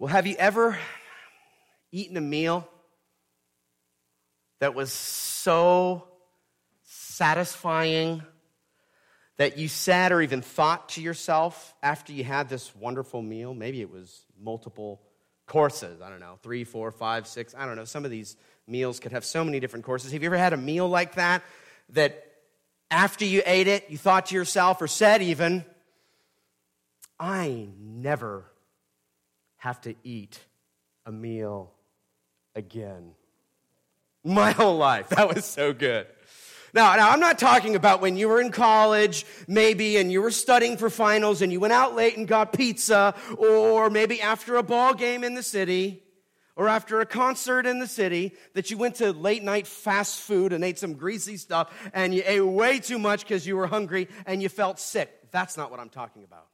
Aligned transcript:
Well, 0.00 0.08
have 0.08 0.26
you 0.26 0.34
ever 0.38 0.78
eaten 1.92 2.16
a 2.16 2.22
meal 2.22 2.66
that 4.58 4.74
was 4.74 4.90
so 4.94 6.08
satisfying 6.84 8.22
that 9.36 9.58
you 9.58 9.68
said 9.68 10.12
or 10.12 10.22
even 10.22 10.40
thought 10.40 10.88
to 10.90 11.02
yourself 11.02 11.74
after 11.82 12.14
you 12.14 12.24
had 12.24 12.48
this 12.48 12.74
wonderful 12.74 13.20
meal? 13.20 13.52
Maybe 13.52 13.82
it 13.82 13.90
was 13.90 14.24
multiple 14.42 15.02
courses. 15.44 16.00
I 16.00 16.08
don't 16.08 16.20
know, 16.20 16.38
three, 16.42 16.64
four, 16.64 16.90
five, 16.92 17.26
six. 17.26 17.54
I 17.54 17.66
don't 17.66 17.76
know. 17.76 17.84
Some 17.84 18.06
of 18.06 18.10
these 18.10 18.38
meals 18.66 19.00
could 19.00 19.12
have 19.12 19.26
so 19.26 19.44
many 19.44 19.60
different 19.60 19.84
courses. 19.84 20.12
Have 20.12 20.22
you 20.22 20.28
ever 20.28 20.38
had 20.38 20.54
a 20.54 20.56
meal 20.56 20.88
like 20.88 21.16
that 21.16 21.42
that 21.90 22.24
after 22.90 23.26
you 23.26 23.42
ate 23.44 23.66
it, 23.66 23.90
you 23.90 23.98
thought 23.98 24.24
to 24.26 24.34
yourself 24.34 24.80
or 24.80 24.86
said 24.86 25.20
even, 25.20 25.62
I 27.18 27.68
never 27.78 28.46
have 29.60 29.80
to 29.82 29.94
eat 30.02 30.38
a 31.06 31.12
meal 31.12 31.72
again? 32.54 33.12
My 34.24 34.50
whole 34.50 34.76
life. 34.76 35.10
That 35.10 35.34
was 35.34 35.44
so 35.44 35.72
good. 35.72 36.06
Now, 36.72 36.94
now, 36.96 37.10
I'm 37.10 37.20
not 37.20 37.38
talking 37.38 37.74
about 37.74 38.00
when 38.00 38.16
you 38.16 38.28
were 38.28 38.40
in 38.40 38.52
college, 38.52 39.26
maybe, 39.48 39.96
and 39.96 40.10
you 40.10 40.22
were 40.22 40.30
studying 40.30 40.76
for 40.76 40.88
finals 40.88 41.42
and 41.42 41.52
you 41.52 41.58
went 41.58 41.72
out 41.72 41.94
late 41.94 42.16
and 42.16 42.28
got 42.28 42.52
pizza, 42.52 43.14
or 43.36 43.90
maybe 43.90 44.20
after 44.20 44.56
a 44.56 44.62
ball 44.62 44.94
game 44.94 45.24
in 45.24 45.34
the 45.34 45.42
city, 45.42 46.02
or 46.54 46.68
after 46.68 47.00
a 47.00 47.06
concert 47.06 47.66
in 47.66 47.80
the 47.80 47.86
city, 47.86 48.32
that 48.54 48.70
you 48.70 48.78
went 48.78 48.96
to 48.96 49.12
late 49.12 49.42
night 49.42 49.66
fast 49.66 50.20
food 50.20 50.52
and 50.52 50.62
ate 50.62 50.78
some 50.78 50.94
greasy 50.94 51.36
stuff 51.36 51.72
and 51.92 52.14
you 52.14 52.22
ate 52.24 52.40
way 52.40 52.78
too 52.78 52.98
much 52.98 53.22
because 53.22 53.46
you 53.46 53.56
were 53.56 53.66
hungry 53.66 54.08
and 54.26 54.42
you 54.42 54.48
felt 54.48 54.78
sick. 54.78 55.10
That's 55.32 55.56
not 55.56 55.70
what 55.70 55.80
I'm 55.80 55.88
talking 55.88 56.22
about. 56.22 56.49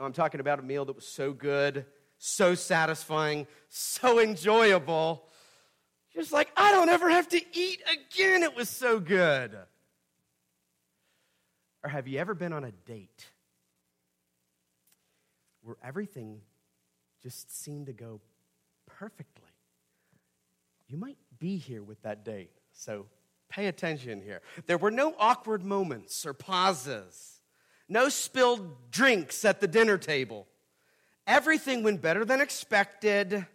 No, 0.00 0.06
I'm 0.06 0.14
talking 0.14 0.40
about 0.40 0.58
a 0.58 0.62
meal 0.62 0.86
that 0.86 0.96
was 0.96 1.06
so 1.06 1.34
good, 1.34 1.84
so 2.16 2.54
satisfying, 2.54 3.46
so 3.68 4.18
enjoyable 4.18 5.28
just 6.14 6.32
like, 6.32 6.50
I 6.56 6.72
don't 6.72 6.88
ever 6.88 7.08
have 7.08 7.28
to 7.28 7.40
eat 7.52 7.82
again. 7.82 8.42
It 8.42 8.56
was 8.56 8.68
so 8.68 8.98
good. 8.98 9.56
Or 11.84 11.90
have 11.90 12.08
you 12.08 12.18
ever 12.18 12.34
been 12.34 12.52
on 12.52 12.64
a 12.64 12.72
date 12.72 13.26
where 15.62 15.76
everything 15.84 16.40
just 17.22 17.62
seemed 17.62 17.86
to 17.86 17.92
go 17.92 18.20
perfectly? 18.86 19.44
You 20.88 20.96
might 20.96 21.18
be 21.38 21.56
here 21.58 21.82
with 21.82 22.02
that 22.02 22.24
date, 22.24 22.50
so 22.72 23.06
pay 23.48 23.66
attention 23.66 24.20
here. 24.20 24.40
There 24.66 24.78
were 24.78 24.90
no 24.90 25.14
awkward 25.18 25.64
moments 25.64 26.26
or 26.26 26.34
pauses, 26.34 27.39
no 27.90 28.08
spilled 28.08 28.90
drinks 28.90 29.44
at 29.44 29.60
the 29.60 29.68
dinner 29.68 29.98
table. 29.98 30.46
Everything 31.26 31.82
went 31.82 32.00
better 32.00 32.24
than 32.24 32.40
expected 32.40 33.46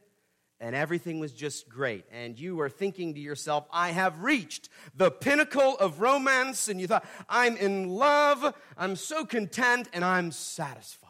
and 0.60 0.76
everything 0.76 1.20
was 1.20 1.34
just 1.34 1.68
great. 1.68 2.06
And 2.12 2.40
you 2.40 2.56
were 2.56 2.70
thinking 2.70 3.14
to 3.16 3.20
yourself, 3.20 3.68
I 3.72 3.90
have 3.90 4.24
reached 4.24 4.70
the 4.96 5.12
pinnacle 5.12 5.78
of 5.78 6.00
romance. 6.00 6.70
And 6.70 6.80
you 6.80 6.88
thought, 6.88 7.06
I'm 7.28 7.58
in 7.58 7.90
love, 7.90 8.54
I'm 8.78 8.96
so 8.96 9.26
content, 9.26 9.90
and 9.94 10.06
I'm 10.06 10.32
satisfied. 10.32 11.10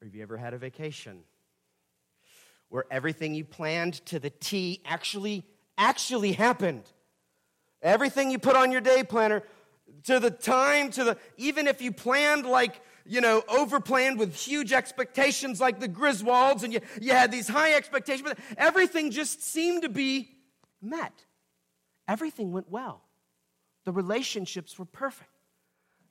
Or 0.00 0.06
have 0.06 0.14
you 0.14 0.22
ever 0.22 0.36
had 0.36 0.52
a 0.52 0.58
vacation 0.58 1.20
where 2.68 2.84
everything 2.90 3.34
you 3.34 3.44
planned 3.44 3.94
to 4.06 4.18
the 4.18 4.30
T 4.30 4.82
actually, 4.84 5.44
actually 5.78 6.32
happened? 6.32 6.84
Everything 7.80 8.30
you 8.30 8.38
put 8.38 8.56
on 8.56 8.72
your 8.72 8.80
day 8.80 9.02
planner 9.02 9.42
to 10.04 10.20
the 10.20 10.30
time, 10.30 10.90
to 10.92 11.04
the, 11.04 11.18
even 11.36 11.66
if 11.66 11.82
you 11.82 11.92
planned 11.92 12.46
like, 12.46 12.80
you 13.06 13.20
know, 13.20 13.42
overplanned 13.48 14.18
with 14.18 14.34
huge 14.34 14.72
expectations 14.72 15.60
like 15.60 15.80
the 15.80 15.88
Griswolds, 15.88 16.62
and 16.62 16.72
you, 16.72 16.80
you 17.00 17.12
had 17.12 17.30
these 17.30 17.48
high 17.48 17.74
expectations, 17.74 18.28
but 18.28 18.38
everything 18.56 19.10
just 19.10 19.42
seemed 19.42 19.82
to 19.82 19.88
be 19.88 20.30
met. 20.80 21.12
Everything 22.06 22.52
went 22.52 22.70
well. 22.70 23.02
The 23.84 23.92
relationships 23.92 24.78
were 24.78 24.84
perfect. 24.84 25.30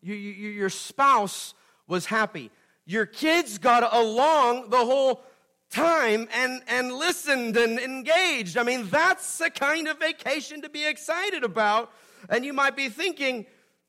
You, 0.02 0.16
you, 0.16 0.50
your 0.50 0.70
spouse 0.70 1.54
was 1.88 2.06
happy. 2.06 2.52
Your 2.86 3.06
kids 3.06 3.58
got 3.58 3.94
along 3.94 4.70
the 4.70 4.78
whole 4.78 5.24
time 5.70 6.28
and, 6.34 6.62
and 6.68 6.92
listened 6.92 7.58
and 7.58 7.80
engaged. 7.80 8.58
I 8.58 8.64
mean, 8.64 8.88
that's 8.90 9.38
the 9.38 9.50
kind 9.50 9.88
of 9.88 10.00
vacation 10.00 10.62
to 10.62 10.70
be 10.70 10.86
excited 10.86 11.44
about. 11.44 11.92
And 12.30 12.46
you 12.46 12.54
might 12.54 12.76
be 12.76 12.90
thinking, 12.90 13.46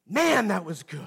man, 0.09 0.48
that 0.48 0.65
was 0.65 0.82
good. 0.82 1.00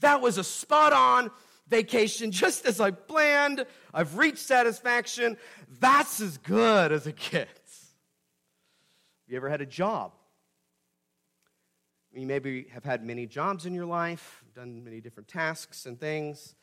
That 0.00 0.20
was 0.20 0.38
a 0.38 0.44
spot 0.44 0.92
on 0.92 1.30
vacation, 1.68 2.30
just 2.32 2.66
as 2.66 2.80
I 2.80 2.90
planned. 2.90 3.64
I've 3.92 4.16
reached 4.16 4.38
satisfaction. 4.38 5.36
That's 5.80 6.20
as 6.20 6.38
good 6.38 6.92
as 6.92 7.06
it 7.06 7.16
gets. 7.16 7.48
Have 9.24 9.28
you 9.28 9.36
ever 9.36 9.48
had 9.48 9.60
a 9.60 9.66
job? 9.66 10.12
You 12.14 12.26
maybe 12.26 12.66
have 12.72 12.84
had 12.84 13.04
many 13.04 13.26
jobs 13.26 13.64
in 13.64 13.72
your 13.72 13.86
life, 13.86 14.44
done 14.54 14.84
many 14.84 15.00
different 15.00 15.28
tasks 15.28 15.86
and 15.86 15.98
things, 15.98 16.54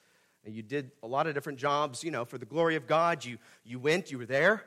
and 0.46 0.54
you 0.54 0.62
did 0.62 0.92
a 1.02 1.08
lot 1.08 1.26
of 1.26 1.34
different 1.34 1.58
jobs, 1.58 2.04
you 2.04 2.12
know, 2.12 2.24
for 2.24 2.38
the 2.38 2.46
glory 2.46 2.76
of 2.76 2.86
God. 2.86 3.26
You, 3.26 3.40
you 3.64 3.80
went, 3.80 4.12
you 4.12 4.20
were 4.20 4.28
there. 4.28 4.64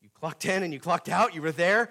You 0.00 0.08
clocked 0.14 0.46
in 0.46 0.62
and 0.62 0.72
you 0.72 0.80
clocked 0.80 1.08
out, 1.08 1.34
you 1.34 1.42
were 1.42 1.52
there. 1.52 1.90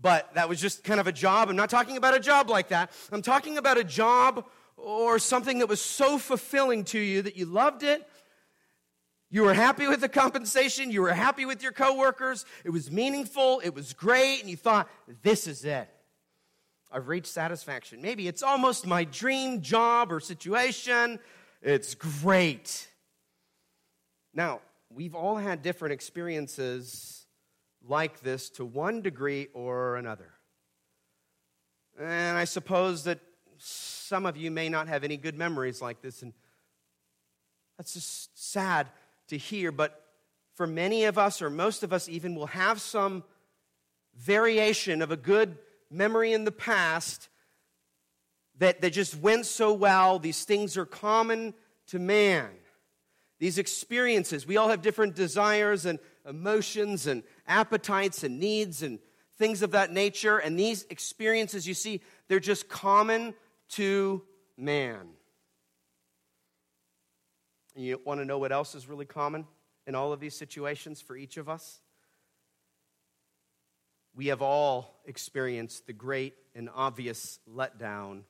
But 0.00 0.34
that 0.34 0.48
was 0.48 0.60
just 0.60 0.84
kind 0.84 1.00
of 1.00 1.06
a 1.06 1.12
job. 1.12 1.48
I'm 1.48 1.56
not 1.56 1.70
talking 1.70 1.96
about 1.96 2.14
a 2.14 2.20
job 2.20 2.50
like 2.50 2.68
that. 2.68 2.90
I'm 3.12 3.22
talking 3.22 3.58
about 3.58 3.78
a 3.78 3.84
job 3.84 4.46
or 4.76 5.18
something 5.18 5.58
that 5.58 5.68
was 5.68 5.80
so 5.80 6.18
fulfilling 6.18 6.84
to 6.84 6.98
you 6.98 7.22
that 7.22 7.36
you 7.36 7.46
loved 7.46 7.82
it. 7.82 8.08
You 9.30 9.44
were 9.44 9.54
happy 9.54 9.86
with 9.86 10.00
the 10.00 10.08
compensation. 10.08 10.90
You 10.90 11.02
were 11.02 11.14
happy 11.14 11.46
with 11.46 11.62
your 11.62 11.72
coworkers. 11.72 12.44
It 12.64 12.70
was 12.70 12.90
meaningful. 12.90 13.62
It 13.64 13.74
was 13.74 13.92
great. 13.92 14.40
And 14.40 14.50
you 14.50 14.56
thought, 14.56 14.90
this 15.22 15.46
is 15.46 15.64
it. 15.64 15.88
I've 16.90 17.08
reached 17.08 17.28
satisfaction. 17.28 18.02
Maybe 18.02 18.28
it's 18.28 18.42
almost 18.42 18.86
my 18.86 19.04
dream 19.04 19.62
job 19.62 20.12
or 20.12 20.20
situation. 20.20 21.18
It's 21.62 21.94
great. 21.94 22.88
Now, 24.34 24.60
we've 24.90 25.14
all 25.14 25.36
had 25.36 25.62
different 25.62 25.94
experiences 25.94 27.21
like 27.88 28.20
this 28.20 28.50
to 28.50 28.64
one 28.64 29.02
degree 29.02 29.48
or 29.54 29.96
another. 29.96 30.32
And 32.00 32.36
I 32.36 32.44
suppose 32.44 33.04
that 33.04 33.20
some 33.58 34.26
of 34.26 34.36
you 34.36 34.50
may 34.50 34.68
not 34.68 34.88
have 34.88 35.04
any 35.04 35.16
good 35.16 35.36
memories 35.36 35.80
like 35.80 36.02
this, 36.02 36.22
and 36.22 36.32
that's 37.76 37.94
just 37.94 38.38
sad 38.38 38.88
to 39.28 39.36
hear. 39.36 39.70
But 39.72 40.02
for 40.54 40.66
many 40.66 41.04
of 41.04 41.18
us, 41.18 41.42
or 41.42 41.50
most 41.50 41.82
of 41.82 41.92
us 41.92 42.08
even, 42.08 42.34
will 42.34 42.46
have 42.46 42.80
some 42.80 43.24
variation 44.16 45.02
of 45.02 45.10
a 45.10 45.16
good 45.16 45.58
memory 45.90 46.32
in 46.32 46.44
the 46.44 46.52
past 46.52 47.28
that, 48.58 48.80
that 48.80 48.92
just 48.92 49.16
went 49.16 49.46
so 49.46 49.72
well. 49.72 50.18
These 50.18 50.44
things 50.44 50.76
are 50.76 50.86
common 50.86 51.54
to 51.88 51.98
man. 51.98 52.48
These 53.38 53.58
experiences, 53.58 54.46
we 54.46 54.56
all 54.56 54.68
have 54.68 54.82
different 54.82 55.16
desires 55.16 55.84
and 55.84 55.98
emotions 56.28 57.06
and 57.06 57.22
appetites 57.52 58.24
and 58.24 58.40
needs 58.40 58.82
and 58.82 58.98
things 59.36 59.62
of 59.62 59.72
that 59.72 59.92
nature. 59.92 60.38
And 60.38 60.58
these 60.58 60.86
experiences, 60.88 61.66
you 61.68 61.74
see, 61.74 62.00
they're 62.28 62.40
just 62.40 62.68
common 62.68 63.34
to 63.70 64.22
man. 64.56 65.08
You 67.76 68.00
want 68.04 68.20
to 68.20 68.24
know 68.24 68.38
what 68.38 68.52
else 68.52 68.74
is 68.74 68.88
really 68.88 69.06
common 69.06 69.46
in 69.86 69.94
all 69.94 70.12
of 70.12 70.20
these 70.20 70.34
situations 70.34 71.00
for 71.00 71.16
each 71.16 71.36
of 71.36 71.48
us? 71.48 71.80
We 74.14 74.26
have 74.26 74.42
all 74.42 75.00
experienced 75.06 75.86
the 75.86 75.94
great 75.94 76.34
and 76.54 76.68
obvious 76.74 77.38
letdown 77.48 78.22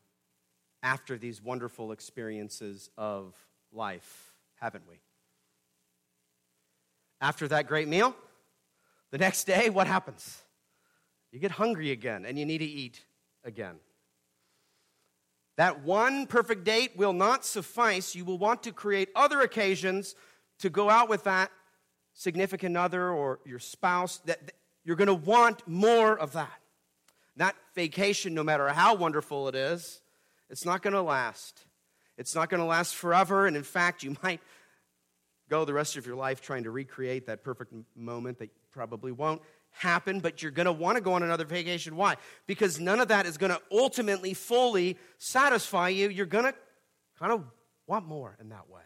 after 0.83 1.17
these 1.17 1.43
wonderful 1.43 1.93
experiences 1.93 2.91
of 2.97 3.35
life, 3.73 4.33
haven't 4.61 4.85
we? 4.89 4.97
After 7.21 7.49
that 7.49 7.67
great 7.67 7.89
meal, 7.89 8.15
the 9.13 9.19
next 9.19 9.45
day, 9.45 9.71
what 9.71 9.87
happens? 9.87 10.43
You 11.31 11.39
get 11.39 11.53
hungry 11.53 11.93
again 11.93 12.25
and 12.25 12.39
you 12.39 12.45
need 12.45 12.59
to 12.59 12.65
eat 12.65 13.05
again. 13.45 13.77
That 15.59 15.83
one 15.83 16.27
perfect 16.27 16.65
date 16.65 16.97
will 16.97 17.13
not 17.13 17.45
suffice. 17.45 18.15
You 18.15 18.25
will 18.25 18.39
want 18.39 18.63
to 18.65 18.73
create 18.73 19.11
other 19.15 19.43
occasions 19.43 20.15
to 20.61 20.71
go 20.71 20.89
out 20.89 21.11
with 21.11 21.25
that 21.25 21.51
significant 22.15 22.77
other 22.77 23.11
or 23.11 23.39
your 23.45 23.59
spouse. 23.59 24.19
That 24.25 24.53
you're 24.83 24.97
going 24.97 25.09
to 25.09 25.15
want 25.15 25.69
more 25.69 26.19
of 26.19 26.33
that. 26.33 26.59
That 27.37 27.55
vacation, 27.75 28.35
no 28.35 28.43
matter 28.43 28.67
how 28.69 28.95
wonderful 28.95 29.49
it 29.49 29.55
is, 29.55 30.01
it's 30.49 30.65
not 30.65 30.83
going 30.83 30.95
to 30.95 31.03
last. 31.03 31.67
It's 32.17 32.35
not 32.35 32.49
going 32.49 32.61
to 32.61 32.67
last 32.67 32.95
forever. 32.95 33.47
And 33.47 33.57
in 33.57 33.63
fact, 33.63 34.03
you 34.03 34.17
might 34.23 34.41
go 35.53 35.67
the 35.67 35.75
rest 35.75 35.99
of 35.99 36.07
your 36.07 36.17
life 36.17 36.41
trying 36.41 36.65
to 36.65 36.71
recreate 36.71 37.27
that 37.27 37.45
perfect 37.45 37.75
moment 37.95 38.39
that 38.39 38.49
probably 38.71 39.13
won't 39.13 39.43
happen, 39.69 40.19
but 40.19 40.43
you're 40.43 40.51
going 40.51 40.65
to 40.65 40.73
want 40.73 40.97
to 40.97 41.03
go 41.03 41.13
on 41.13 41.23
another 41.23 41.45
vacation. 41.45 41.95
Why? 41.95 42.17
Because 42.47 42.81
none 42.81 43.01
of 43.01 43.09
that 43.09 43.27
is 43.27 43.37
going 43.37 43.53
to 43.53 43.61
ultimately 43.71 44.33
fully 44.33 44.97
satisfy 45.19 45.91
you. 45.91 46.09
You're 46.09 46.25
going 46.25 46.47
to 46.47 46.55
kind 47.19 47.33
of 47.33 47.45
want 47.87 48.07
more 48.07 48.35
in 48.41 48.49
that 48.49 48.71
way. 48.71 48.81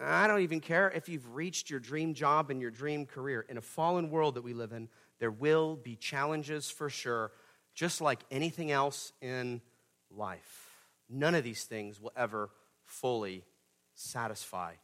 I 0.00 0.28
don't 0.28 0.42
even 0.42 0.60
care 0.60 0.92
if 0.92 1.08
you've 1.08 1.34
reached 1.34 1.70
your 1.70 1.80
dream 1.80 2.14
job 2.14 2.52
and 2.52 2.60
your 2.60 2.70
dream 2.70 3.04
career. 3.04 3.44
In 3.48 3.58
a 3.58 3.62
fallen 3.62 4.10
world 4.10 4.36
that 4.36 4.42
we 4.42 4.54
live 4.54 4.70
in, 4.70 4.88
there 5.18 5.32
will 5.32 5.74
be 5.74 5.96
challenges 5.96 6.70
for 6.70 6.88
sure, 6.88 7.32
just 7.74 8.00
like 8.00 8.20
anything 8.30 8.70
else 8.70 9.12
in 9.20 9.60
life. 10.08 10.68
None 11.10 11.34
of 11.34 11.42
these 11.42 11.64
things 11.64 12.00
will 12.00 12.12
ever 12.16 12.50
fully 12.84 13.44
satisfy 13.94 14.74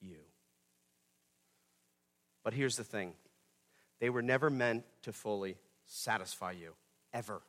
you. 0.00 0.18
But 2.42 2.54
here's 2.54 2.76
the 2.76 2.84
thing 2.84 3.14
they 4.00 4.10
were 4.10 4.22
never 4.22 4.50
meant 4.50 4.84
to 5.02 5.12
fully 5.12 5.56
satisfy 5.86 6.52
you, 6.52 6.72
ever. 7.12 7.42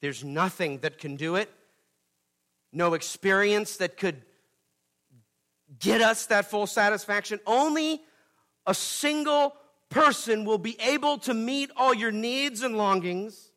There's 0.00 0.22
nothing 0.22 0.78
that 0.78 0.98
can 0.98 1.16
do 1.16 1.34
it, 1.34 1.50
no 2.72 2.94
experience 2.94 3.78
that 3.78 3.96
could 3.96 4.22
get 5.80 6.00
us 6.00 6.26
that 6.26 6.50
full 6.50 6.66
satisfaction. 6.66 7.40
Only 7.46 8.00
a 8.66 8.74
single 8.74 9.54
person 9.90 10.44
will 10.44 10.58
be 10.58 10.76
able 10.80 11.18
to 11.18 11.34
meet 11.34 11.70
all 11.76 11.92
your 11.92 12.12
needs 12.12 12.62
and 12.62 12.76
longings. 12.76 13.50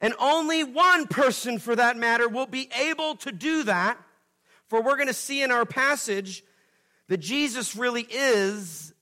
And 0.00 0.14
only 0.18 0.64
one 0.64 1.06
person, 1.06 1.58
for 1.58 1.76
that 1.76 1.96
matter, 1.96 2.28
will 2.28 2.46
be 2.46 2.68
able 2.78 3.16
to 3.16 3.32
do 3.32 3.64
that. 3.64 3.98
For 4.68 4.82
we're 4.82 4.96
going 4.96 5.08
to 5.08 5.14
see 5.14 5.42
in 5.42 5.50
our 5.50 5.66
passage 5.66 6.42
that 7.10 7.18
Jesus 7.18 7.74
really 7.74 8.06
is 8.08 8.94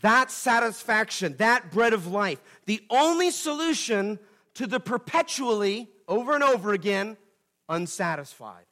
that 0.00 0.32
satisfaction, 0.32 1.36
that 1.38 1.70
bread 1.70 1.92
of 1.92 2.08
life, 2.08 2.42
the 2.66 2.82
only 2.90 3.30
solution 3.30 4.18
to 4.54 4.66
the 4.66 4.80
perpetually, 4.80 5.88
over 6.08 6.34
and 6.34 6.42
over 6.42 6.72
again, 6.72 7.16
unsatisfied. 7.68 8.64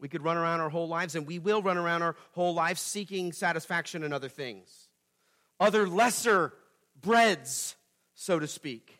We 0.00 0.08
could 0.08 0.24
run 0.24 0.36
around 0.36 0.60
our 0.60 0.70
whole 0.70 0.88
lives, 0.88 1.14
and 1.14 1.24
we 1.24 1.38
will 1.38 1.62
run 1.62 1.78
around 1.78 2.02
our 2.02 2.16
whole 2.32 2.52
lives 2.52 2.80
seeking 2.80 3.32
satisfaction 3.32 4.02
in 4.02 4.12
other 4.12 4.28
things, 4.28 4.88
other 5.60 5.86
lesser 5.86 6.52
breads, 7.00 7.76
so 8.16 8.40
to 8.40 8.48
speak. 8.48 8.98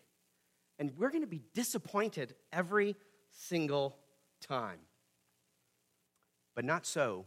And 0.79 0.93
we're 0.97 1.11
going 1.11 1.25
to 1.25 1.27
be 1.27 1.43
disappointed 1.53 2.37
every 2.53 2.95
single 3.33 3.97
time. 4.41 4.79
But 6.55 6.65
not 6.65 6.87
so 6.87 7.27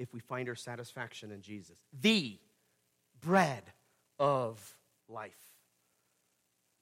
if 0.00 0.14
we 0.14 0.18
find 0.18 0.48
our 0.48 0.54
satisfaction 0.54 1.30
in 1.30 1.42
Jesus, 1.42 1.76
the 2.00 2.38
bread 3.20 3.62
of 4.18 4.74
life. 5.08 5.36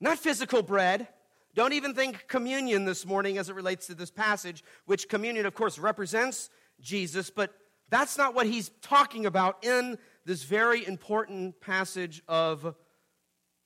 Not 0.00 0.19
physical 0.19 0.62
bread, 0.62 1.09
don't 1.55 1.73
even 1.73 1.94
think 1.94 2.29
communion 2.29 2.85
this 2.85 3.05
morning 3.05 3.37
as 3.37 3.49
it 3.49 3.56
relates 3.56 3.88
to 3.88 3.97
this 3.97 4.12
passage, 4.12 4.62
which 4.87 5.09
communion, 5.09 5.47
of 5.47 5.55
course, 5.55 5.81
represents 5.81 6.49
Jesus, 6.81 7.29
but 7.29 7.53
that's 7.91 8.17
not 8.17 8.35
what 8.35 8.47
he's 8.47 8.70
talking 8.82 9.26
about 9.26 9.64
in 9.64 9.99
this 10.25 10.44
very 10.44 10.87
important 10.87 11.61
passage 11.61 12.23
of 12.29 12.76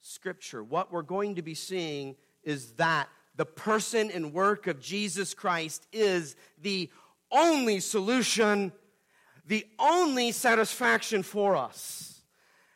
Scripture. 0.00 0.64
What 0.64 0.90
we're 0.90 1.02
going 1.02 1.34
to 1.34 1.42
be 1.42 1.54
seeing 1.54 2.16
is 2.42 2.72
that 2.74 3.10
the 3.36 3.44
person 3.44 4.10
and 4.10 4.32
work 4.32 4.66
of 4.66 4.80
Jesus 4.80 5.34
Christ 5.34 5.86
is 5.92 6.36
the 6.62 6.90
only 7.30 7.80
solution, 7.80 8.72
the 9.46 9.66
only 9.78 10.32
satisfaction 10.32 11.22
for 11.22 11.56
us. 11.56 12.12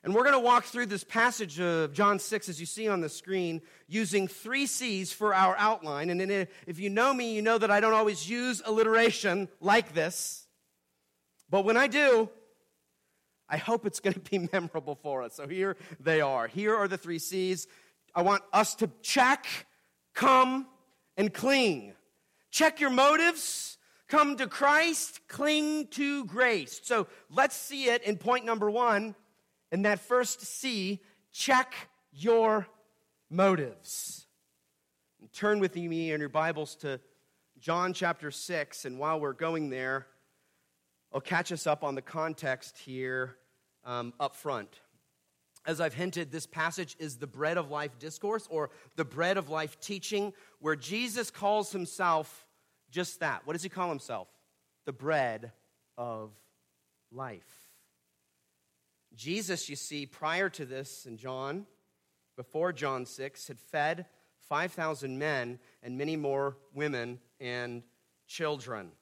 And 0.02 0.14
we're 0.14 0.22
going 0.22 0.34
to 0.34 0.40
walk 0.40 0.64
through 0.64 0.86
this 0.86 1.02
passage 1.02 1.58
of 1.58 1.92
John 1.92 2.20
6, 2.20 2.48
as 2.48 2.60
you 2.60 2.66
see 2.66 2.86
on 2.88 3.00
the 3.00 3.08
screen, 3.08 3.60
using 3.88 4.28
three 4.28 4.66
C's 4.66 5.12
for 5.12 5.34
our 5.34 5.56
outline. 5.56 6.10
And 6.10 6.20
if 6.66 6.78
you 6.78 6.90
know 6.90 7.12
me, 7.12 7.34
you 7.34 7.42
know 7.42 7.58
that 7.58 7.72
I 7.72 7.80
don't 7.80 7.92
always 7.92 8.30
use 8.30 8.62
alliteration 8.64 9.48
like 9.60 9.94
this. 9.94 10.46
But 11.50 11.64
when 11.64 11.76
I 11.76 11.88
do, 11.88 12.28
I 13.48 13.56
hope 13.56 13.84
it's 13.84 13.98
going 13.98 14.14
to 14.14 14.20
be 14.20 14.48
memorable 14.52 14.94
for 14.94 15.22
us. 15.22 15.34
So 15.34 15.48
here 15.48 15.76
they 15.98 16.20
are. 16.20 16.46
Here 16.46 16.76
are 16.76 16.86
the 16.88 16.98
three 16.98 17.18
C's. 17.18 17.66
I 18.14 18.22
want 18.22 18.42
us 18.52 18.76
to 18.76 18.90
check, 19.02 19.46
come, 20.14 20.66
and 21.16 21.34
cling. 21.34 21.94
Check 22.50 22.80
your 22.80 22.90
motives. 22.90 23.75
Come 24.08 24.36
to 24.36 24.46
Christ, 24.46 25.20
cling 25.26 25.88
to 25.88 26.24
grace. 26.26 26.80
So 26.84 27.08
let's 27.28 27.56
see 27.56 27.86
it 27.86 28.02
in 28.02 28.16
point 28.16 28.44
number 28.44 28.70
one 28.70 29.16
in 29.72 29.82
that 29.82 30.00
first 30.00 30.40
C, 30.42 31.00
check 31.32 31.74
your 32.12 32.66
motives. 33.28 34.26
And 35.20 35.32
turn 35.32 35.58
with 35.58 35.74
me 35.74 36.12
in 36.12 36.20
your 36.20 36.28
Bibles 36.28 36.76
to 36.76 37.00
John 37.58 37.92
chapter 37.92 38.30
6, 38.30 38.84
and 38.84 38.98
while 38.98 39.18
we're 39.18 39.32
going 39.32 39.70
there, 39.70 40.06
I'll 41.12 41.20
catch 41.20 41.50
us 41.50 41.66
up 41.66 41.82
on 41.82 41.94
the 41.94 42.02
context 42.02 42.78
here 42.78 43.36
um, 43.84 44.12
up 44.20 44.36
front. 44.36 44.80
As 45.66 45.80
I've 45.80 45.94
hinted, 45.94 46.30
this 46.30 46.46
passage 46.46 46.94
is 47.00 47.16
the 47.16 47.26
bread 47.26 47.56
of 47.56 47.70
life 47.70 47.98
discourse 47.98 48.46
or 48.50 48.70
the 48.94 49.04
bread 49.04 49.36
of 49.36 49.48
life 49.48 49.80
teaching, 49.80 50.32
where 50.60 50.76
Jesus 50.76 51.30
calls 51.30 51.72
himself 51.72 52.45
just 52.96 53.20
that. 53.20 53.42
What 53.46 53.52
does 53.52 53.62
he 53.62 53.68
call 53.68 53.90
himself? 53.90 54.26
The 54.86 54.92
bread 54.92 55.52
of 55.98 56.30
life. 57.12 57.68
Jesus, 59.14 59.68
you 59.68 59.76
see, 59.76 60.06
prior 60.06 60.48
to 60.48 60.64
this 60.64 61.04
in 61.04 61.18
John, 61.18 61.66
before 62.38 62.72
John 62.72 63.04
6, 63.04 63.48
had 63.48 63.60
fed 63.60 64.06
5,000 64.48 65.18
men 65.18 65.58
and 65.82 65.98
many 65.98 66.16
more 66.16 66.56
women 66.72 67.18
and 67.38 67.82
children 68.26 68.92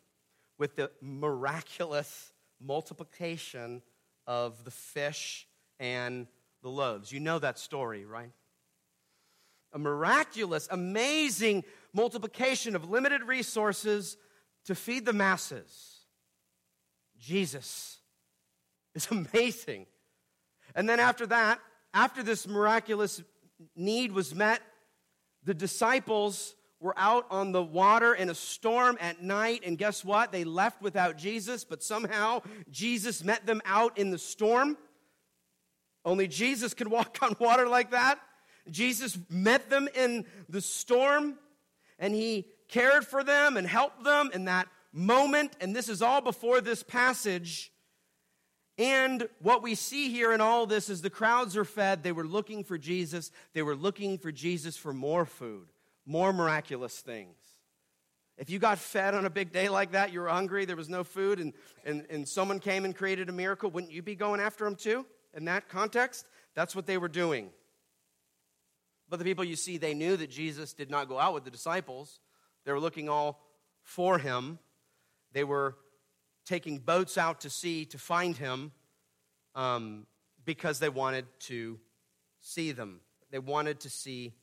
with 0.58 0.74
the 0.74 0.90
miraculous 1.00 2.32
multiplication 2.60 3.80
of 4.26 4.64
the 4.64 4.72
fish 4.72 5.46
and 5.78 6.26
the 6.62 6.68
loaves. 6.68 7.12
You 7.12 7.20
know 7.20 7.38
that 7.38 7.60
story, 7.60 8.04
right? 8.04 8.32
A 9.72 9.78
miraculous, 9.78 10.66
amazing 10.68 11.62
multiplication 11.94 12.76
of 12.76 12.90
limited 12.90 13.22
resources 13.22 14.16
to 14.66 14.74
feed 14.74 15.06
the 15.06 15.12
masses. 15.12 16.00
Jesus 17.18 17.98
is 18.94 19.08
amazing. 19.10 19.86
And 20.74 20.88
then 20.88 21.00
after 21.00 21.26
that, 21.26 21.60
after 21.92 22.22
this 22.22 22.46
miraculous 22.46 23.22
need 23.76 24.12
was 24.12 24.34
met, 24.34 24.60
the 25.44 25.54
disciples 25.54 26.54
were 26.80 26.94
out 26.98 27.26
on 27.30 27.52
the 27.52 27.62
water 27.62 28.14
in 28.14 28.28
a 28.28 28.34
storm 28.34 28.98
at 29.00 29.22
night, 29.22 29.62
and 29.64 29.78
guess 29.78 30.04
what? 30.04 30.32
They 30.32 30.44
left 30.44 30.82
without 30.82 31.16
Jesus, 31.16 31.64
but 31.64 31.82
somehow 31.82 32.42
Jesus 32.70 33.24
met 33.24 33.46
them 33.46 33.62
out 33.64 33.96
in 33.96 34.10
the 34.10 34.18
storm. 34.18 34.76
Only 36.04 36.28
Jesus 36.28 36.74
could 36.74 36.88
walk 36.90 37.18
on 37.22 37.36
water 37.38 37.68
like 37.68 37.92
that. 37.92 38.18
Jesus 38.70 39.18
met 39.30 39.70
them 39.70 39.88
in 39.94 40.26
the 40.48 40.60
storm, 40.60 41.36
and 41.98 42.14
he 42.14 42.46
cared 42.68 43.06
for 43.06 43.22
them 43.22 43.56
and 43.56 43.66
helped 43.66 44.04
them 44.04 44.30
in 44.32 44.46
that 44.46 44.68
moment. 44.92 45.56
And 45.60 45.74
this 45.74 45.88
is 45.88 46.02
all 46.02 46.20
before 46.20 46.60
this 46.60 46.82
passage 46.82 47.72
and 48.76 49.28
what 49.40 49.62
we 49.62 49.76
see 49.76 50.10
here 50.10 50.32
in 50.32 50.40
all 50.40 50.66
this 50.66 50.88
is 50.88 51.00
the 51.00 51.10
crowds 51.10 51.56
are 51.56 51.64
fed. 51.64 52.02
They 52.02 52.12
were 52.12 52.26
looking 52.26 52.64
for 52.64 52.76
Jesus. 52.76 53.30
They 53.52 53.62
were 53.62 53.76
looking 53.76 54.18
for 54.18 54.32
Jesus 54.32 54.76
for 54.76 54.92
more 54.92 55.24
food, 55.24 55.68
more 56.06 56.32
miraculous 56.32 57.00
things. 57.00 57.36
If 58.36 58.50
you 58.50 58.58
got 58.58 58.78
fed 58.78 59.14
on 59.14 59.26
a 59.26 59.30
big 59.30 59.52
day 59.52 59.68
like 59.68 59.92
that, 59.92 60.12
you 60.12 60.20
were 60.20 60.28
hungry, 60.28 60.64
there 60.64 60.74
was 60.74 60.88
no 60.88 61.04
food, 61.04 61.38
and, 61.38 61.52
and, 61.84 62.04
and 62.10 62.28
someone 62.28 62.58
came 62.58 62.84
and 62.84 62.92
created 62.92 63.28
a 63.28 63.32
miracle, 63.32 63.70
wouldn't 63.70 63.92
you 63.92 64.02
be 64.02 64.16
going 64.16 64.40
after 64.40 64.64
them 64.64 64.74
too? 64.74 65.06
In 65.34 65.44
that 65.44 65.68
context, 65.68 66.26
that's 66.56 66.74
what 66.74 66.84
they 66.84 66.98
were 66.98 67.08
doing. 67.08 67.50
But 69.08 69.18
the 69.18 69.24
people 69.24 69.44
you 69.44 69.56
see, 69.56 69.76
they 69.76 69.94
knew 69.94 70.16
that 70.16 70.30
Jesus 70.30 70.72
did 70.72 70.90
not 70.90 71.08
go 71.08 71.18
out 71.18 71.34
with 71.34 71.44
the 71.44 71.50
disciples. 71.50 72.20
They 72.64 72.72
were 72.72 72.80
looking 72.80 73.08
all 73.08 73.40
for 73.82 74.18
him. 74.18 74.58
They 75.32 75.44
were 75.44 75.76
taking 76.44 76.78
boats 76.78 77.18
out 77.18 77.40
to 77.42 77.50
sea 77.50 77.84
to 77.86 77.98
find 77.98 78.36
him 78.36 78.72
um, 79.54 80.06
because 80.44 80.78
they 80.78 80.88
wanted 80.88 81.26
to 81.40 81.78
see 82.40 82.72
them. 82.72 83.00
They 83.30 83.38
wanted 83.38 83.80
to 83.80 83.90
see 83.90 84.34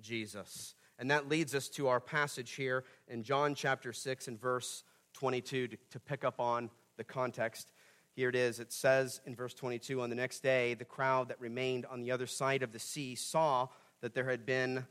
Jesus. 0.00 0.74
And 0.98 1.10
that 1.10 1.28
leads 1.28 1.54
us 1.54 1.68
to 1.70 1.88
our 1.88 2.00
passage 2.00 2.52
here 2.52 2.84
in 3.08 3.22
John 3.22 3.54
chapter 3.54 3.92
6 3.92 4.28
and 4.28 4.40
verse 4.40 4.84
22 5.14 5.68
to, 5.68 5.76
to 5.90 6.00
pick 6.00 6.24
up 6.24 6.40
on 6.40 6.70
the 6.96 7.04
context. 7.04 7.72
Here 8.14 8.28
it 8.28 8.36
is. 8.36 8.60
It 8.60 8.72
says 8.72 9.20
in 9.26 9.34
verse 9.34 9.54
22 9.54 10.00
On 10.00 10.08
the 10.08 10.16
next 10.16 10.40
day, 10.40 10.74
the 10.74 10.84
crowd 10.84 11.28
that 11.28 11.40
remained 11.40 11.84
on 11.86 12.00
the 12.00 12.12
other 12.12 12.26
side 12.26 12.62
of 12.62 12.72
the 12.72 12.78
sea 12.78 13.16
saw 13.16 13.68
that 14.04 14.14
there 14.14 14.28
had 14.28 14.44
been 14.44 14.86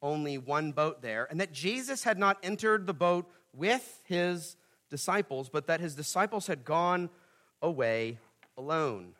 only 0.00 0.38
one 0.38 0.70
boat 0.70 1.02
there, 1.02 1.26
and 1.28 1.40
that 1.40 1.52
Jesus 1.52 2.04
had 2.04 2.18
not 2.18 2.38
entered 2.44 2.86
the 2.86 2.94
boat 2.94 3.28
with 3.52 4.00
his 4.04 4.56
disciples, 4.90 5.48
but 5.48 5.66
that 5.66 5.80
his 5.80 5.96
disciples 5.96 6.46
had 6.46 6.64
gone 6.64 7.10
away 7.60 8.18
alone. 8.56 9.14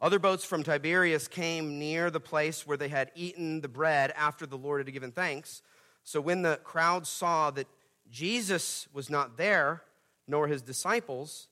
Other 0.00 0.18
boats 0.18 0.42
from 0.42 0.62
Tiberias 0.62 1.28
came 1.28 1.78
near 1.78 2.10
the 2.10 2.18
place 2.18 2.66
where 2.66 2.78
they 2.78 2.88
had 2.88 3.12
eaten 3.14 3.60
the 3.60 3.68
bread 3.68 4.10
after 4.16 4.46
the 4.46 4.56
Lord 4.56 4.80
had 4.80 4.90
given 4.90 5.12
thanks. 5.12 5.60
So 6.02 6.18
when 6.22 6.40
the 6.40 6.58
crowd 6.64 7.06
saw 7.06 7.50
that 7.50 7.68
Jesus 8.10 8.88
was 8.94 9.10
not 9.10 9.36
there, 9.36 9.82
nor 10.26 10.48
his 10.48 10.62
disciples. 10.62 11.48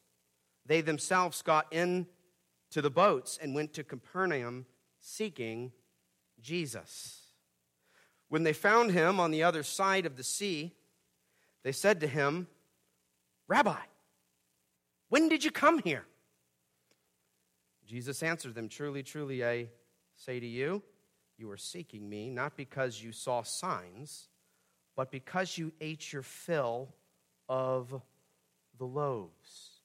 They 0.64 0.80
themselves 0.80 1.42
got 1.42 1.70
into 1.72 2.06
the 2.74 2.90
boats 2.90 3.38
and 3.40 3.54
went 3.54 3.74
to 3.74 3.84
Capernaum 3.84 4.66
seeking 5.00 5.72
Jesus. 6.42 7.22
When 8.28 8.42
they 8.42 8.52
found 8.52 8.90
him 8.90 9.18
on 9.20 9.30
the 9.30 9.42
other 9.42 9.62
side 9.62 10.06
of 10.06 10.16
the 10.16 10.22
sea, 10.22 10.74
they 11.62 11.72
said 11.72 12.00
to 12.00 12.06
him, 12.06 12.46
Rabbi, 13.46 13.80
when 15.08 15.28
did 15.28 15.44
you 15.44 15.50
come 15.50 15.78
here? 15.78 16.04
Jesus 17.86 18.22
answered 18.22 18.54
them, 18.54 18.68
Truly, 18.68 19.02
truly, 19.02 19.44
I 19.44 19.68
say 20.14 20.38
to 20.38 20.46
you, 20.46 20.82
you 21.38 21.50
are 21.50 21.56
seeking 21.56 22.08
me 22.08 22.28
not 22.28 22.56
because 22.56 23.02
you 23.02 23.12
saw 23.12 23.42
signs, 23.42 24.28
but 24.96 25.10
because 25.10 25.56
you 25.56 25.72
ate 25.80 26.12
your 26.12 26.22
fill 26.22 26.94
of 27.48 28.02
the 28.78 28.84
loaves. 28.84 29.80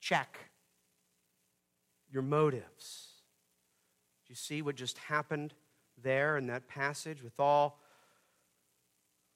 Check 0.00 0.38
your 2.10 2.22
motives. 2.22 3.08
Do 4.26 4.32
you 4.32 4.36
see 4.36 4.62
what 4.62 4.74
just 4.74 4.98
happened 4.98 5.54
there 6.06 6.38
in 6.38 6.46
that 6.46 6.68
passage 6.68 7.22
with 7.22 7.38
all 7.40 7.80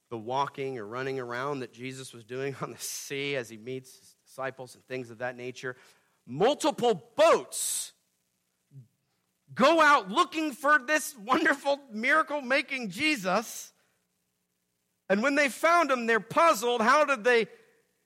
the 0.09 0.17
walking 0.17 0.79
or 0.79 0.87
running 0.87 1.19
around 1.19 1.61
that 1.61 1.73
Jesus 1.73 2.15
was 2.15 2.25
doing 2.25 2.55
on 2.63 2.71
the 2.71 2.79
sea 2.79 3.35
as 3.35 3.51
he 3.51 3.57
meets 3.57 3.99
his 3.99 4.15
disciples 4.25 4.77
and 4.77 4.85
things 4.87 5.11
of 5.11 5.19
that 5.19 5.37
nature? 5.37 5.77
Multiple 6.27 7.13
boats 7.17 7.93
go 9.53 9.81
out 9.81 10.11
looking 10.11 10.53
for 10.53 10.79
this 10.87 11.17
wonderful 11.19 11.81
miracle 11.93 12.41
making 12.41 12.91
Jesus. 12.91 13.73
And 15.09 15.25
when 15.25 15.35
they 15.35 15.49
found 15.49 15.91
him, 15.91 16.07
they're 16.07 16.21
puzzled. 16.21 16.81
How 16.81 17.05
did 17.05 17.25
they 17.25 17.49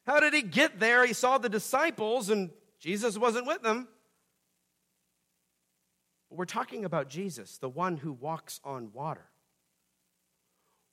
how 0.06 0.20
did 0.20 0.32
he 0.32 0.42
get 0.42 0.80
there? 0.80 1.06
He 1.06 1.12
saw 1.12 1.38
the 1.38 1.48
disciples 1.48 2.30
and 2.30 2.50
Jesus 2.78 3.18
wasn't 3.18 3.46
with 3.46 3.62
them. 3.62 3.88
We're 6.34 6.46
talking 6.46 6.84
about 6.84 7.08
Jesus, 7.08 7.58
the 7.58 7.68
one 7.68 7.96
who 7.96 8.12
walks 8.12 8.60
on 8.64 8.92
water. 8.92 9.26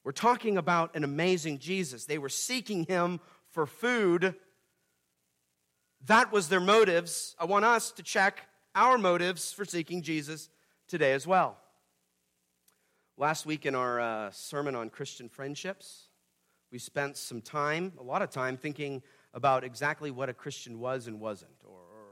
We're 0.04 0.12
talking 0.12 0.58
about 0.58 0.96
an 0.96 1.04
amazing 1.04 1.58
Jesus. 1.58 2.06
They 2.06 2.20
were 2.20 2.30
seeking 2.30 2.86
him 2.86 3.20
for 3.50 3.66
food. 3.66 4.36
That 6.06 6.32
was 6.32 6.50
their 6.50 6.60
motives. 6.60 7.36
I 7.40 7.46
want 7.46 7.66
us 7.66 7.92
to 7.94 8.04
check 8.04 8.48
our 8.76 8.98
motives 8.98 9.52
for 9.52 9.66
seeking 9.66 10.04
Jesus 10.04 10.50
today 10.88 11.14
as 11.14 11.26
well. 11.26 11.58
Last 13.18 13.46
week 13.46 13.66
in 13.66 13.76
our 13.76 14.00
uh, 14.00 14.32
sermon 14.32 14.76
on 14.76 14.90
Christian 14.90 15.28
friendships, 15.28 16.08
we 16.72 16.78
spent 16.78 17.18
some 17.18 17.42
time, 17.42 17.94
a 18.00 18.04
lot 18.04 18.22
of 18.22 18.30
time, 18.30 18.58
thinking 18.58 19.02
about 19.34 19.64
exactly 19.64 20.12
what 20.12 20.30
a 20.30 20.34
Christian 20.34 20.80
was 20.80 21.08
and 21.08 21.20
wasn't, 21.20 21.52
or, 21.66 21.76
or 21.76 22.06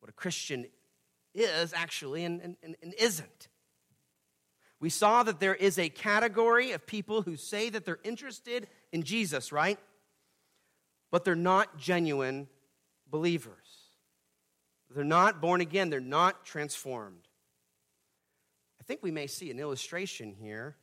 what 0.00 0.08
a 0.08 0.12
Christian 0.12 0.66
is 1.34 1.72
actually 1.72 2.24
and, 2.24 2.40
and, 2.62 2.76
and 2.82 2.94
isn't. 2.94 3.48
We 4.80 4.88
saw 4.88 5.22
that 5.22 5.40
there 5.40 5.54
is 5.54 5.78
a 5.78 5.88
category 5.88 6.72
of 6.72 6.86
people 6.86 7.22
who 7.22 7.36
say 7.36 7.68
that 7.68 7.84
they're 7.84 8.00
interested 8.02 8.66
in 8.92 9.02
Jesus, 9.02 9.52
right? 9.52 9.78
But 11.10 11.24
they're 11.24 11.36
not 11.36 11.76
genuine 11.76 12.48
believers. 13.10 13.54
They're 14.88 15.04
not 15.04 15.40
born 15.40 15.60
again, 15.60 15.90
they're 15.90 16.00
not 16.00 16.44
transformed. 16.44 17.28
I 18.80 18.84
think 18.84 19.00
we 19.02 19.10
may 19.10 19.26
see 19.26 19.50
an 19.50 19.60
illustration 19.60 20.32
here 20.32 20.76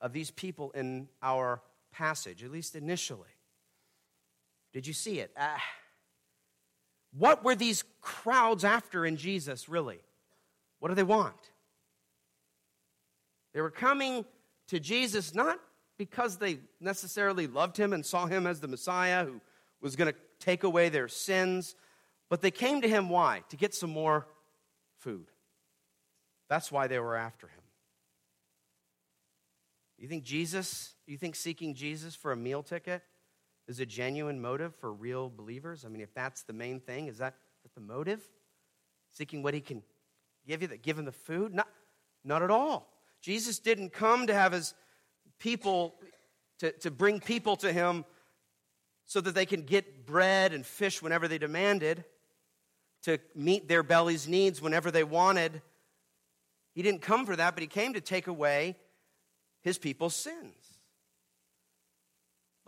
of 0.00 0.12
these 0.12 0.30
people 0.30 0.70
in 0.72 1.08
our 1.22 1.62
passage, 1.90 2.44
at 2.44 2.52
least 2.52 2.76
initially. 2.76 3.30
Did 4.72 4.86
you 4.86 4.92
see 4.92 5.18
it? 5.18 5.32
Uh, 5.36 5.56
what 7.16 7.44
were 7.44 7.54
these 7.54 7.84
crowds 8.00 8.64
after 8.64 9.06
in 9.06 9.16
Jesus, 9.16 9.68
really? 9.68 10.00
What 10.78 10.88
do 10.88 10.94
they 10.94 11.02
want? 11.02 11.50
They 13.54 13.60
were 13.60 13.70
coming 13.70 14.24
to 14.68 14.78
Jesus 14.78 15.34
not 15.34 15.58
because 15.96 16.36
they 16.36 16.58
necessarily 16.80 17.46
loved 17.46 17.76
him 17.76 17.92
and 17.92 18.04
saw 18.04 18.26
him 18.26 18.46
as 18.46 18.60
the 18.60 18.68
Messiah 18.68 19.24
who 19.24 19.40
was 19.80 19.96
going 19.96 20.12
to 20.12 20.18
take 20.38 20.62
away 20.62 20.88
their 20.88 21.08
sins, 21.08 21.74
but 22.28 22.40
they 22.40 22.50
came 22.50 22.80
to 22.82 22.88
him 22.88 23.08
why? 23.08 23.42
To 23.48 23.56
get 23.56 23.74
some 23.74 23.90
more 23.90 24.26
food. 24.98 25.26
That's 26.48 26.70
why 26.70 26.86
they 26.86 26.98
were 26.98 27.16
after 27.16 27.48
him. 27.48 27.54
You 29.98 30.06
think 30.06 30.22
Jesus, 30.22 30.94
you 31.06 31.16
think 31.16 31.34
seeking 31.34 31.74
Jesus 31.74 32.14
for 32.14 32.30
a 32.30 32.36
meal 32.36 32.62
ticket 32.62 33.02
is 33.68 33.80
a 33.80 33.86
genuine 33.86 34.40
motive 34.40 34.74
for 34.74 34.92
real 34.92 35.28
believers? 35.28 35.84
I 35.84 35.88
mean, 35.88 36.00
if 36.00 36.12
that's 36.14 36.42
the 36.42 36.52
main 36.52 36.80
thing, 36.80 37.06
is 37.06 37.18
that, 37.18 37.34
the 37.74 37.80
motive? 37.82 38.22
Seeking 39.12 39.42
what 39.42 39.52
he 39.52 39.60
can 39.60 39.82
give 40.46 40.62
you, 40.62 40.68
that 40.68 40.82
give 40.82 40.98
him 40.98 41.04
the 41.04 41.12
food? 41.12 41.54
Not, 41.54 41.68
not 42.24 42.42
at 42.42 42.50
all. 42.50 42.90
Jesus 43.20 43.58
didn't 43.58 43.92
come 43.92 44.26
to 44.26 44.34
have 44.34 44.52
his 44.52 44.74
people, 45.38 45.94
to, 46.60 46.72
to 46.78 46.90
bring 46.90 47.20
people 47.20 47.56
to 47.56 47.70
him 47.70 48.06
so 49.04 49.20
that 49.20 49.34
they 49.34 49.44
can 49.44 49.62
get 49.62 50.06
bread 50.06 50.54
and 50.54 50.64
fish 50.64 51.02
whenever 51.02 51.28
they 51.28 51.38
demanded 51.38 52.04
to 53.02 53.18
meet 53.34 53.68
their 53.68 53.82
belly's 53.82 54.26
needs 54.26 54.60
whenever 54.60 54.90
they 54.90 55.04
wanted. 55.04 55.62
He 56.74 56.82
didn't 56.82 57.02
come 57.02 57.26
for 57.26 57.36
that, 57.36 57.54
but 57.54 57.62
he 57.62 57.68
came 57.68 57.94
to 57.94 58.00
take 58.00 58.26
away 58.26 58.76
his 59.60 59.78
people's 59.78 60.14
sins. 60.14 60.54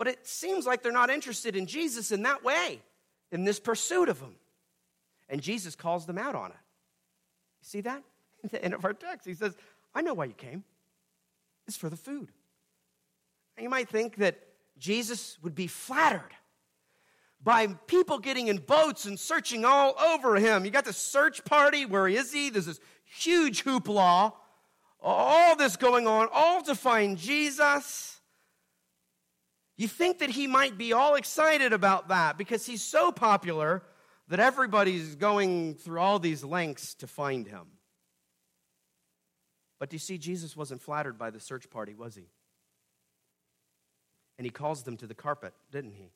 But 0.01 0.07
it 0.07 0.25
seems 0.25 0.65
like 0.65 0.81
they're 0.81 0.91
not 0.91 1.11
interested 1.11 1.55
in 1.55 1.67
Jesus 1.67 2.11
in 2.11 2.23
that 2.23 2.43
way, 2.43 2.81
in 3.31 3.43
this 3.43 3.59
pursuit 3.59 4.09
of 4.09 4.19
him. 4.19 4.33
And 5.29 5.43
Jesus 5.43 5.75
calls 5.75 6.07
them 6.07 6.17
out 6.17 6.33
on 6.33 6.49
it. 6.49 6.57
You 7.61 7.67
see 7.67 7.81
that? 7.81 8.01
At 8.43 8.49
the 8.49 8.65
end 8.65 8.73
of 8.73 8.83
our 8.83 8.93
text, 8.93 9.27
he 9.27 9.35
says, 9.35 9.55
I 9.93 10.01
know 10.01 10.15
why 10.15 10.25
you 10.25 10.33
came. 10.33 10.63
It's 11.67 11.77
for 11.77 11.87
the 11.87 11.95
food. 11.95 12.31
And 13.55 13.63
you 13.63 13.69
might 13.69 13.89
think 13.89 14.15
that 14.15 14.39
Jesus 14.79 15.37
would 15.43 15.53
be 15.53 15.67
flattered 15.67 16.33
by 17.43 17.67
people 17.67 18.17
getting 18.17 18.47
in 18.47 18.57
boats 18.57 19.05
and 19.05 19.19
searching 19.19 19.65
all 19.65 19.93
over 19.99 20.37
him. 20.37 20.65
You 20.65 20.71
got 20.71 20.85
the 20.85 20.93
search 20.93 21.45
party. 21.45 21.85
Where 21.85 22.07
is 22.07 22.33
he? 22.33 22.49
There's 22.49 22.65
this 22.65 22.79
huge 23.05 23.63
hoopla. 23.63 24.33
All 24.99 25.55
this 25.55 25.75
going 25.75 26.07
on, 26.07 26.27
all 26.33 26.63
to 26.63 26.73
find 26.73 27.19
Jesus. 27.19 28.10
You 29.81 29.87
think 29.87 30.19
that 30.19 30.29
he 30.29 30.45
might 30.45 30.77
be 30.77 30.93
all 30.93 31.15
excited 31.15 31.73
about 31.73 32.09
that 32.09 32.37
because 32.37 32.67
he's 32.67 32.83
so 32.83 33.11
popular 33.11 33.81
that 34.27 34.39
everybody's 34.39 35.15
going 35.15 35.73
through 35.73 35.99
all 35.99 36.19
these 36.19 36.43
lengths 36.43 36.93
to 36.93 37.07
find 37.07 37.47
him. 37.47 37.65
But 39.79 39.89
do 39.89 39.95
you 39.95 39.99
see, 39.99 40.19
Jesus 40.19 40.55
wasn't 40.55 40.83
flattered 40.83 41.17
by 41.17 41.31
the 41.31 41.39
search 41.39 41.67
party, 41.71 41.95
was 41.95 42.13
he? 42.13 42.27
And 44.37 44.45
he 44.45 44.51
calls 44.51 44.83
them 44.83 44.97
to 44.97 45.07
the 45.07 45.15
carpet, 45.15 45.55
didn't 45.71 45.93
he? 45.93 46.11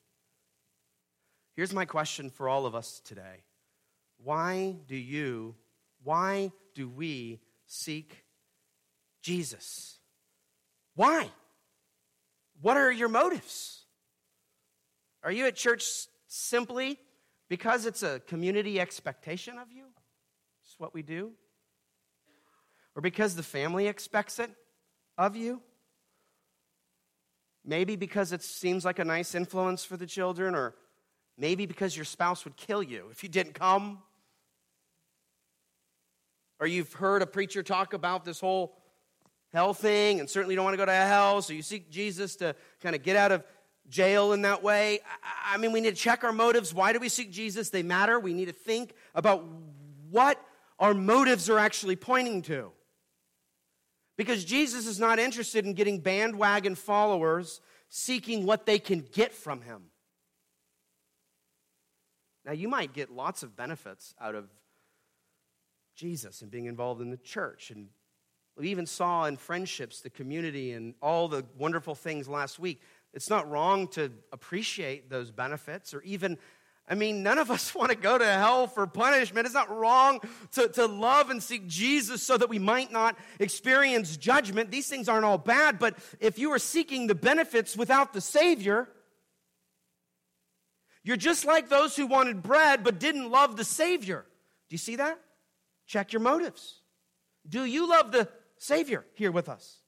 Here's 1.56 1.74
my 1.74 1.86
question 1.86 2.30
for 2.30 2.48
all 2.48 2.66
of 2.66 2.76
us 2.76 3.00
today 3.04 3.42
Why 4.22 4.76
do 4.86 4.94
you, 4.94 5.56
why 6.04 6.52
do 6.76 6.88
we 6.88 7.40
seek 7.66 8.22
Jesus? 9.22 9.98
Why? 10.94 11.30
What 12.60 12.76
are 12.76 12.90
your 12.90 13.08
motives? 13.08 13.84
Are 15.22 15.32
you 15.32 15.46
at 15.46 15.56
church 15.56 15.84
simply 16.26 16.98
because 17.48 17.86
it's 17.86 18.02
a 18.02 18.20
community 18.20 18.80
expectation 18.80 19.58
of 19.58 19.70
you? 19.70 19.84
It's 20.64 20.78
what 20.78 20.94
we 20.94 21.02
do? 21.02 21.32
Or 22.94 23.02
because 23.02 23.34
the 23.34 23.42
family 23.42 23.86
expects 23.86 24.38
it 24.38 24.50
of 25.18 25.36
you? 25.36 25.62
Maybe 27.64 27.96
because 27.96 28.32
it 28.32 28.42
seems 28.42 28.84
like 28.84 28.98
a 28.98 29.04
nice 29.04 29.34
influence 29.34 29.84
for 29.84 29.96
the 29.96 30.06
children, 30.06 30.54
or 30.54 30.74
Maybe 31.38 31.66
because 31.66 31.94
your 31.94 32.04
spouse 32.04 32.44
would 32.44 32.56
kill 32.56 32.82
you 32.82 33.08
if 33.10 33.22
you 33.22 33.28
didn't 33.28 33.54
come. 33.54 33.98
Or 36.58 36.66
you've 36.66 36.94
heard 36.94 37.20
a 37.20 37.26
preacher 37.26 37.62
talk 37.62 37.92
about 37.92 38.24
this 38.24 38.40
whole 38.40 38.78
hell 39.56 39.72
thing 39.72 40.20
and 40.20 40.28
certainly 40.28 40.54
don't 40.54 40.64
want 40.64 40.74
to 40.74 40.78
go 40.78 40.84
to 40.84 40.92
hell, 40.92 41.40
so 41.40 41.54
you 41.54 41.62
seek 41.62 41.90
Jesus 41.90 42.36
to 42.36 42.54
kind 42.82 42.94
of 42.94 43.02
get 43.02 43.16
out 43.16 43.32
of 43.32 43.42
jail 43.88 44.32
in 44.34 44.42
that 44.42 44.62
way. 44.62 45.00
I 45.46 45.56
mean, 45.56 45.72
we 45.72 45.80
need 45.80 45.96
to 45.96 46.00
check 46.00 46.24
our 46.24 46.32
motives. 46.32 46.74
Why 46.74 46.92
do 46.92 46.98
we 46.98 47.08
seek 47.08 47.32
Jesus? 47.32 47.70
They 47.70 47.82
matter. 47.82 48.20
We 48.20 48.34
need 48.34 48.46
to 48.46 48.52
think 48.52 48.92
about 49.14 49.46
what 50.10 50.38
our 50.78 50.92
motives 50.92 51.48
are 51.48 51.58
actually 51.58 51.96
pointing 51.96 52.42
to. 52.42 52.70
Because 54.18 54.44
Jesus 54.44 54.86
is 54.86 55.00
not 55.00 55.18
interested 55.18 55.64
in 55.64 55.72
getting 55.72 56.00
bandwagon 56.00 56.74
followers 56.74 57.60
seeking 57.88 58.44
what 58.44 58.66
they 58.66 58.78
can 58.78 59.00
get 59.00 59.32
from 59.32 59.62
him. 59.62 59.84
Now, 62.44 62.52
you 62.52 62.68
might 62.68 62.92
get 62.92 63.10
lots 63.10 63.42
of 63.42 63.56
benefits 63.56 64.14
out 64.20 64.34
of 64.34 64.48
Jesus 65.94 66.42
and 66.42 66.50
being 66.50 66.66
involved 66.66 67.00
in 67.00 67.10
the 67.10 67.16
church. 67.16 67.70
And 67.70 67.88
we 68.56 68.68
even 68.70 68.86
saw 68.86 69.26
in 69.26 69.36
friendships, 69.36 70.00
the 70.00 70.10
community, 70.10 70.72
and 70.72 70.94
all 71.02 71.28
the 71.28 71.44
wonderful 71.58 71.94
things 71.94 72.28
last 72.28 72.58
week. 72.58 72.80
It's 73.12 73.30
not 73.30 73.48
wrong 73.50 73.88
to 73.88 74.12
appreciate 74.32 75.10
those 75.10 75.30
benefits 75.30 75.94
or 75.94 76.02
even 76.02 76.38
I 76.88 76.94
mean, 76.94 77.22
none 77.22 77.38
of 77.38 77.50
us 77.50 77.74
want 77.74 77.90
to 77.90 77.96
go 77.96 78.16
to 78.16 78.24
hell 78.24 78.66
for 78.66 78.86
punishment. 78.86 79.46
It's 79.46 79.54
not 79.54 79.74
wrong 79.74 80.20
to, 80.52 80.68
to 80.68 80.86
love 80.86 81.30
and 81.30 81.42
seek 81.42 81.66
Jesus 81.66 82.22
so 82.22 82.36
that 82.36 82.48
we 82.48 82.58
might 82.58 82.92
not 82.92 83.16
experience 83.40 84.16
judgment. 84.16 84.70
These 84.70 84.88
things 84.88 85.08
aren't 85.08 85.24
all 85.24 85.38
bad, 85.38 85.78
but 85.78 85.96
if 86.20 86.38
you 86.38 86.52
are 86.52 86.58
seeking 86.58 87.06
the 87.06 87.14
benefits 87.14 87.76
without 87.76 88.12
the 88.12 88.20
Savior, 88.20 88.88
you're 91.02 91.16
just 91.16 91.44
like 91.44 91.68
those 91.68 91.96
who 91.96 92.06
wanted 92.06 92.42
bread 92.42 92.84
but 92.84 93.00
didn't 93.00 93.30
love 93.30 93.56
the 93.56 93.64
Savior. 93.64 94.24
Do 94.68 94.74
you 94.74 94.78
see 94.78 94.96
that? 94.96 95.18
Check 95.86 96.12
your 96.12 96.20
motives. 96.20 96.80
Do 97.48 97.64
you 97.64 97.88
love 97.88 98.10
the 98.10 98.28
Savior 98.58 99.04
here 99.14 99.30
with 99.30 99.48
us? 99.48 99.78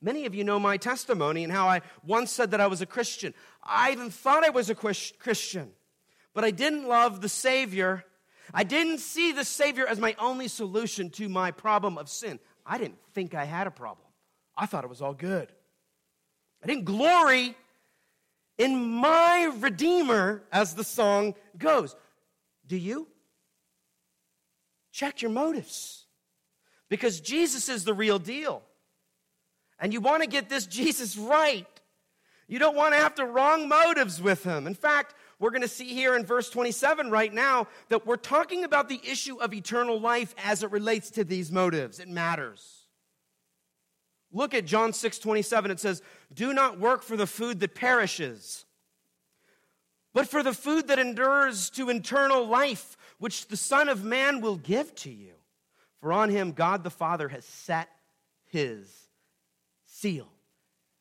Many 0.00 0.26
of 0.26 0.34
you 0.34 0.44
know 0.44 0.58
my 0.58 0.76
testimony 0.76 1.44
and 1.44 1.52
how 1.52 1.68
I 1.68 1.80
once 2.04 2.30
said 2.30 2.50
that 2.50 2.60
I 2.60 2.66
was 2.66 2.82
a 2.82 2.86
Christian. 2.86 3.32
I 3.62 3.92
even 3.92 4.10
thought 4.10 4.44
I 4.44 4.50
was 4.50 4.68
a 4.68 4.74
Christian 4.74 5.72
but 6.34 6.44
I 6.44 6.50
didn't 6.50 6.86
love 6.86 7.20
the 7.20 7.28
Savior. 7.28 8.04
I 8.52 8.64
didn't 8.64 8.98
see 8.98 9.32
the 9.32 9.44
Savior 9.44 9.86
as 9.86 9.98
my 9.98 10.14
only 10.18 10.48
solution 10.48 11.08
to 11.10 11.28
my 11.28 11.52
problem 11.52 11.96
of 11.96 12.08
sin. 12.08 12.40
I 12.66 12.76
didn't 12.76 12.98
think 13.14 13.34
I 13.34 13.44
had 13.44 13.66
a 13.66 13.70
problem. 13.70 14.06
I 14.56 14.66
thought 14.66 14.84
it 14.84 14.90
was 14.90 15.00
all 15.00 15.14
good. 15.14 15.50
I 16.62 16.66
didn't 16.66 16.84
glory 16.84 17.56
in 18.58 18.78
my 18.80 19.52
Redeemer, 19.58 20.42
as 20.52 20.74
the 20.74 20.84
song 20.84 21.34
goes. 21.56 21.96
Do 22.66 22.76
you? 22.76 23.08
Check 24.92 25.22
your 25.22 25.30
motives. 25.30 26.03
Because 26.88 27.20
Jesus 27.20 27.68
is 27.68 27.84
the 27.84 27.94
real 27.94 28.18
deal. 28.18 28.62
And 29.78 29.92
you 29.92 30.00
want 30.00 30.22
to 30.22 30.28
get 30.28 30.48
this 30.48 30.66
Jesus 30.66 31.16
right. 31.16 31.66
You 32.46 32.58
don't 32.58 32.76
want 32.76 32.94
to 32.94 33.00
have 33.00 33.16
the 33.16 33.24
wrong 33.24 33.68
motives 33.68 34.20
with 34.20 34.44
him. 34.44 34.66
In 34.66 34.74
fact, 34.74 35.14
we're 35.38 35.50
going 35.50 35.62
to 35.62 35.68
see 35.68 35.92
here 35.92 36.14
in 36.14 36.24
verse 36.24 36.50
27 36.50 37.10
right 37.10 37.32
now 37.32 37.66
that 37.88 38.06
we're 38.06 38.16
talking 38.16 38.64
about 38.64 38.88
the 38.88 39.00
issue 39.04 39.36
of 39.40 39.52
eternal 39.52 39.98
life 39.98 40.34
as 40.44 40.62
it 40.62 40.70
relates 40.70 41.10
to 41.10 41.24
these 41.24 41.50
motives. 41.50 41.98
It 41.98 42.08
matters. 42.08 42.84
Look 44.32 44.52
at 44.52 44.66
John 44.66 44.92
6 44.92 45.18
27. 45.18 45.70
It 45.70 45.80
says, 45.80 46.02
Do 46.32 46.52
not 46.52 46.78
work 46.78 47.02
for 47.02 47.16
the 47.16 47.26
food 47.26 47.60
that 47.60 47.74
perishes, 47.74 48.64
but 50.12 50.28
for 50.28 50.42
the 50.42 50.52
food 50.52 50.88
that 50.88 50.98
endures 50.98 51.70
to 51.70 51.88
eternal 51.88 52.46
life, 52.46 52.96
which 53.18 53.48
the 53.48 53.56
Son 53.56 53.88
of 53.88 54.04
Man 54.04 54.40
will 54.40 54.56
give 54.56 54.94
to 54.96 55.10
you. 55.10 55.34
For 56.04 56.12
on 56.12 56.28
him 56.28 56.52
God 56.52 56.84
the 56.84 56.90
Father 56.90 57.28
has 57.28 57.46
set 57.46 57.88
his 58.50 58.86
seal. 59.86 60.28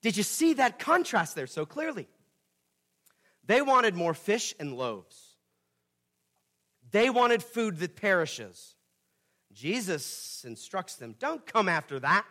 Did 0.01 0.15
you 0.15 0.23
see 0.23 0.53
that 0.53 0.79
contrast 0.79 1.35
there 1.35 1.45
so 1.45 1.65
clearly? 1.65 2.07
They 3.45 3.61
wanted 3.61 3.95
more 3.95 4.13
fish 4.13 4.55
and 4.61 4.77
loaves. 4.77 5.35
They 6.91 7.09
wanted 7.09 7.43
food 7.43 7.79
that 7.79 7.97
perishes. 7.97 8.75
Jesus 9.51 10.45
instructs 10.47 10.95
them 10.95 11.15
don't 11.19 11.45
come 11.45 11.67
after 11.67 11.99
that, 11.99 12.25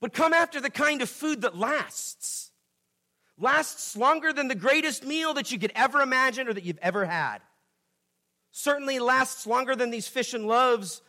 but 0.00 0.12
come 0.12 0.32
after 0.32 0.60
the 0.60 0.70
kind 0.70 1.02
of 1.02 1.10
food 1.10 1.40
that 1.40 1.58
lasts. 1.58 2.52
Lasts 3.36 3.96
longer 3.96 4.32
than 4.32 4.46
the 4.46 4.54
greatest 4.54 5.04
meal 5.04 5.34
that 5.34 5.50
you 5.50 5.58
could 5.58 5.72
ever 5.74 6.02
imagine 6.02 6.46
or 6.46 6.52
that 6.52 6.62
you've 6.62 6.78
ever 6.80 7.04
had. 7.04 7.40
Certainly 8.52 8.98
lasts 8.98 9.46
longer 9.46 9.74
than 9.74 9.90
these 9.90 10.06
fish 10.06 10.34
and 10.34 10.46
loaves 10.46 11.02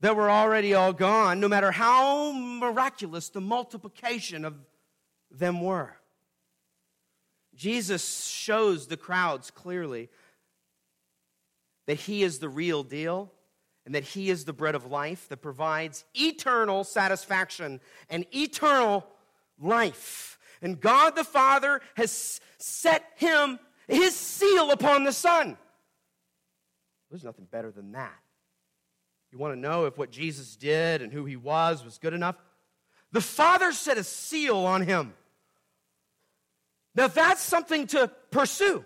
that 0.00 0.14
were 0.14 0.30
already 0.30 0.72
all 0.72 0.92
gone, 0.92 1.40
no 1.40 1.48
matter 1.48 1.72
how 1.72 2.32
miraculous 2.32 3.28
the 3.28 3.40
multiplication 3.40 4.44
of 4.44 4.54
them 5.30 5.60
were. 5.60 5.96
Jesus 7.54 8.26
shows 8.26 8.86
the 8.86 8.96
crowds 8.96 9.50
clearly 9.50 10.10
that 11.86 11.98
he 11.98 12.22
is 12.22 12.38
the 12.38 12.48
real 12.48 12.82
deal 12.82 13.32
and 13.84 13.94
that 13.94 14.04
he 14.04 14.30
is 14.30 14.44
the 14.44 14.52
bread 14.52 14.74
of 14.74 14.86
life 14.86 15.28
that 15.28 15.38
provides 15.38 16.04
eternal 16.14 16.84
satisfaction 16.84 17.80
and 18.10 18.26
eternal 18.34 19.06
life. 19.60 20.38
And 20.62 20.80
God 20.80 21.16
the 21.16 21.24
Father 21.24 21.80
has 21.94 22.40
set 22.58 23.04
him, 23.16 23.58
his 23.88 24.14
seal 24.14 24.70
upon 24.70 25.04
the 25.04 25.12
Son. 25.12 25.56
There's 27.10 27.24
nothing 27.24 27.46
better 27.50 27.70
than 27.70 27.92
that. 27.92 28.14
You 29.32 29.38
want 29.38 29.54
to 29.54 29.60
know 29.60 29.86
if 29.86 29.98
what 29.98 30.10
Jesus 30.10 30.56
did 30.56 31.02
and 31.02 31.12
who 31.12 31.24
he 31.24 31.36
was 31.36 31.84
was 31.84 31.98
good 31.98 32.14
enough? 32.14 32.36
The 33.12 33.20
Father 33.20 33.72
set 33.72 33.98
a 33.98 34.04
seal 34.04 34.58
on 34.58 34.82
him. 34.82 35.14
Now 36.94 37.08
that's 37.08 37.42
something 37.42 37.86
to 37.88 38.10
pursue. 38.30 38.84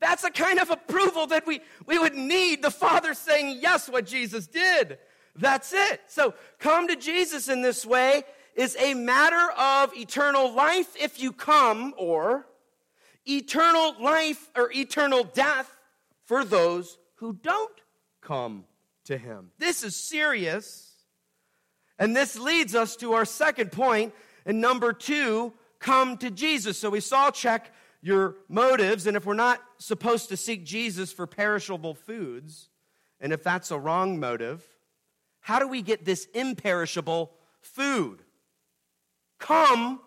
That's 0.00 0.24
a 0.24 0.30
kind 0.30 0.58
of 0.58 0.70
approval 0.70 1.28
that 1.28 1.46
we, 1.46 1.60
we 1.86 1.98
would 1.98 2.14
need 2.14 2.62
the 2.62 2.70
Father 2.70 3.14
saying, 3.14 3.58
yes, 3.60 3.88
what 3.88 4.06
Jesus 4.06 4.46
did. 4.46 4.98
That's 5.36 5.72
it. 5.72 6.00
So 6.08 6.34
come 6.58 6.88
to 6.88 6.96
Jesus 6.96 7.48
in 7.48 7.62
this 7.62 7.86
way 7.86 8.24
is 8.54 8.76
a 8.78 8.94
matter 8.94 9.50
of 9.58 9.94
eternal 9.96 10.52
life 10.52 10.94
if 11.00 11.20
you 11.20 11.32
come, 11.32 11.94
or 11.96 12.46
eternal 13.26 13.94
life 14.00 14.50
or 14.56 14.70
eternal 14.72 15.24
death 15.24 15.74
for 16.24 16.44
those 16.44 16.98
who 17.24 17.32
don't 17.32 17.80
come 18.20 18.64
to 19.04 19.16
Him. 19.16 19.50
This 19.58 19.82
is 19.82 19.96
serious. 19.96 20.92
And 21.98 22.14
this 22.14 22.38
leads 22.38 22.74
us 22.74 22.96
to 22.96 23.14
our 23.14 23.24
second 23.24 23.72
point. 23.72 24.12
And 24.44 24.60
number 24.60 24.92
two, 24.92 25.54
come 25.78 26.18
to 26.18 26.30
Jesus. 26.30 26.76
So 26.76 26.90
we 26.90 27.00
saw 27.00 27.30
check 27.30 27.72
your 28.02 28.36
motives, 28.50 29.06
and 29.06 29.16
if 29.16 29.24
we're 29.24 29.32
not 29.32 29.62
supposed 29.78 30.28
to 30.28 30.36
seek 30.36 30.66
Jesus 30.66 31.14
for 31.14 31.26
perishable 31.26 31.94
foods, 31.94 32.68
and 33.18 33.32
if 33.32 33.42
that's 33.42 33.70
a 33.70 33.78
wrong 33.78 34.20
motive, 34.20 34.62
how 35.40 35.58
do 35.58 35.66
we 35.66 35.80
get 35.80 36.04
this 36.04 36.26
imperishable 36.34 37.32
food? 37.62 38.18
Come 39.38 39.98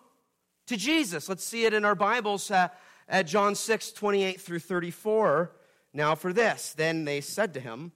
to 0.68 0.76
Jesus. 0.76 1.28
Let's 1.28 1.42
see 1.42 1.64
it 1.64 1.74
in 1.74 1.84
our 1.84 1.96
Bibles 1.96 2.48
uh, 2.52 2.68
at 3.08 3.26
John 3.26 3.56
6, 3.56 3.90
28 3.90 4.40
through 4.40 4.60
34. 4.60 5.50
Now, 5.98 6.14
for 6.14 6.32
this, 6.32 6.74
then 6.76 7.04
they 7.04 7.20
said 7.20 7.54
to 7.54 7.60
him, 7.60 7.90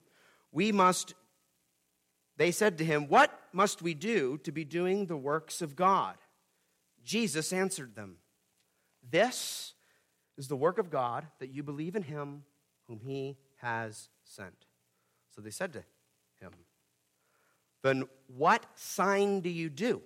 We 0.51 0.73
must, 0.73 1.13
they 2.35 2.51
said 2.51 2.77
to 2.79 2.83
him, 2.83 3.07
What 3.07 3.31
must 3.53 3.81
we 3.81 3.93
do 3.93 4.39
to 4.39 4.51
be 4.51 4.65
doing 4.65 5.05
the 5.05 5.15
works 5.15 5.61
of 5.61 5.77
God? 5.77 6.17
Jesus 7.05 7.53
answered 7.53 7.95
them, 7.95 8.17
This 9.09 9.73
is 10.37 10.49
the 10.49 10.57
work 10.57 10.79
of 10.79 10.91
God, 10.91 11.25
that 11.39 11.53
you 11.53 11.63
believe 11.63 11.95
in 11.95 12.03
him 12.03 12.43
whom 12.89 12.99
he 12.99 13.37
has 13.61 14.09
sent. 14.25 14.65
So 15.33 15.41
they 15.41 15.49
said 15.49 15.71
to 15.71 15.83
him, 16.41 16.51
Then 17.83 18.03
what 18.27 18.65
sign 18.75 19.39
do 19.39 19.49
you 19.49 19.69
do 19.69 20.01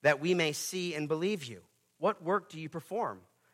that 0.00 0.22
we 0.22 0.32
may 0.32 0.52
see 0.52 0.94
and 0.94 1.06
believe 1.06 1.44
you? 1.44 1.60
What 1.98 2.22
work 2.24 2.48
do 2.48 2.58
you 2.58 2.70
perform? 2.70 3.20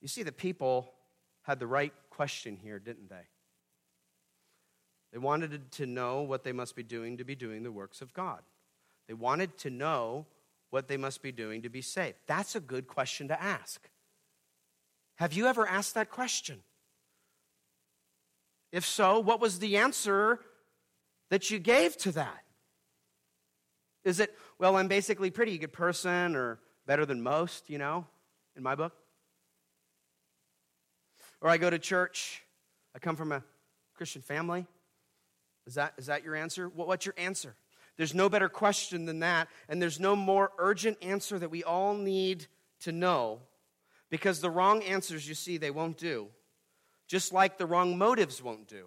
You 0.00 0.08
see, 0.08 0.22
the 0.22 0.32
people 0.32 0.92
had 1.42 1.58
the 1.58 1.66
right 1.66 1.92
question 2.10 2.56
here, 2.56 2.78
didn't 2.78 3.08
they? 3.08 3.26
They 5.12 5.18
wanted 5.18 5.72
to 5.72 5.86
know 5.86 6.22
what 6.22 6.44
they 6.44 6.52
must 6.52 6.76
be 6.76 6.82
doing 6.82 7.16
to 7.16 7.24
be 7.24 7.34
doing 7.34 7.62
the 7.62 7.72
works 7.72 8.02
of 8.02 8.12
God. 8.12 8.40
They 9.06 9.14
wanted 9.14 9.56
to 9.58 9.70
know 9.70 10.26
what 10.70 10.88
they 10.88 10.96
must 10.96 11.22
be 11.22 11.32
doing 11.32 11.62
to 11.62 11.68
be 11.68 11.82
saved? 11.82 12.16
That's 12.26 12.54
a 12.54 12.60
good 12.60 12.86
question 12.86 13.28
to 13.28 13.42
ask. 13.42 13.88
Have 15.16 15.32
you 15.32 15.46
ever 15.46 15.66
asked 15.66 15.94
that 15.94 16.10
question? 16.10 16.60
If 18.70 18.84
so, 18.84 19.18
what 19.18 19.40
was 19.40 19.58
the 19.58 19.78
answer 19.78 20.40
that 21.30 21.50
you 21.50 21.58
gave 21.58 21.96
to 21.98 22.12
that? 22.12 22.44
Is 24.04 24.20
it, 24.20 24.36
well, 24.58 24.76
I'm 24.76 24.88
basically 24.88 25.30
pretty 25.30 25.56
good 25.58 25.72
person 25.72 26.36
or 26.36 26.60
better 26.86 27.04
than 27.04 27.22
most, 27.22 27.68
you 27.68 27.78
know, 27.78 28.06
in 28.56 28.62
my 28.62 28.74
book? 28.74 28.92
Or 31.40 31.48
I 31.48 31.56
go 31.56 31.70
to 31.70 31.78
church, 31.78 32.42
I 32.94 32.98
come 32.98 33.16
from 33.16 33.32
a 33.32 33.42
Christian 33.94 34.22
family? 34.22 34.66
Is 35.66 35.74
that, 35.74 35.94
is 35.98 36.06
that 36.06 36.24
your 36.24 36.34
answer? 36.34 36.68
what's 36.68 37.04
your 37.04 37.14
answer? 37.18 37.54
There's 37.96 38.14
no 38.14 38.28
better 38.28 38.48
question 38.48 39.06
than 39.06 39.20
that, 39.20 39.48
and 39.68 39.82
there's 39.82 40.00
no 40.00 40.14
more 40.14 40.52
urgent 40.58 40.98
answer 41.02 41.38
that 41.38 41.50
we 41.50 41.64
all 41.64 41.94
need 41.94 42.46
to 42.80 42.92
know 42.92 43.40
because 44.08 44.40
the 44.40 44.50
wrong 44.50 44.82
answers, 44.84 45.28
you 45.28 45.34
see, 45.34 45.58
they 45.58 45.70
won't 45.70 45.98
do, 45.98 46.28
just 47.08 47.32
like 47.32 47.58
the 47.58 47.66
wrong 47.66 47.98
motives 47.98 48.42
won't 48.42 48.68
do. 48.68 48.86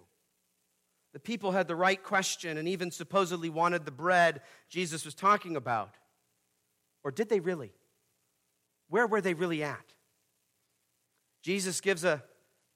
The 1.12 1.20
people 1.20 1.52
had 1.52 1.68
the 1.68 1.76
right 1.76 2.02
question 2.02 2.56
and 2.56 2.66
even 2.66 2.90
supposedly 2.90 3.50
wanted 3.50 3.84
the 3.84 3.90
bread 3.90 4.40
Jesus 4.70 5.04
was 5.04 5.14
talking 5.14 5.56
about. 5.56 5.94
Or 7.04 7.10
did 7.10 7.28
they 7.28 7.40
really? 7.40 7.74
Where 8.88 9.06
were 9.06 9.20
they 9.20 9.34
really 9.34 9.62
at? 9.62 9.92
Jesus 11.42 11.80
gives 11.80 12.04
a 12.04 12.22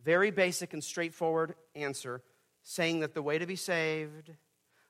very 0.06 0.30
basic 0.30 0.72
and 0.72 0.82
straightforward 0.82 1.56
answer, 1.74 2.22
saying 2.62 3.00
that 3.00 3.12
the 3.12 3.22
way 3.22 3.38
to 3.38 3.44
be 3.44 3.56
saved, 3.56 4.30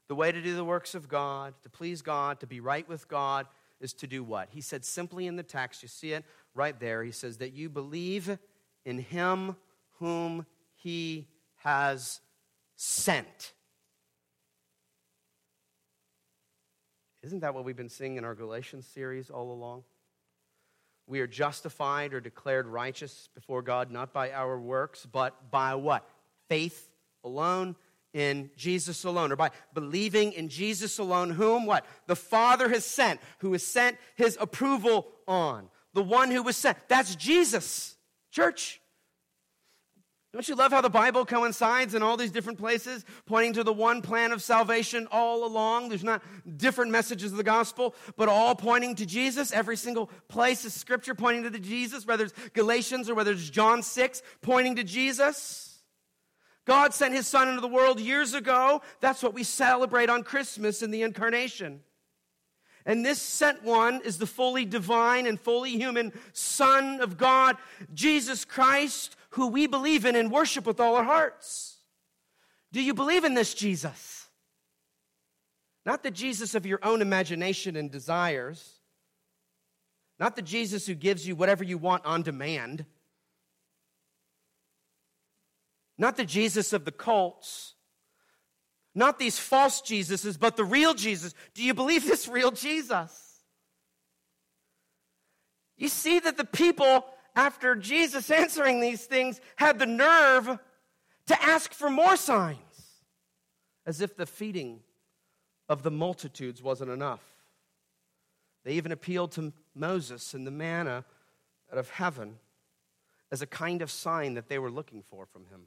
the 0.08 0.14
way 0.14 0.30
to 0.30 0.42
do 0.42 0.54
the 0.54 0.64
works 0.64 0.94
of 0.94 1.08
God, 1.08 1.54
to 1.62 1.70
please 1.70 2.02
God, 2.02 2.38
to 2.40 2.46
be 2.46 2.60
right 2.60 2.86
with 2.86 3.08
God, 3.08 3.46
is 3.80 3.94
to 3.94 4.06
do 4.06 4.22
what? 4.22 4.50
He 4.50 4.60
said 4.60 4.84
simply 4.84 5.26
in 5.26 5.36
the 5.36 5.42
text, 5.42 5.82
you 5.82 5.88
see 5.88 6.12
it 6.12 6.24
right 6.54 6.78
there. 6.78 7.02
He 7.02 7.12
says 7.12 7.38
that 7.38 7.54
you 7.54 7.70
believe 7.70 8.38
in 8.84 8.98
Him 8.98 9.56
whom 9.98 10.44
He 10.74 11.28
has 11.64 12.20
sent. 12.76 13.54
Isn't 17.22 17.40
that 17.40 17.54
what 17.54 17.64
we've 17.64 17.74
been 17.74 17.88
seeing 17.88 18.16
in 18.16 18.24
our 18.24 18.34
Galatians 18.34 18.86
series 18.86 19.30
all 19.30 19.50
along? 19.50 19.82
We 21.06 21.20
are 21.20 21.26
justified 21.26 22.14
or 22.14 22.20
declared 22.20 22.66
righteous 22.66 23.28
before 23.34 23.62
God 23.62 23.90
not 23.90 24.12
by 24.12 24.32
our 24.32 24.58
works, 24.58 25.06
but 25.10 25.50
by 25.50 25.74
what? 25.74 26.08
Faith 26.48 26.88
alone 27.22 27.76
in 28.12 28.50
Jesus 28.56 29.04
alone, 29.04 29.30
or 29.30 29.36
by 29.36 29.50
believing 29.74 30.32
in 30.32 30.48
Jesus 30.48 30.98
alone, 30.98 31.30
whom 31.30 31.66
what? 31.66 31.84
The 32.06 32.16
Father 32.16 32.68
has 32.70 32.84
sent, 32.84 33.20
who 33.38 33.52
has 33.52 33.62
sent 33.62 33.98
his 34.14 34.38
approval 34.40 35.06
on. 35.28 35.68
The 35.92 36.02
one 36.02 36.30
who 36.30 36.42
was 36.42 36.56
sent. 36.56 36.78
That's 36.88 37.14
Jesus. 37.14 37.96
Church. 38.30 38.80
Don't 40.32 40.48
you 40.48 40.54
love 40.54 40.72
how 40.72 40.80
the 40.80 40.90
Bible 40.90 41.24
coincides 41.24 41.94
in 41.94 42.02
all 42.02 42.16
these 42.16 42.30
different 42.30 42.58
places, 42.58 43.04
pointing 43.24 43.54
to 43.54 43.64
the 43.64 43.72
one 43.72 44.02
plan 44.02 44.32
of 44.32 44.42
salvation 44.42 45.08
all 45.10 45.46
along? 45.46 45.88
There's 45.88 46.04
not 46.04 46.22
different 46.56 46.90
messages 46.90 47.30
of 47.30 47.38
the 47.38 47.44
gospel, 47.44 47.94
but 48.16 48.28
all 48.28 48.54
pointing 48.54 48.96
to 48.96 49.06
Jesus. 49.06 49.52
Every 49.52 49.76
single 49.76 50.10
place 50.28 50.64
is 50.64 50.74
scripture 50.74 51.14
pointing 51.14 51.44
to 51.44 51.50
the 51.50 51.58
Jesus, 51.58 52.06
whether 52.06 52.24
it's 52.24 52.34
Galatians 52.52 53.08
or 53.08 53.14
whether 53.14 53.32
it's 53.32 53.48
John 53.48 53.82
6 53.82 54.22
pointing 54.42 54.76
to 54.76 54.84
Jesus. 54.84 55.78
God 56.66 56.92
sent 56.92 57.14
his 57.14 57.28
son 57.28 57.48
into 57.48 57.60
the 57.60 57.68
world 57.68 58.00
years 58.00 58.34
ago. 58.34 58.82
That's 59.00 59.22
what 59.22 59.32
we 59.32 59.44
celebrate 59.44 60.10
on 60.10 60.24
Christmas 60.24 60.82
in 60.82 60.90
the 60.90 61.02
incarnation. 61.02 61.80
And 62.86 63.04
this 63.04 63.20
sent 63.20 63.64
one 63.64 64.00
is 64.04 64.16
the 64.16 64.26
fully 64.26 64.64
divine 64.64 65.26
and 65.26 65.38
fully 65.38 65.72
human 65.72 66.12
Son 66.32 67.00
of 67.00 67.18
God, 67.18 67.56
Jesus 67.92 68.44
Christ, 68.44 69.16
who 69.30 69.48
we 69.48 69.66
believe 69.66 70.06
in 70.06 70.14
and 70.14 70.30
worship 70.30 70.64
with 70.64 70.78
all 70.78 70.94
our 70.94 71.04
hearts. 71.04 71.78
Do 72.72 72.80
you 72.80 72.94
believe 72.94 73.24
in 73.24 73.34
this 73.34 73.54
Jesus? 73.54 74.28
Not 75.84 76.04
the 76.04 76.10
Jesus 76.12 76.54
of 76.54 76.64
your 76.64 76.78
own 76.82 77.02
imagination 77.02 77.74
and 77.74 77.90
desires, 77.90 78.80
not 80.18 80.36
the 80.36 80.42
Jesus 80.42 80.86
who 80.86 80.94
gives 80.94 81.26
you 81.26 81.34
whatever 81.36 81.64
you 81.64 81.78
want 81.78 82.04
on 82.04 82.22
demand, 82.22 82.84
not 85.98 86.16
the 86.16 86.24
Jesus 86.24 86.72
of 86.72 86.84
the 86.84 86.92
cults, 86.92 87.75
not 88.96 89.18
these 89.18 89.38
false 89.38 89.80
Jesuses, 89.82 90.38
but 90.38 90.56
the 90.56 90.64
real 90.64 90.94
Jesus. 90.94 91.34
Do 91.54 91.62
you 91.62 91.74
believe 91.74 92.04
this 92.04 92.26
real 92.26 92.50
Jesus? 92.50 93.44
You 95.76 95.88
see 95.88 96.18
that 96.18 96.36
the 96.36 96.44
people 96.44 97.04
after 97.36 97.74
Jesus 97.76 98.30
answering 98.30 98.80
these 98.80 99.04
things, 99.04 99.40
had 99.56 99.78
the 99.78 99.86
nerve 99.86 100.58
to 101.26 101.42
ask 101.42 101.72
for 101.72 101.90
more 101.90 102.16
signs, 102.16 102.58
as 103.84 104.00
if 104.00 104.16
the 104.16 104.26
feeding 104.26 104.80
of 105.68 105.82
the 105.82 105.90
multitudes 105.90 106.62
wasn't 106.62 106.90
enough. 106.90 107.22
They 108.64 108.72
even 108.72 108.90
appealed 108.90 109.32
to 109.32 109.52
Moses 109.74 110.34
and 110.34 110.46
the 110.46 110.50
manna 110.50 111.04
out 111.70 111.78
of 111.78 111.90
heaven 111.90 112.38
as 113.30 113.42
a 113.42 113.46
kind 113.46 113.82
of 113.82 113.90
sign 113.90 114.34
that 114.34 114.48
they 114.48 114.58
were 114.58 114.70
looking 114.70 115.02
for 115.08 115.26
from 115.26 115.42
him. 115.46 115.66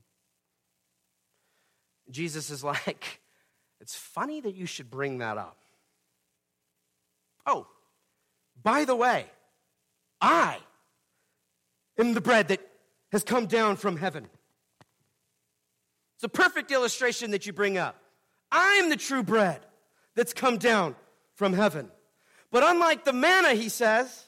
Jesus 2.09 2.49
is 2.49 2.63
like, 2.73 3.21
It's 3.81 3.95
funny 3.95 4.41
that 4.41 4.55
you 4.55 4.65
should 4.65 4.89
bring 4.89 5.19
that 5.19 5.37
up. 5.37 5.57
Oh, 7.45 7.67
by 8.61 8.85
the 8.85 8.95
way, 8.95 9.25
I 10.21 10.57
am 11.97 12.13
the 12.13 12.21
bread 12.21 12.49
that 12.49 12.59
has 13.11 13.23
come 13.23 13.45
down 13.45 13.75
from 13.75 13.97
heaven. 13.97 14.27
It's 16.15 16.23
a 16.23 16.29
perfect 16.29 16.71
illustration 16.71 17.31
that 17.31 17.45
you 17.45 17.53
bring 17.53 17.77
up. 17.77 17.95
I'm 18.51 18.89
the 18.89 18.97
true 18.97 19.23
bread 19.23 19.61
that's 20.15 20.33
come 20.33 20.57
down 20.57 20.95
from 21.35 21.53
heaven. 21.53 21.89
But 22.51 22.63
unlike 22.63 23.05
the 23.05 23.13
manna, 23.13 23.53
he 23.53 23.69
says, 23.69 24.25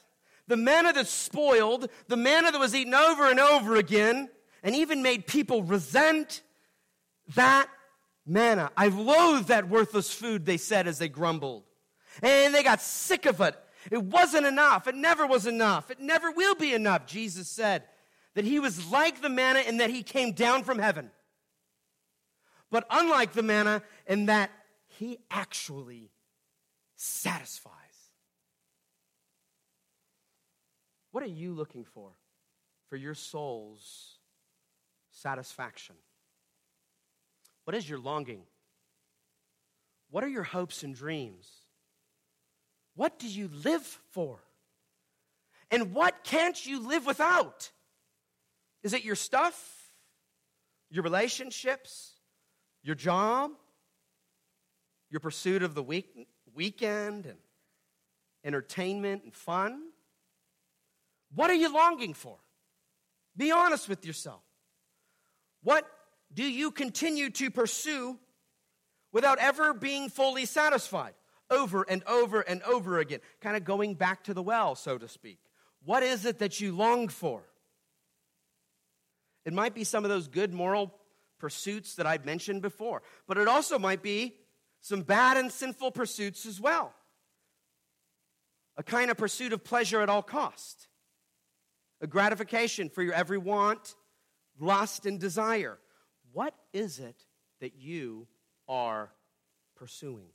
the 0.48 0.56
manna 0.56 0.94
that's 0.94 1.10
spoiled, 1.10 1.90
the 2.08 2.18
manna 2.18 2.52
that 2.52 2.60
was 2.60 2.74
eaten 2.74 2.94
over 2.94 3.30
and 3.30 3.40
over 3.40 3.76
again, 3.76 4.30
and 4.64 4.76
even 4.76 5.02
made 5.02 5.28
people 5.28 5.64
resent 5.64 6.42
that 7.36 7.70
manna. 8.26 8.72
I 8.76 8.88
loathe 8.88 9.48
that 9.48 9.70
worthless 9.70 10.14
food, 10.14 10.46
they 10.46 10.58
said 10.58 10.88
as 10.88 11.00
they 11.00 11.10
grumbled. 11.10 11.64
And 12.22 12.54
they 12.54 12.64
got 12.64 12.82
sick 12.82 13.26
of 13.26 13.42
it 13.42 13.58
it 13.90 14.04
wasn't 14.04 14.46
enough. 14.46 14.88
It 14.88 14.96
never 14.96 15.26
was 15.26 15.48
enough. 15.48 15.90
It 15.90 16.00
never 16.00 16.30
will 16.32 16.56
be 16.56 16.74
enough. 16.74 17.08
Jesus 17.08 17.48
said 17.48 17.84
that 18.36 18.46
he 18.46 18.60
was 18.60 18.92
like 18.92 19.22
the 19.22 19.30
manna 19.30 19.60
in 19.60 19.78
that 19.78 19.90
he 19.90 20.04
came 20.04 20.34
down 20.34 20.64
from 20.64 20.78
heaven. 20.78 21.10
But 22.70 22.86
unlike 22.90 23.34
the 23.34 23.44
manna 23.44 23.82
in 24.06 24.28
that 24.28 24.52
he 24.88 25.18
actually 25.32 26.12
satisfies. 26.96 27.74
What 31.12 31.24
are 31.24 31.28
you 31.28 31.54
looking 31.54 31.84
for 31.84 32.12
for 32.90 32.96
your 32.96 33.16
soul's 33.16 34.20
satisfaction? 35.10 35.96
What 37.72 37.78
is 37.78 37.90
your 37.90 38.00
longing? 38.00 38.42
What 40.10 40.26
are 40.26 40.28
your 40.28 40.44
hopes 40.44 40.84
and 40.84 40.94
dreams? 40.94 41.50
What 42.96 43.18
do 43.18 43.30
you 43.30 43.50
live 43.64 43.86
for? 44.10 44.40
And 45.72 45.94
what 45.94 46.26
can't 46.26 46.66
you 46.66 46.86
live 46.86 47.06
without? 47.06 47.72
Is 48.84 48.92
it 48.92 49.06
your 49.06 49.16
stuff, 49.16 49.94
your 50.90 51.06
relationships, 51.06 52.16
your 52.84 52.96
job, 52.96 53.52
your 55.10 55.22
pursuit 55.22 55.64
of 55.64 55.74
the 55.74 55.82
week, 55.82 56.28
weekend 56.54 57.26
and 57.26 57.38
entertainment 58.44 59.24
and 59.24 59.34
fun? 59.34 59.82
What 61.34 61.50
are 61.50 61.54
you 61.56 61.74
longing 61.74 62.16
for? 62.16 62.36
Be 63.38 63.50
honest 63.50 63.88
with 63.88 64.06
yourself. 64.06 64.42
What 65.64 65.88
do 66.34 66.44
you 66.44 66.72
continue 66.72 67.30
to 67.32 67.52
pursue 67.52 68.18
without 69.12 69.40
ever 69.40 69.74
being 69.74 70.10
fully 70.10 70.46
satisfied? 70.46 71.14
over 71.52 71.86
and 71.88 72.02
over 72.08 72.42
and 72.42 72.64
over 72.64 73.00
again, 73.00 73.20
kind 73.42 73.56
of 73.56 73.64
going 73.64 73.94
back 73.94 74.24
to 74.24 74.34
the 74.34 74.42
well, 74.42 74.74
so 74.74 74.98
to 74.98 75.08
speak. 75.08 75.38
What 75.84 76.02
is 76.02 76.26
it 76.26 76.40
that 76.40 76.60
you 76.60 76.76
long 76.76 77.10
for? 77.10 77.44
It 79.46 79.54
might 79.54 79.76
be 79.76 79.84
some 79.84 80.06
of 80.06 80.10
those 80.10 80.28
good 80.28 80.54
moral 80.54 80.96
pursuits 81.40 81.96
that 81.96 82.08
I've 82.08 82.26
mentioned 82.26 82.62
before, 82.62 83.04
but 83.28 83.38
it 83.38 83.48
also 83.48 83.78
might 83.78 84.02
be 84.02 84.36
some 84.82 85.02
bad 85.02 85.38
and 85.38 85.52
sinful 85.52 85.92
pursuits 85.92 86.46
as 86.46 86.60
well. 86.60 86.94
A 88.78 88.84
kind 88.84 89.12
of 89.12 89.18
pursuit 89.18 89.52
of 89.52 89.64
pleasure 89.64 90.02
at 90.02 90.10
all 90.10 90.24
cost, 90.24 90.88
a 92.00 92.08
gratification 92.08 92.90
for 92.90 93.04
your 93.04 93.14
every 93.14 93.38
want, 93.38 93.96
lust, 94.60 95.06
and 95.06 95.20
desire. 95.20 95.78
What 96.34 96.54
is 96.74 97.00
it 97.00 97.26
that 97.60 97.76
you 97.76 98.28
are 98.68 99.12
pursuing? 99.76 100.30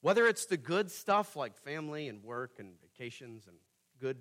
Whether 0.00 0.26
it's 0.26 0.46
the 0.46 0.56
good 0.56 0.90
stuff 0.90 1.36
like 1.36 1.56
family 1.56 2.08
and 2.08 2.22
work 2.22 2.56
and 2.58 2.74
vacations 2.80 3.46
and 3.46 3.56
good 4.00 4.16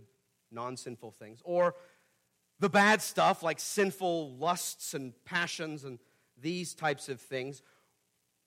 non 0.51 0.77
sinful 0.77 1.11
things, 1.11 1.41
or 1.43 1.75
the 2.59 2.69
bad 2.69 3.01
stuff 3.01 3.43
like 3.43 3.59
sinful 3.59 4.35
lusts 4.37 4.93
and 4.93 5.13
passions 5.25 5.83
and 5.83 5.99
these 6.39 6.73
types 6.73 7.09
of 7.09 7.21
things, 7.21 7.61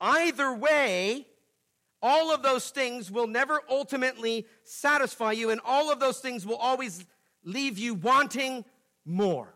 either 0.01 0.53
way, 0.55 1.27
all 2.03 2.33
of 2.35 2.43
those 2.43 2.71
things 2.71 3.11
will 3.11 3.27
never 3.27 3.61
ultimately 3.69 4.47
satisfy 4.65 5.33
you, 5.33 5.51
and 5.51 5.61
all 5.65 5.93
of 5.93 6.01
those 6.01 6.19
things 6.19 6.47
will 6.47 6.57
always 6.57 7.05
leave 7.45 7.79
you 7.79 7.95
wanting 7.95 8.65
more. 9.05 9.55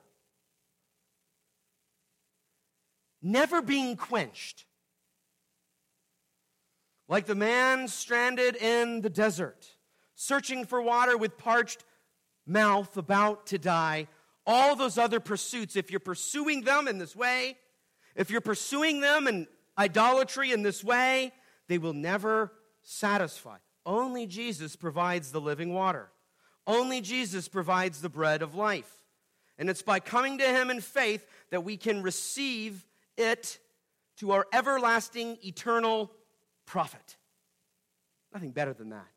Never 3.26 3.62
being 3.62 3.96
quenched. 3.96 4.66
Like 7.08 7.24
the 7.24 7.34
man 7.34 7.88
stranded 7.88 8.54
in 8.54 9.00
the 9.00 9.08
desert, 9.08 9.66
searching 10.14 10.66
for 10.66 10.82
water 10.82 11.16
with 11.16 11.38
parched 11.38 11.84
mouth, 12.46 12.98
about 12.98 13.46
to 13.46 13.58
die. 13.58 14.08
All 14.46 14.76
those 14.76 14.98
other 14.98 15.20
pursuits, 15.20 15.74
if 15.74 15.90
you're 15.90 16.00
pursuing 16.00 16.64
them 16.64 16.86
in 16.86 16.98
this 16.98 17.16
way, 17.16 17.56
if 18.14 18.30
you're 18.30 18.42
pursuing 18.42 19.00
them 19.00 19.26
in 19.26 19.46
idolatry 19.78 20.52
in 20.52 20.62
this 20.62 20.84
way, 20.84 21.32
they 21.66 21.78
will 21.78 21.94
never 21.94 22.52
satisfy. 22.82 23.56
Only 23.86 24.26
Jesus 24.26 24.76
provides 24.76 25.32
the 25.32 25.40
living 25.40 25.72
water. 25.72 26.10
Only 26.66 27.00
Jesus 27.00 27.48
provides 27.48 28.02
the 28.02 28.10
bread 28.10 28.42
of 28.42 28.54
life. 28.54 28.92
And 29.56 29.70
it's 29.70 29.82
by 29.82 30.00
coming 30.00 30.36
to 30.38 30.44
Him 30.44 30.68
in 30.68 30.82
faith 30.82 31.26
that 31.50 31.64
we 31.64 31.78
can 31.78 32.02
receive 32.02 32.84
it 33.16 33.58
to 34.18 34.32
our 34.32 34.46
everlasting, 34.52 35.38
eternal 35.44 36.10
profit. 36.66 37.16
Nothing 38.32 38.50
better 38.50 38.72
than 38.72 38.90
that. 38.90 39.08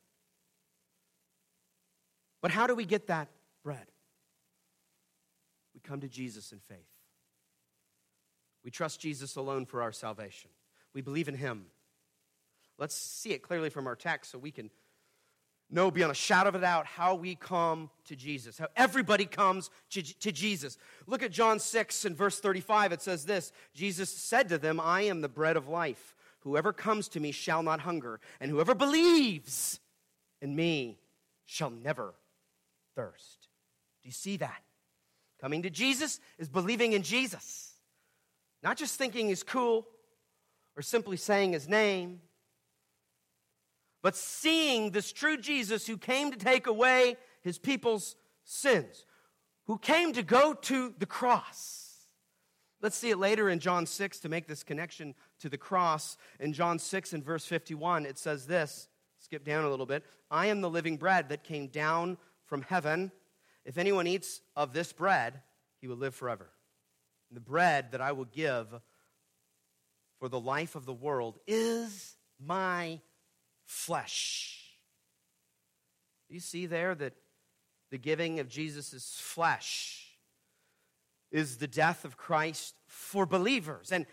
But 2.42 2.52
how 2.52 2.68
do 2.68 2.76
we 2.76 2.86
get 2.86 3.08
that 3.08 3.30
bread? 3.64 3.88
We 5.74 5.82
come 5.82 6.02
to 6.02 6.08
Jesus 6.08 6.52
in 6.52 6.60
faith. 6.60 6.78
We 8.64 8.72
trust 8.72 9.00
Jesus 9.00 9.36
alone 9.36 9.66
for 9.66 9.82
our 9.82 9.92
salvation. 9.92 10.50
We 10.94 11.02
believe 11.02 11.28
in 11.28 11.36
Him. 11.36 11.68
Let's 12.78 12.96
see 12.96 13.32
it 13.32 13.42
clearly 13.42 13.70
from 13.70 13.88
our 13.88 13.96
text 13.96 14.32
so 14.32 14.38
we 14.38 14.52
can 14.52 14.70
know 15.70 15.92
beyond 15.92 16.12
a 16.12 16.16
shadow 16.16 16.50
of 16.50 16.56
a 16.56 16.60
doubt 16.60 16.86
how 16.86 17.16
we 17.16 17.36
come 17.36 17.90
to 18.06 18.16
Jesus, 18.16 18.58
how 18.58 18.68
everybody 18.76 19.26
comes 19.26 19.70
to, 19.92 20.02
to, 20.02 20.32
Jesus. 20.32 20.78
Look 21.08 21.24
at 21.24 21.32
John 21.32 21.60
6 21.60 22.06
and 22.06 22.16
verse 22.16 22.40
35. 22.40 22.94
It 22.94 23.02
says 23.02 23.26
this 23.26 23.52
Jesus 23.74 24.10
said 24.10 24.50
to 24.50 24.58
them, 24.58 24.80
I 24.80 25.02
am 25.02 25.22
the 25.22 25.30
bread 25.30 25.58
of 25.58 25.68
life. 25.68 26.16
Whoever 26.42 26.72
comes 26.72 27.10
to 27.10 27.20
me 27.20 27.32
shall 27.32 27.64
not 27.64 27.82
hunger, 27.82 28.20
and 28.40 28.50
whoever 28.50 28.74
believes 28.74 29.80
in 30.42 30.56
me 30.56 30.98
shall 31.46 31.70
never 31.70 32.14
thirst. 32.96 33.50
Do 34.02 34.08
you 34.08 34.14
see 34.14 34.38
that? 34.38 34.62
Coming 35.42 35.64
to 35.64 35.70
Jesus 35.70 36.20
is 36.38 36.48
believing 36.48 36.94
in 36.94 37.04
Jesus, 37.04 37.74
not 38.64 38.78
just 38.78 38.98
thinking 38.98 39.28
he's 39.28 39.44
cool 39.44 39.88
or 40.76 40.82
simply 40.82 41.18
saying 41.18 41.54
his 41.54 41.68
name 41.68 42.22
but 44.02 44.16
seeing 44.16 44.92
this 44.92 45.12
true 45.12 45.38
Jesus 45.38 45.88
who 45.88 45.98
came 45.98 46.32
to 46.32 46.38
take 46.38 46.68
away 46.68 47.18
his 47.42 47.58
people's 47.58 48.16
sins, 48.44 49.06
who 49.66 49.78
came 49.78 50.14
to 50.14 50.24
go 50.24 50.54
to 50.54 50.94
the 50.98 51.06
cross. 51.06 51.88
Let's 52.82 52.98
see 52.98 53.10
it 53.10 53.18
later 53.18 53.50
in 53.50 53.60
John 53.60 53.86
6 53.86 54.20
to 54.20 54.30
make 54.30 54.48
this 54.48 54.64
connection 54.64 55.16
to 55.40 55.50
the 55.50 55.58
cross. 55.58 56.18
In 56.40 56.54
John 56.54 56.78
6 56.78 57.14
and 57.14 57.24
verse 57.24 57.46
51, 57.46 58.06
it 58.06 58.18
says 58.18 58.46
this 58.46 58.88
skip 59.20 59.44
down 59.44 59.66
a 59.66 59.70
little 59.70 59.86
bit 59.86 60.04
I 60.30 60.48
am 60.48 60.62
the 60.62 60.70
living 60.70 60.98
bread 60.98 61.30
that 61.30 61.44
came 61.44 61.68
down 61.68 62.18
from 62.46 62.62
heaven. 62.62 63.12
If 63.66 63.78
anyone 63.78 64.08
eats 64.08 64.42
of 64.56 64.74
this 64.74 64.94
bread, 64.94 65.42
he 65.82 65.88
will 65.88 65.98
live 65.98 66.16
forever. 66.16 66.50
And 67.30 67.36
the 67.36 67.42
bread 67.42 67.92
that 67.92 68.02
I 68.02 68.12
will 68.12 68.26
give 68.26 68.68
for 70.20 70.30
the 70.30 70.40
life 70.40 70.76
of 70.76 70.86
the 70.86 70.94
world 70.94 71.40
is 71.48 72.16
my 72.40 73.00
flesh. 73.68 74.64
You 76.30 76.40
see 76.40 76.66
there 76.66 76.96
that 76.96 77.14
the 77.92 77.98
giving 77.98 78.40
of 78.40 78.50
Jesus' 78.50 79.18
flesh 79.20 80.08
is 81.32 81.58
the 81.58 81.68
death 81.68 82.06
of 82.06 82.18
Christ 82.18 82.76
for 82.88 83.26
believers. 83.26 83.92
And 83.92 84.06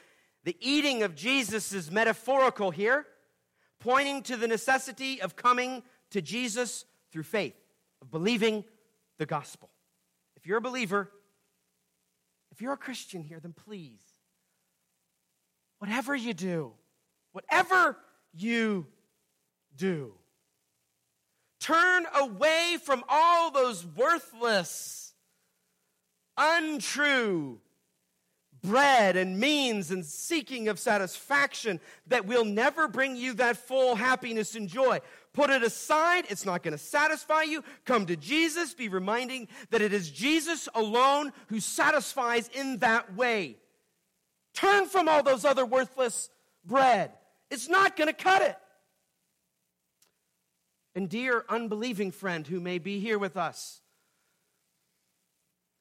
the 0.43 0.57
eating 0.61 1.03
of 1.03 1.15
Jesus 1.15 1.73
is 1.73 1.91
metaphorical 1.91 2.71
here, 2.71 3.07
pointing 3.81 4.23
to 4.25 4.37
the 4.37 4.49
necessity 4.49 5.23
of 5.23 5.37
coming 5.37 5.83
to 6.11 6.21
Jesus 6.21 6.85
through 7.11 7.23
faith, 7.23 7.57
of 8.03 8.11
believing 8.11 8.65
the 9.19 9.27
gospel. 9.27 9.71
If 10.37 10.47
you're 10.47 10.59
a 10.59 10.63
believer, 10.63 11.11
if 12.51 12.61
you're 12.61 12.73
a 12.73 12.77
Christian 12.77 13.23
here, 13.23 13.41
then 13.41 13.53
please, 13.53 14.03
whatever 15.79 16.15
you 16.15 16.35
do, 16.35 16.73
whatever 17.33 17.97
you 18.33 18.87
do. 19.77 20.15
Turn 21.61 22.07
away 22.15 22.77
from 22.83 23.05
all 23.09 23.51
those 23.51 23.87
worthless, 23.87 25.15
untrue 26.37 27.61
bread 28.65 29.17
and 29.17 29.39
means 29.39 29.91
and 29.91 30.05
seeking 30.05 30.69
of 30.69 30.79
satisfaction 30.79 31.79
that 32.07 32.27
will 32.27 32.45
never 32.45 32.89
bring 32.89 33.15
you 33.15 33.35
that 33.35 33.57
full 33.57 33.95
happiness 33.95 34.57
and 34.57 34.69
joy. 34.69 35.01
Put 35.33 35.51
it 35.51 35.63
aside. 35.63 36.25
It's 36.29 36.47
not 36.47 36.63
going 36.63 36.73
to 36.73 36.79
satisfy 36.79 37.43
you. 37.43 37.63
Come 37.85 38.07
to 38.07 38.17
Jesus. 38.17 38.75
Be 38.75 38.89
reminding 38.89 39.49
that 39.71 39.83
it 39.83 39.93
is 39.93 40.11
Jesus 40.11 40.69
alone 40.75 41.33
who 41.49 41.61
satisfies 41.61 42.49
in 42.49 42.79
that 42.79 43.15
way. 43.15 43.59
Turn 44.55 44.87
from 44.87 45.09
all 45.09 45.23
those 45.23 45.45
other 45.45 45.67
worthless 45.67 46.31
bread. 46.65 47.13
It's 47.51 47.69
not 47.69 47.97
going 47.97 48.09
to 48.09 48.15
cut 48.15 48.43
it. 48.43 48.57
And 50.95 51.09
dear 51.09 51.45
unbelieving 51.49 52.13
friend 52.13 52.47
who 52.47 52.61
may 52.61 52.79
be 52.79 53.01
here 53.01 53.19
with 53.19 53.37
us, 53.37 53.81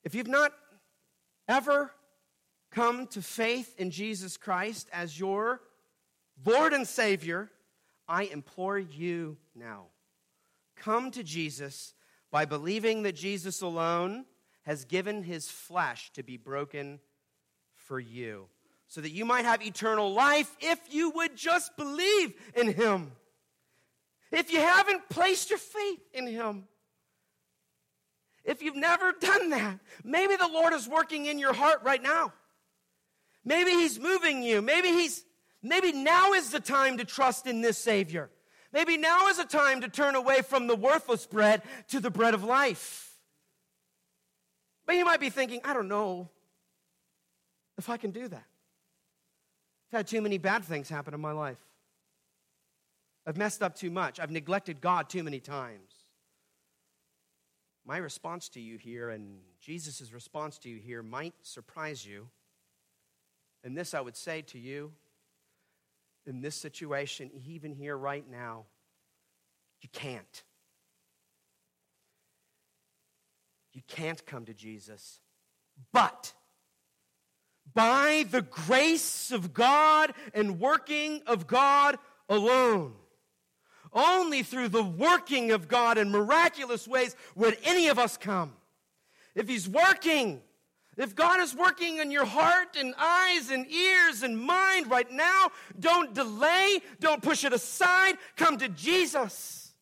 if 0.04 0.16
you've 0.16 0.28
not 0.28 0.52
ever 1.48 1.92
come 2.72 3.08
to 3.08 3.22
faith 3.22 3.76
in 3.78 3.92
Jesus 3.92 4.38
Christ 4.38 4.90
as 4.92 5.20
your 5.20 5.62
Lord 6.44 6.74
and 6.74 6.88
Savior, 6.88 7.52
I 8.08 8.24
implore 8.24 8.80
you 8.80 9.38
now. 9.56 9.86
Come 10.76 11.12
to 11.12 11.24
Jesus 11.24 11.94
by 12.32 12.46
believing 12.46 13.04
that 13.04 13.16
Jesus 13.16 13.62
alone 13.62 14.26
has 14.64 14.86
given 14.86 15.24
his 15.24 15.50
flesh 15.50 16.12
to 16.14 16.24
be 16.24 16.38
broken 16.38 17.00
for 17.76 18.00
you, 18.00 18.48
so 18.88 19.02
that 19.02 19.12
you 19.12 19.26
might 19.26 19.46
have 19.46 19.62
eternal 19.62 20.12
life 20.14 20.56
if 20.60 20.80
you 20.90 21.12
would 21.12 21.36
just 21.36 21.76
believe 21.78 22.34
in 22.56 22.74
him 22.74 23.12
if 24.34 24.52
you 24.52 24.60
haven't 24.60 25.10
placed 25.10 25.50
your 25.50 25.60
faith 25.60 26.02
in 26.14 26.28
Him, 26.28 26.66
if 28.44 28.62
you've 28.62 28.76
never 28.76 29.14
done 29.14 29.52
that, 29.52 29.80
maybe 30.04 30.36
the 30.36 30.48
Lord 30.48 30.74
is 30.74 30.88
working 30.88 31.26
in 31.28 31.40
your 31.40 31.54
heart 31.54 31.82
right 31.84 32.02
now. 32.02 32.34
Maybe 33.46 33.72
He's 33.72 34.00
moving 34.00 34.44
you. 34.44 34.62
Maybe 34.62 34.90
He's, 34.90 35.24
maybe 35.62 35.92
now 35.92 36.34
is 36.34 36.50
the 36.50 36.60
time 36.60 36.98
to 36.98 37.06
trust 37.06 37.48
in 37.48 37.62
this 37.62 37.78
Savior. 37.78 38.30
Maybe 38.74 38.98
now 38.98 39.28
is 39.28 39.38
the 39.38 39.46
time 39.46 39.82
to 39.82 39.88
turn 39.88 40.16
away 40.16 40.42
from 40.42 40.68
the 40.68 40.76
worthless 40.76 41.26
bread 41.26 41.62
to 41.90 42.00
the 42.00 42.10
bread 42.10 42.34
of 42.34 42.44
life. 42.44 43.12
But 44.86 44.96
you 44.96 45.06
might 45.06 45.20
be 45.20 45.30
thinking, 45.30 45.62
I 45.64 45.74
don't 45.74 45.88
know 45.88 46.30
if 47.78 47.90
I 47.90 47.98
can 47.98 48.12
do 48.12 48.28
that. 48.28 48.44
I've 49.92 49.98
had 49.98 50.08
too 50.08 50.22
many 50.22 50.38
bad 50.38 50.66
things 50.66 50.90
happen 50.90 51.14
in 51.14 51.22
my 51.22 51.32
life. 51.32 51.58
I've 53.26 53.38
messed 53.38 53.64
up 53.64 53.76
too 53.76 53.90
much. 53.90 54.20
I've 54.20 54.32
neglected 54.32 54.82
God 54.82 55.10
too 55.10 55.24
many 55.24 55.40
times. 55.40 55.94
My 57.86 57.98
response 57.98 58.50
to 58.50 58.62
you 58.62 58.78
here 58.78 59.10
and 59.10 59.40
Jesus' 59.62 60.12
response 60.14 60.58
to 60.60 60.70
you 60.70 60.78
here 60.78 61.04
might 61.04 61.34
surprise 61.42 62.06
you. 62.06 62.30
And 63.64 63.78
this 63.78 63.94
I 63.94 64.02
would 64.02 64.18
say 64.18 64.42
to 64.44 64.60
you 64.60 64.92
in 66.26 66.42
this 66.42 66.56
situation, 66.56 67.30
even 67.46 67.74
here 67.74 67.98
right 67.98 68.30
now, 68.30 68.66
you 69.82 69.90
can't. 69.92 70.44
You 73.74 73.82
can't 73.88 74.26
come 74.26 74.46
to 74.46 74.54
Jesus. 74.54 75.20
But 75.92 76.34
by 77.74 78.26
the 78.30 78.42
grace 78.42 79.32
of 79.32 79.54
God 79.54 80.14
and 80.34 80.60
working 80.60 81.22
of 81.26 81.48
God 81.48 81.98
alone, 82.30 82.94
only 83.94 84.44
through 84.44 84.70
the 84.70 84.84
working 84.84 85.52
of 85.52 85.68
God 85.68 85.98
in 85.98 86.12
miraculous 86.12 86.88
ways 86.88 87.16
would 87.36 87.58
any 87.64 87.88
of 87.88 88.00
us 88.00 88.18
come. 88.18 88.54
If 89.36 89.48
He's 89.48 89.68
working, 89.68 90.42
if 90.98 91.16
God 91.16 91.40
is 91.42 91.56
working 91.56 91.98
in 91.98 92.12
your 92.12 92.26
heart 92.26 92.76
and 92.78 92.94
eyes 92.98 93.50
and 93.50 93.70
ears 93.72 94.22
and 94.24 94.40
mind 94.40 94.90
right 94.90 95.12
now, 95.12 95.50
don't 95.80 96.14
delay, 96.14 96.82
don't 97.00 97.22
push 97.22 97.44
it 97.44 97.54
aside. 97.54 98.16
Come 98.36 98.58
to 98.58 98.70
Jesus. 98.70 99.74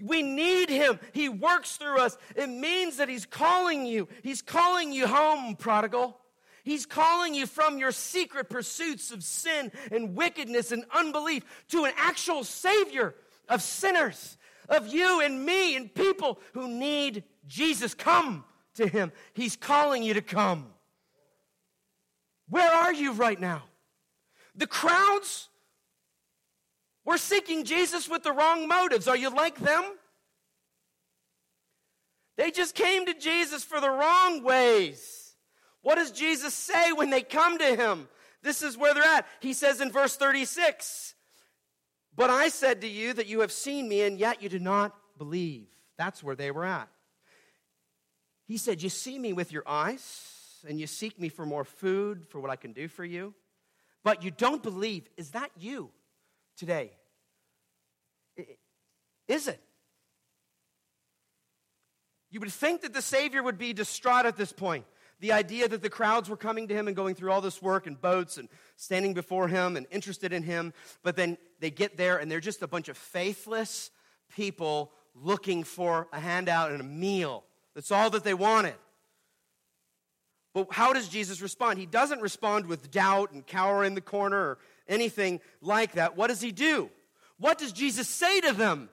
We 0.00 0.22
need 0.22 0.68
Him. 0.68 0.98
He 1.12 1.28
works 1.28 1.76
through 1.76 1.98
us. 1.98 2.16
It 2.36 2.48
means 2.48 2.96
that 2.96 3.08
He's 3.08 3.26
calling 3.26 3.84
you. 3.84 4.08
He's 4.22 4.42
calling 4.42 4.92
you 4.92 5.06
home, 5.06 5.56
prodigal. 5.56 6.18
He's 6.62 6.86
calling 6.86 7.34
you 7.34 7.46
from 7.46 7.78
your 7.78 7.92
secret 7.92 8.48
pursuits 8.48 9.10
of 9.10 9.24
sin 9.24 9.72
and 9.90 10.14
wickedness 10.14 10.70
and 10.70 10.84
unbelief 10.94 11.44
to 11.68 11.84
an 11.84 11.92
actual 11.96 12.44
Savior 12.44 13.14
of 13.48 13.62
sinners, 13.62 14.36
of 14.68 14.86
you 14.86 15.20
and 15.20 15.44
me 15.44 15.76
and 15.76 15.92
people 15.92 16.38
who 16.52 16.68
need 16.68 17.24
Jesus. 17.46 17.94
Come 17.94 18.44
to 18.74 18.86
Him. 18.86 19.12
He's 19.34 19.56
calling 19.56 20.02
you 20.02 20.14
to 20.14 20.22
come. 20.22 20.66
Where 22.48 22.70
are 22.70 22.92
you 22.92 23.12
right 23.12 23.40
now? 23.40 23.62
The 24.54 24.66
crowds 24.66 25.48
were 27.04 27.18
seeking 27.18 27.64
Jesus 27.64 28.08
with 28.08 28.22
the 28.22 28.32
wrong 28.32 28.68
motives. 28.68 29.08
Are 29.08 29.16
you 29.16 29.30
like 29.30 29.58
them? 29.58 29.84
They 32.36 32.50
just 32.50 32.74
came 32.74 33.06
to 33.06 33.14
Jesus 33.14 33.64
for 33.64 33.80
the 33.80 33.90
wrong 33.90 34.42
ways. 34.42 35.21
What 35.82 35.96
does 35.96 36.12
Jesus 36.12 36.54
say 36.54 36.92
when 36.92 37.10
they 37.10 37.22
come 37.22 37.58
to 37.58 37.76
him? 37.76 38.08
This 38.42 38.62
is 38.62 38.76
where 38.76 38.94
they're 38.94 39.02
at. 39.02 39.26
He 39.40 39.52
says 39.52 39.80
in 39.80 39.90
verse 39.90 40.16
36 40.16 41.14
But 42.16 42.30
I 42.30 42.48
said 42.48 42.80
to 42.80 42.88
you 42.88 43.12
that 43.14 43.26
you 43.26 43.40
have 43.40 43.52
seen 43.52 43.88
me, 43.88 44.02
and 44.02 44.18
yet 44.18 44.42
you 44.42 44.48
do 44.48 44.58
not 44.58 44.94
believe. 45.18 45.66
That's 45.98 46.22
where 46.22 46.36
they 46.36 46.50
were 46.50 46.64
at. 46.64 46.88
He 48.46 48.56
said, 48.56 48.82
You 48.82 48.88
see 48.88 49.18
me 49.18 49.32
with 49.32 49.52
your 49.52 49.62
eyes, 49.66 50.64
and 50.68 50.80
you 50.80 50.86
seek 50.86 51.20
me 51.20 51.28
for 51.28 51.46
more 51.46 51.64
food, 51.64 52.26
for 52.28 52.40
what 52.40 52.50
I 52.50 52.56
can 52.56 52.72
do 52.72 52.88
for 52.88 53.04
you, 53.04 53.34
but 54.04 54.22
you 54.22 54.30
don't 54.30 54.62
believe. 54.62 55.08
Is 55.16 55.30
that 55.30 55.50
you 55.58 55.90
today? 56.56 56.92
Is 59.28 59.48
it? 59.48 59.60
You 62.30 62.40
would 62.40 62.50
think 62.50 62.80
that 62.82 62.94
the 62.94 63.02
Savior 63.02 63.42
would 63.42 63.58
be 63.58 63.72
distraught 63.72 64.26
at 64.26 64.36
this 64.36 64.52
point. 64.52 64.86
The 65.22 65.30
idea 65.30 65.68
that 65.68 65.82
the 65.82 65.88
crowds 65.88 66.28
were 66.28 66.36
coming 66.36 66.66
to 66.66 66.74
him 66.74 66.88
and 66.88 66.96
going 66.96 67.14
through 67.14 67.30
all 67.30 67.40
this 67.40 67.62
work 67.62 67.86
and 67.86 67.98
boats 67.98 68.38
and 68.38 68.48
standing 68.74 69.14
before 69.14 69.46
him 69.46 69.76
and 69.76 69.86
interested 69.92 70.32
in 70.32 70.42
him, 70.42 70.74
but 71.04 71.14
then 71.14 71.38
they 71.60 71.70
get 71.70 71.96
there 71.96 72.18
and 72.18 72.28
they're 72.28 72.40
just 72.40 72.60
a 72.60 72.66
bunch 72.66 72.88
of 72.88 72.96
faithless 72.96 73.92
people 74.34 74.90
looking 75.14 75.62
for 75.62 76.08
a 76.12 76.18
handout 76.18 76.72
and 76.72 76.80
a 76.80 76.84
meal. 76.84 77.44
That's 77.76 77.92
all 77.92 78.10
that 78.10 78.24
they 78.24 78.34
wanted. 78.34 78.74
But 80.54 80.72
how 80.72 80.92
does 80.92 81.08
Jesus 81.08 81.40
respond? 81.40 81.78
He 81.78 81.86
doesn't 81.86 82.20
respond 82.20 82.66
with 82.66 82.90
doubt 82.90 83.30
and 83.30 83.46
cower 83.46 83.84
in 83.84 83.94
the 83.94 84.00
corner 84.00 84.36
or 84.36 84.58
anything 84.88 85.40
like 85.60 85.92
that. 85.92 86.16
What 86.16 86.26
does 86.26 86.40
he 86.40 86.50
do? 86.50 86.90
What 87.38 87.58
does 87.58 87.70
Jesus 87.70 88.08
say 88.08 88.40
to 88.40 88.52
them 88.52 88.88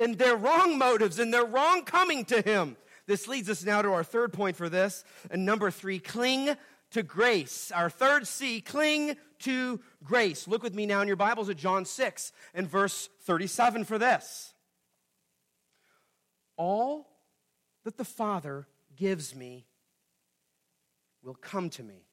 in 0.00 0.12
their 0.12 0.36
wrong 0.36 0.78
motives 0.78 1.18
and 1.18 1.34
their 1.34 1.44
wrong 1.44 1.82
coming 1.82 2.24
to 2.24 2.40
him? 2.40 2.78
This 3.06 3.28
leads 3.28 3.48
us 3.48 3.64
now 3.64 3.82
to 3.82 3.92
our 3.92 4.04
third 4.04 4.32
point 4.32 4.56
for 4.56 4.68
this. 4.68 5.04
And 5.30 5.44
number 5.44 5.70
three, 5.70 5.98
cling 5.98 6.56
to 6.90 7.02
grace. 7.02 7.70
Our 7.70 7.90
third 7.90 8.26
C, 8.26 8.60
cling 8.60 9.16
to 9.40 9.80
grace. 10.02 10.48
Look 10.48 10.62
with 10.62 10.74
me 10.74 10.86
now 10.86 11.00
in 11.00 11.08
your 11.08 11.16
Bibles 11.16 11.48
at 11.48 11.56
John 11.56 11.84
6 11.84 12.32
and 12.54 12.68
verse 12.68 13.08
37 13.22 13.84
for 13.84 13.98
this. 13.98 14.52
All 16.56 17.08
that 17.84 17.96
the 17.96 18.04
Father 18.04 18.66
gives 18.96 19.34
me 19.34 19.66
will 21.22 21.34
come 21.34 21.70
to 21.70 21.82
me. 21.82 22.06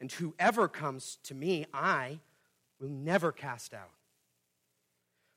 And 0.00 0.12
whoever 0.12 0.68
comes 0.68 1.18
to 1.24 1.34
me, 1.34 1.66
I 1.72 2.20
will 2.80 2.90
never 2.90 3.32
cast 3.32 3.74
out. 3.74 3.90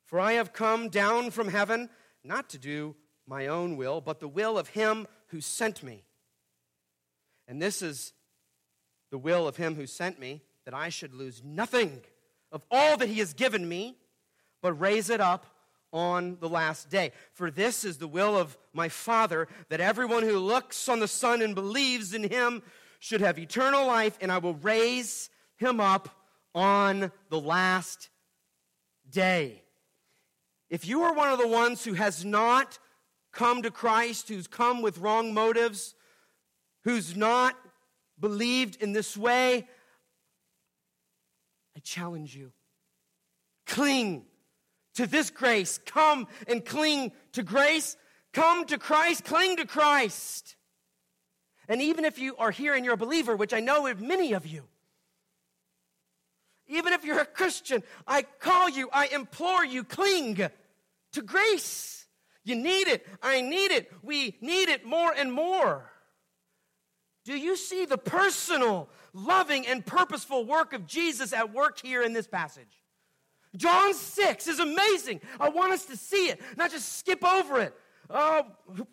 For 0.05 0.19
I 0.19 0.33
have 0.33 0.53
come 0.53 0.89
down 0.89 1.31
from 1.31 1.47
heaven 1.47 1.89
not 2.23 2.49
to 2.49 2.59
do 2.59 2.95
my 3.31 3.47
own 3.47 3.77
will, 3.77 4.01
but 4.01 4.19
the 4.19 4.27
will 4.27 4.59
of 4.59 4.67
him 4.67 5.07
who 5.27 5.39
sent 5.39 5.81
me. 5.81 6.03
And 7.47 7.61
this 7.61 7.81
is 7.81 8.11
the 9.09 9.17
will 9.17 9.47
of 9.47 9.55
him 9.55 9.75
who 9.75 9.87
sent 9.87 10.19
me, 10.19 10.41
that 10.65 10.73
I 10.73 10.89
should 10.89 11.13
lose 11.13 11.41
nothing 11.41 12.01
of 12.51 12.65
all 12.69 12.97
that 12.97 13.07
he 13.07 13.19
has 13.19 13.33
given 13.33 13.67
me, 13.67 13.95
but 14.61 14.73
raise 14.73 15.09
it 15.09 15.21
up 15.21 15.45
on 15.93 16.39
the 16.41 16.49
last 16.49 16.89
day. 16.89 17.13
For 17.31 17.49
this 17.49 17.85
is 17.85 17.97
the 17.97 18.07
will 18.07 18.37
of 18.37 18.57
my 18.73 18.89
Father, 18.89 19.47
that 19.69 19.79
everyone 19.79 20.23
who 20.23 20.37
looks 20.37 20.89
on 20.89 20.99
the 20.99 21.07
Son 21.07 21.41
and 21.41 21.55
believes 21.55 22.13
in 22.13 22.29
him 22.29 22.61
should 22.99 23.21
have 23.21 23.39
eternal 23.39 23.87
life, 23.87 24.17
and 24.19 24.29
I 24.29 24.39
will 24.39 24.55
raise 24.55 25.29
him 25.55 25.79
up 25.79 26.09
on 26.53 27.13
the 27.29 27.39
last 27.39 28.09
day. 29.09 29.63
If 30.69 30.85
you 30.85 31.03
are 31.03 31.13
one 31.13 31.31
of 31.31 31.39
the 31.39 31.47
ones 31.47 31.85
who 31.85 31.93
has 31.93 32.25
not 32.25 32.77
come 33.31 33.61
to 33.63 33.71
Christ, 33.71 34.29
who's 34.29 34.47
come 34.47 34.81
with 34.81 34.97
wrong 34.97 35.33
motives, 35.33 35.95
who's 36.83 37.15
not 37.15 37.55
believed 38.19 38.81
in 38.81 38.93
this 38.93 39.17
way, 39.17 39.67
I 41.75 41.79
challenge 41.79 42.35
you. 42.35 42.51
Cling 43.65 44.25
to 44.95 45.07
this 45.07 45.29
grace. 45.29 45.79
Come 45.85 46.27
and 46.47 46.63
cling 46.65 47.11
to 47.33 47.43
grace. 47.43 47.95
Come 48.33 48.65
to 48.65 48.77
Christ. 48.77 49.23
Cling 49.23 49.57
to 49.57 49.65
Christ. 49.65 50.55
And 51.67 51.81
even 51.81 52.05
if 52.05 52.19
you 52.19 52.35
are 52.37 52.51
here 52.51 52.73
and 52.73 52.83
you're 52.83 52.95
a 52.95 52.97
believer, 52.97 53.35
which 53.35 53.53
I 53.53 53.61
know 53.61 53.87
of 53.87 54.01
many 54.01 54.33
of 54.33 54.45
you, 54.45 54.63
even 56.67 56.93
if 56.93 57.03
you're 57.03 57.19
a 57.19 57.25
Christian, 57.25 57.83
I 58.07 58.23
call 58.23 58.69
you, 58.69 58.89
I 58.91 59.07
implore 59.07 59.65
you, 59.65 59.83
cling 59.83 60.49
to 61.13 61.21
grace. 61.21 62.00
You 62.43 62.55
need 62.55 62.87
it. 62.87 63.07
I 63.21 63.41
need 63.41 63.71
it. 63.71 63.91
We 64.01 64.37
need 64.41 64.69
it 64.69 64.85
more 64.85 65.13
and 65.15 65.31
more. 65.31 65.91
Do 67.23 67.37
you 67.37 67.55
see 67.55 67.85
the 67.85 67.99
personal, 67.99 68.89
loving, 69.13 69.67
and 69.67 69.85
purposeful 69.85 70.45
work 70.45 70.73
of 70.73 70.87
Jesus 70.87 71.33
at 71.33 71.53
work 71.53 71.79
here 71.79 72.01
in 72.01 72.13
this 72.13 72.27
passage? 72.27 72.81
John 73.55 73.93
6 73.93 74.47
is 74.47 74.59
amazing. 74.59 75.21
I 75.39 75.49
want 75.49 75.73
us 75.73 75.85
to 75.85 75.97
see 75.97 76.29
it, 76.29 76.41
not 76.57 76.71
just 76.71 76.97
skip 76.97 77.23
over 77.23 77.59
it. 77.59 77.75
Oh, 78.09 78.45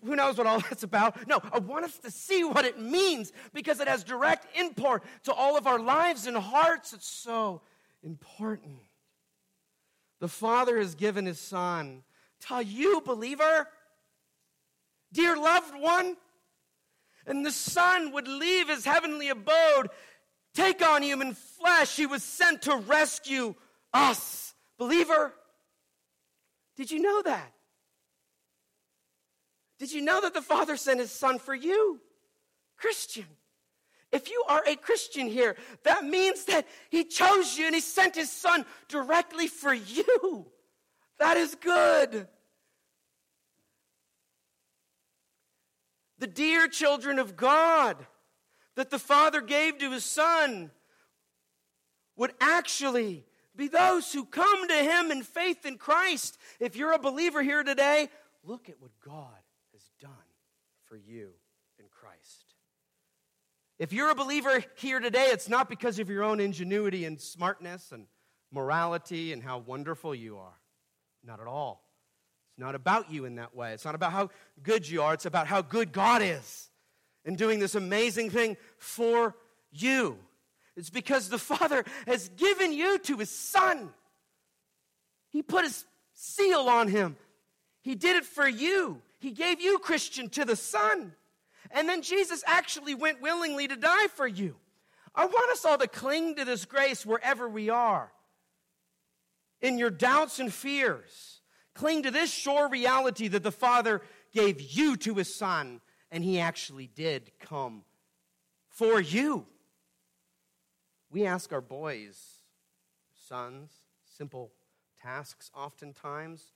who 0.04 0.14
knows 0.14 0.36
what 0.36 0.46
all 0.46 0.60
that's 0.68 0.82
about? 0.82 1.26
No, 1.26 1.40
I 1.52 1.58
want 1.58 1.84
us 1.84 1.98
to 1.98 2.10
see 2.10 2.44
what 2.44 2.64
it 2.64 2.78
means 2.78 3.32
because 3.52 3.80
it 3.80 3.88
has 3.88 4.04
direct 4.04 4.46
import 4.56 5.04
to 5.24 5.32
all 5.32 5.56
of 5.56 5.66
our 5.66 5.78
lives 5.78 6.26
and 6.26 6.36
hearts. 6.36 6.92
It's 6.92 7.08
so 7.08 7.62
important. 8.02 8.78
The 10.20 10.28
Father 10.28 10.78
has 10.78 10.94
given 10.94 11.26
His 11.26 11.38
Son 11.38 12.02
to 12.46 12.64
you, 12.64 13.00
believer, 13.00 13.68
dear 15.12 15.36
loved 15.36 15.74
one. 15.78 16.16
And 17.26 17.44
the 17.44 17.52
Son 17.52 18.12
would 18.12 18.26
leave 18.26 18.68
his 18.68 18.84
heavenly 18.84 19.28
abode, 19.28 19.90
take 20.54 20.86
on 20.86 21.02
human 21.02 21.34
flesh. 21.34 21.94
He 21.94 22.06
was 22.06 22.22
sent 22.22 22.62
to 22.62 22.76
rescue 22.76 23.54
us. 23.92 24.54
Believer, 24.78 25.34
did 26.76 26.90
you 26.90 27.00
know 27.00 27.20
that? 27.22 27.52
Did 29.78 29.92
you 29.92 30.00
know 30.00 30.20
that 30.20 30.34
the 30.34 30.42
Father 30.42 30.76
sent 30.76 31.00
his 31.00 31.10
Son 31.10 31.38
for 31.38 31.54
you? 31.54 32.00
Christian. 32.76 33.26
If 34.10 34.30
you 34.30 34.42
are 34.48 34.62
a 34.66 34.74
Christian 34.74 35.28
here, 35.28 35.56
that 35.84 36.04
means 36.04 36.44
that 36.44 36.66
he 36.90 37.04
chose 37.04 37.58
you 37.58 37.66
and 37.66 37.74
he 37.74 37.80
sent 37.80 38.14
his 38.14 38.30
Son 38.30 38.64
directly 38.88 39.48
for 39.48 39.74
you. 39.74 40.46
That 41.18 41.36
is 41.36 41.54
good. 41.54 42.28
The 46.18 46.26
dear 46.26 46.68
children 46.68 47.18
of 47.18 47.36
God 47.36 47.96
that 48.74 48.90
the 48.90 48.98
Father 48.98 49.40
gave 49.40 49.78
to 49.78 49.90
his 49.90 50.04
Son 50.04 50.70
would 52.16 52.32
actually 52.40 53.24
be 53.56 53.68
those 53.68 54.12
who 54.12 54.24
come 54.24 54.68
to 54.68 54.74
him 54.74 55.10
in 55.10 55.22
faith 55.22 55.66
in 55.66 55.78
Christ. 55.78 56.38
If 56.60 56.76
you're 56.76 56.92
a 56.92 56.98
believer 56.98 57.42
here 57.42 57.62
today, 57.62 58.08
look 58.44 58.68
at 58.68 58.80
what 58.80 58.92
God 59.04 59.26
has 59.72 59.82
done 60.00 60.10
for 60.86 60.96
you 60.96 61.30
in 61.78 61.86
Christ. 61.90 62.54
If 63.78 63.92
you're 63.92 64.10
a 64.10 64.14
believer 64.14 64.64
here 64.76 64.98
today, 64.98 65.26
it's 65.30 65.48
not 65.48 65.68
because 65.68 65.98
of 65.98 66.08
your 66.08 66.24
own 66.24 66.40
ingenuity 66.40 67.04
and 67.04 67.20
smartness 67.20 67.92
and 67.92 68.06
morality 68.52 69.32
and 69.32 69.42
how 69.42 69.58
wonderful 69.58 70.14
you 70.14 70.38
are. 70.38 70.58
Not 71.24 71.40
at 71.40 71.46
all. 71.46 71.84
It's 72.50 72.58
not 72.58 72.74
about 72.74 73.10
you 73.10 73.24
in 73.24 73.36
that 73.36 73.54
way. 73.54 73.72
It's 73.72 73.84
not 73.84 73.94
about 73.94 74.12
how 74.12 74.30
good 74.62 74.88
you 74.88 75.02
are. 75.02 75.14
It's 75.14 75.26
about 75.26 75.46
how 75.46 75.62
good 75.62 75.92
God 75.92 76.22
is 76.22 76.70
in 77.24 77.36
doing 77.36 77.58
this 77.58 77.74
amazing 77.74 78.30
thing 78.30 78.56
for 78.78 79.36
you. 79.70 80.18
It's 80.76 80.90
because 80.90 81.28
the 81.28 81.38
Father 81.38 81.84
has 82.06 82.28
given 82.30 82.72
you 82.72 82.98
to 83.00 83.16
His 83.16 83.30
Son. 83.30 83.90
He 85.30 85.42
put 85.42 85.64
His 85.64 85.84
seal 86.14 86.60
on 86.60 86.88
Him. 86.88 87.16
He 87.82 87.94
did 87.94 88.16
it 88.16 88.24
for 88.24 88.48
you. 88.48 89.02
He 89.18 89.32
gave 89.32 89.60
you, 89.60 89.78
Christian, 89.78 90.28
to 90.30 90.44
the 90.44 90.56
Son. 90.56 91.12
And 91.70 91.88
then 91.88 92.02
Jesus 92.02 92.42
actually 92.46 92.94
went 92.94 93.20
willingly 93.20 93.68
to 93.68 93.76
die 93.76 94.06
for 94.08 94.26
you. 94.26 94.56
I 95.14 95.26
want 95.26 95.50
us 95.50 95.64
all 95.64 95.78
to 95.78 95.88
cling 95.88 96.36
to 96.36 96.44
this 96.44 96.64
grace 96.64 97.04
wherever 97.04 97.48
we 97.48 97.70
are. 97.70 98.12
In 99.60 99.78
your 99.78 99.90
doubts 99.90 100.38
and 100.38 100.52
fears, 100.52 101.40
cling 101.74 102.02
to 102.04 102.10
this 102.10 102.32
sure 102.32 102.68
reality 102.68 103.28
that 103.28 103.42
the 103.42 103.52
Father 103.52 104.02
gave 104.32 104.60
you 104.60 104.96
to 104.98 105.14
His 105.14 105.34
Son, 105.34 105.80
and 106.10 106.22
He 106.22 106.38
actually 106.38 106.86
did 106.86 107.32
come 107.40 107.82
for 108.68 109.00
you. 109.00 109.46
We 111.10 111.24
ask 111.24 111.52
our 111.52 111.60
boys, 111.60 112.40
sons, 113.26 113.70
simple 114.04 114.52
tasks 115.02 115.50
oftentimes, 115.54 116.52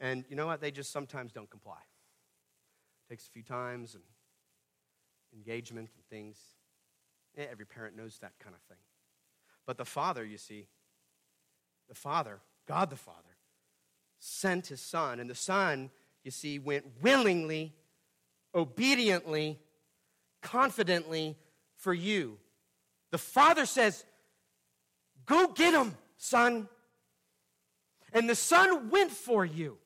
and 0.00 0.24
you 0.28 0.36
know 0.36 0.46
what? 0.46 0.60
They 0.60 0.70
just 0.70 0.92
sometimes 0.92 1.32
don't 1.32 1.50
comply. 1.50 1.80
It 3.04 3.12
takes 3.12 3.26
a 3.26 3.30
few 3.30 3.42
times 3.42 3.94
and 3.94 4.04
engagement 5.34 5.90
and 5.94 6.04
things. 6.06 6.38
Eh, 7.36 7.46
every 7.50 7.66
parent 7.66 7.96
knows 7.96 8.18
that 8.18 8.32
kind 8.38 8.54
of 8.54 8.62
thing. 8.62 8.82
But 9.66 9.76
the 9.76 9.84
Father, 9.84 10.24
you 10.24 10.38
see, 10.38 10.68
the 11.88 11.94
Father, 11.94 12.40
God 12.66 12.90
the 12.90 12.96
Father, 12.96 13.18
sent 14.18 14.68
his 14.68 14.80
Son, 14.80 15.20
and 15.20 15.28
the 15.28 15.34
Son, 15.34 15.90
you 16.24 16.30
see, 16.30 16.58
went 16.58 16.84
willingly 17.02 17.74
obediently, 18.54 19.58
confidently 20.42 21.36
for 21.76 21.94
you. 21.94 22.38
The 23.10 23.18
Father 23.18 23.66
says, 23.66 24.04
Go 25.26 25.48
get 25.48 25.74
him, 25.74 25.94
son. 26.16 26.68
And 28.12 28.28
the 28.28 28.34
Son 28.34 28.88
went 28.88 29.10
for 29.10 29.44
you. 29.44 29.76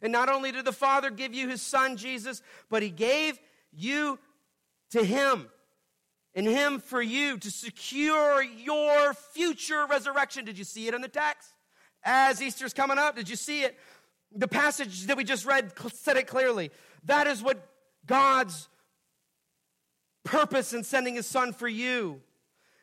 And 0.00 0.12
not 0.12 0.30
only 0.30 0.52
did 0.52 0.64
the 0.64 0.72
Father 0.72 1.10
give 1.10 1.34
you 1.34 1.48
his 1.48 1.60
Son, 1.60 1.96
Jesus, 1.96 2.42
but 2.70 2.82
he 2.82 2.88
gave 2.88 3.38
you 3.72 4.18
to 4.90 5.04
him 5.04 5.48
and 6.34 6.46
him 6.46 6.78
for 6.78 7.02
you 7.02 7.38
to 7.38 7.50
secure 7.50 8.42
your 8.42 9.14
future 9.14 9.86
resurrection. 9.86 10.44
Did 10.44 10.58
you 10.58 10.64
see 10.64 10.88
it 10.88 10.94
in 10.94 11.00
the 11.00 11.08
text? 11.08 11.52
As 12.04 12.40
Easter's 12.40 12.72
coming 12.72 12.98
up, 12.98 13.16
did 13.16 13.28
you 13.28 13.36
see 13.36 13.62
it? 13.62 13.78
The 14.32 14.48
passage 14.48 15.06
that 15.06 15.16
we 15.16 15.24
just 15.24 15.46
read 15.46 15.72
said 15.92 16.16
it 16.16 16.26
clearly. 16.26 16.70
That 17.04 17.26
is 17.26 17.42
what 17.42 17.66
God's 18.06 18.68
purpose 20.24 20.72
in 20.72 20.84
sending 20.84 21.14
his 21.14 21.26
son 21.26 21.52
for 21.52 21.68
you. 21.68 22.20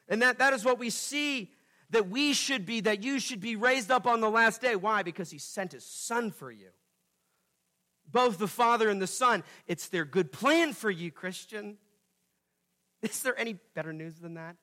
And 0.09 0.21
that, 0.21 0.39
that 0.39 0.53
is 0.53 0.65
what 0.65 0.79
we 0.79 0.89
see 0.89 1.51
that 1.91 2.09
we 2.09 2.33
should 2.33 2.65
be, 2.65 2.81
that 2.81 3.03
you 3.03 3.19
should 3.19 3.39
be 3.39 3.55
raised 3.55 3.91
up 3.91 4.07
on 4.07 4.19
the 4.19 4.29
last 4.29 4.61
day. 4.61 4.75
Why? 4.75 5.03
Because 5.03 5.29
he 5.29 5.37
sent 5.37 5.71
his 5.71 5.85
son 5.85 6.31
for 6.31 6.51
you. 6.51 6.69
Both 8.11 8.37
the 8.37 8.47
Father 8.47 8.89
and 8.89 9.01
the 9.01 9.07
Son. 9.07 9.43
It's 9.67 9.87
their 9.87 10.05
good 10.05 10.31
plan 10.31 10.73
for 10.73 10.91
you, 10.91 11.11
Christian. 11.11 11.77
Is 13.01 13.21
there 13.21 13.37
any 13.39 13.57
better 13.73 13.93
news 13.93 14.15
than 14.19 14.35
that? 14.35 14.55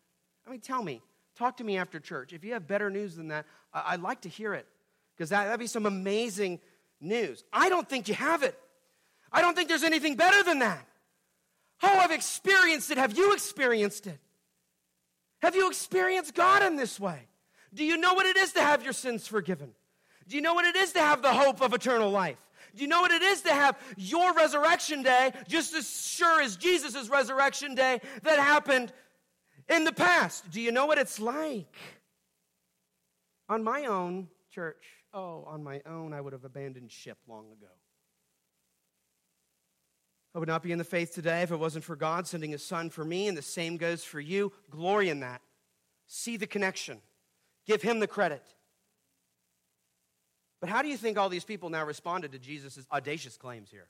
I 0.46 0.50
mean, 0.50 0.60
tell 0.60 0.82
me. 0.82 1.00
Talk 1.36 1.58
to 1.58 1.64
me 1.64 1.78
after 1.78 1.98
church. 1.98 2.32
If 2.32 2.44
you 2.44 2.52
have 2.52 2.66
better 2.66 2.90
news 2.90 3.16
than 3.16 3.28
that, 3.28 3.46
I- 3.72 3.92
would 3.92 4.02
like 4.02 4.22
to 4.22 4.28
hear 4.28 4.54
it 4.54 4.66
because 5.16 5.30
that, 5.30 5.44
that'd 5.44 5.60
be 5.60 5.66
some 5.66 5.86
amazing 5.86 6.60
news. 7.00 7.44
I 7.52 7.68
don't 7.68 7.88
think 7.88 8.08
you 8.08 8.14
have 8.14 8.42
it. 8.42 8.58
I 9.32 9.40
don't 9.40 9.54
think 9.54 9.68
there's 9.68 9.82
anything 9.82 10.16
better 10.16 10.42
than 10.42 10.58
that. 10.58 10.86
Oh, 11.82 11.88
I've 11.98 12.10
experienced 12.10 12.90
it. 12.90 12.98
Have 12.98 13.16
you 13.16 13.32
experienced 13.32 14.06
it? 14.06 14.18
Have 15.40 15.56
you 15.56 15.68
experienced 15.68 16.34
God 16.34 16.62
in 16.62 16.76
this 16.76 17.00
way? 17.00 17.26
Do 17.74 17.84
you 17.84 17.96
know 17.96 18.14
what 18.14 18.26
it 18.26 18.36
is 18.36 18.52
to 18.52 18.60
have 18.60 18.84
your 18.84 18.92
sins 18.92 19.26
forgiven? 19.26 19.72
Do 20.28 20.36
you 20.36 20.42
know 20.42 20.54
what 20.54 20.64
it 20.66 20.76
is 20.76 20.92
to 20.92 21.00
have 21.00 21.22
the 21.22 21.32
hope 21.32 21.60
of 21.60 21.72
eternal 21.72 22.10
life? 22.10 22.38
Do 22.74 22.82
you 22.82 22.88
know 22.88 23.00
what 23.00 23.10
it 23.10 23.22
is 23.22 23.42
to 23.42 23.52
have 23.52 23.78
your 23.96 24.32
resurrection 24.32 25.02
day 25.02 25.32
just 25.48 25.74
as 25.74 25.88
sure 25.88 26.40
as 26.40 26.56
Jesus' 26.56 27.08
resurrection 27.08 27.74
day 27.74 28.00
that 28.22 28.38
happened 28.38 28.92
in 29.68 29.84
the 29.84 29.92
past? 29.92 30.50
Do 30.50 30.60
you 30.60 30.72
know 30.72 30.86
what 30.86 30.98
it's 30.98 31.20
like? 31.20 31.74
On 33.48 33.62
my 33.62 33.84
own, 33.84 34.28
church, 34.50 34.84
oh, 35.12 35.44
on 35.46 35.62
my 35.62 35.82
own, 35.86 36.12
I 36.14 36.20
would 36.20 36.32
have 36.32 36.44
abandoned 36.44 36.90
ship 36.90 37.18
long 37.28 37.46
ago. 37.52 37.72
I 40.34 40.38
would 40.38 40.48
not 40.48 40.62
be 40.62 40.72
in 40.72 40.78
the 40.78 40.84
faith 40.84 41.14
today 41.14 41.42
if 41.42 41.50
it 41.50 41.58
wasn't 41.58 41.84
for 41.84 41.94
God 41.94 42.26
sending 42.26 42.52
his 42.52 42.64
son 42.64 42.88
for 42.88 43.04
me, 43.04 43.28
and 43.28 43.36
the 43.36 43.42
same 43.42 43.76
goes 43.76 44.02
for 44.02 44.18
you. 44.18 44.52
Glory 44.70 45.10
in 45.10 45.20
that. 45.20 45.42
See 46.06 46.38
the 46.38 46.46
connection, 46.46 47.00
give 47.66 47.82
him 47.82 48.00
the 48.00 48.06
credit. 48.06 48.42
But 50.62 50.70
how 50.70 50.80
do 50.80 50.88
you 50.88 50.96
think 50.96 51.18
all 51.18 51.28
these 51.28 51.44
people 51.44 51.70
now 51.70 51.84
responded 51.84 52.30
to 52.32 52.38
Jesus' 52.38 52.86
audacious 52.92 53.36
claims 53.36 53.68
here? 53.68 53.88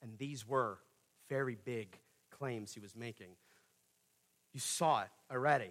And 0.00 0.16
these 0.16 0.48
were 0.48 0.78
very 1.28 1.54
big 1.54 1.98
claims 2.30 2.72
he 2.72 2.80
was 2.80 2.96
making. 2.96 3.28
You 4.54 4.60
saw 4.60 5.02
it 5.02 5.10
already. 5.30 5.70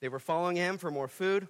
They 0.00 0.08
were 0.08 0.20
following 0.20 0.54
him 0.54 0.78
for 0.78 0.92
more 0.92 1.08
food, 1.08 1.48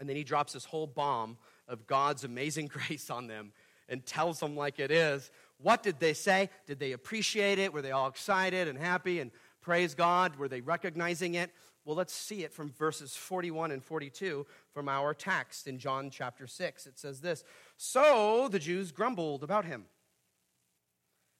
and 0.00 0.08
then 0.08 0.16
he 0.16 0.24
drops 0.24 0.54
this 0.54 0.64
whole 0.64 0.86
bomb 0.86 1.36
of 1.68 1.86
God's 1.86 2.24
amazing 2.24 2.66
grace 2.72 3.10
on 3.10 3.26
them 3.26 3.52
and 3.86 4.06
tells 4.06 4.40
them 4.40 4.56
like 4.56 4.78
it 4.78 4.90
is. 4.90 5.30
What 5.58 5.82
did 5.82 6.00
they 6.00 6.14
say? 6.14 6.48
Did 6.66 6.78
they 6.78 6.92
appreciate 6.92 7.58
it? 7.58 7.74
Were 7.74 7.82
they 7.82 7.90
all 7.90 8.08
excited 8.08 8.68
and 8.68 8.78
happy 8.78 9.20
and 9.20 9.32
praise 9.60 9.94
God? 9.94 10.36
Were 10.36 10.48
they 10.48 10.62
recognizing 10.62 11.34
it? 11.34 11.50
Well, 11.84 11.96
let's 11.96 12.12
see 12.14 12.44
it 12.44 12.52
from 12.52 12.70
verses 12.70 13.16
41 13.16 13.70
and 13.70 13.84
42 13.84 14.46
from 14.72 14.88
our 14.88 15.14
text 15.14 15.66
in 15.66 15.78
John 15.78 16.10
chapter 16.10 16.46
6. 16.46 16.86
It 16.86 16.98
says 16.98 17.20
this 17.20 17.44
So 17.76 18.48
the 18.50 18.58
Jews 18.58 18.92
grumbled 18.92 19.42
about 19.42 19.64
him 19.64 19.84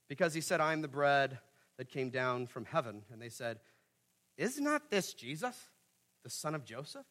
because 0.08 0.34
he 0.34 0.40
said, 0.40 0.60
I 0.60 0.72
am 0.72 0.82
the 0.82 0.88
bread 0.88 1.38
that 1.78 1.88
came 1.88 2.10
down 2.10 2.46
from 2.46 2.64
heaven. 2.64 3.02
And 3.12 3.20
they 3.20 3.28
said, 3.28 3.58
Is 4.36 4.60
not 4.60 4.90
this 4.90 5.14
Jesus, 5.14 5.56
the 6.24 6.30
son 6.30 6.54
of 6.54 6.64
Joseph, 6.64 7.06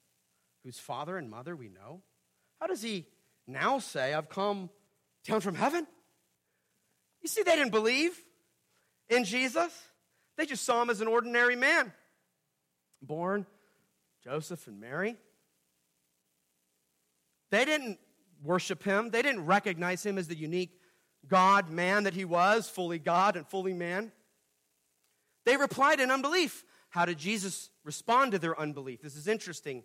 whose 0.63 0.79
father 0.79 1.17
and 1.17 1.29
mother 1.29 1.55
we 1.55 1.69
know? 1.69 2.01
How 2.59 2.67
does 2.67 2.81
he 2.81 3.05
now 3.47 3.79
say, 3.79 4.13
I've 4.13 4.29
come 4.29 4.69
down 5.25 5.41
from 5.41 5.55
heaven? 5.55 5.87
You 7.21 7.29
see, 7.29 7.43
they 7.43 7.55
didn't 7.55 7.71
believe 7.71 8.17
in 9.09 9.25
Jesus, 9.25 9.73
they 10.37 10.45
just 10.45 10.63
saw 10.63 10.81
him 10.81 10.89
as 10.89 11.01
an 11.01 11.07
ordinary 11.07 11.55
man 11.55 11.91
born, 13.01 13.45
Joseph 14.23 14.67
and 14.67 14.79
Mary. 14.79 15.17
They 17.51 17.65
didn't 17.65 17.99
worship 18.43 18.83
him, 18.83 19.09
they 19.09 19.21
didn't 19.21 19.45
recognize 19.45 20.05
him 20.05 20.17
as 20.17 20.27
the 20.27 20.37
unique 20.37 20.79
God 21.27 21.69
man 21.69 22.03
that 22.03 22.13
he 22.13 22.25
was, 22.25 22.69
fully 22.69 22.99
God 22.99 23.35
and 23.35 23.45
fully 23.47 23.73
man. 23.73 24.11
They 25.45 25.57
replied 25.57 25.99
in 25.99 26.11
unbelief. 26.11 26.63
How 26.89 27.05
did 27.05 27.17
Jesus 27.17 27.69
respond 27.83 28.31
to 28.31 28.39
their 28.39 28.59
unbelief? 28.59 29.01
This 29.01 29.15
is 29.15 29.27
interesting, 29.27 29.83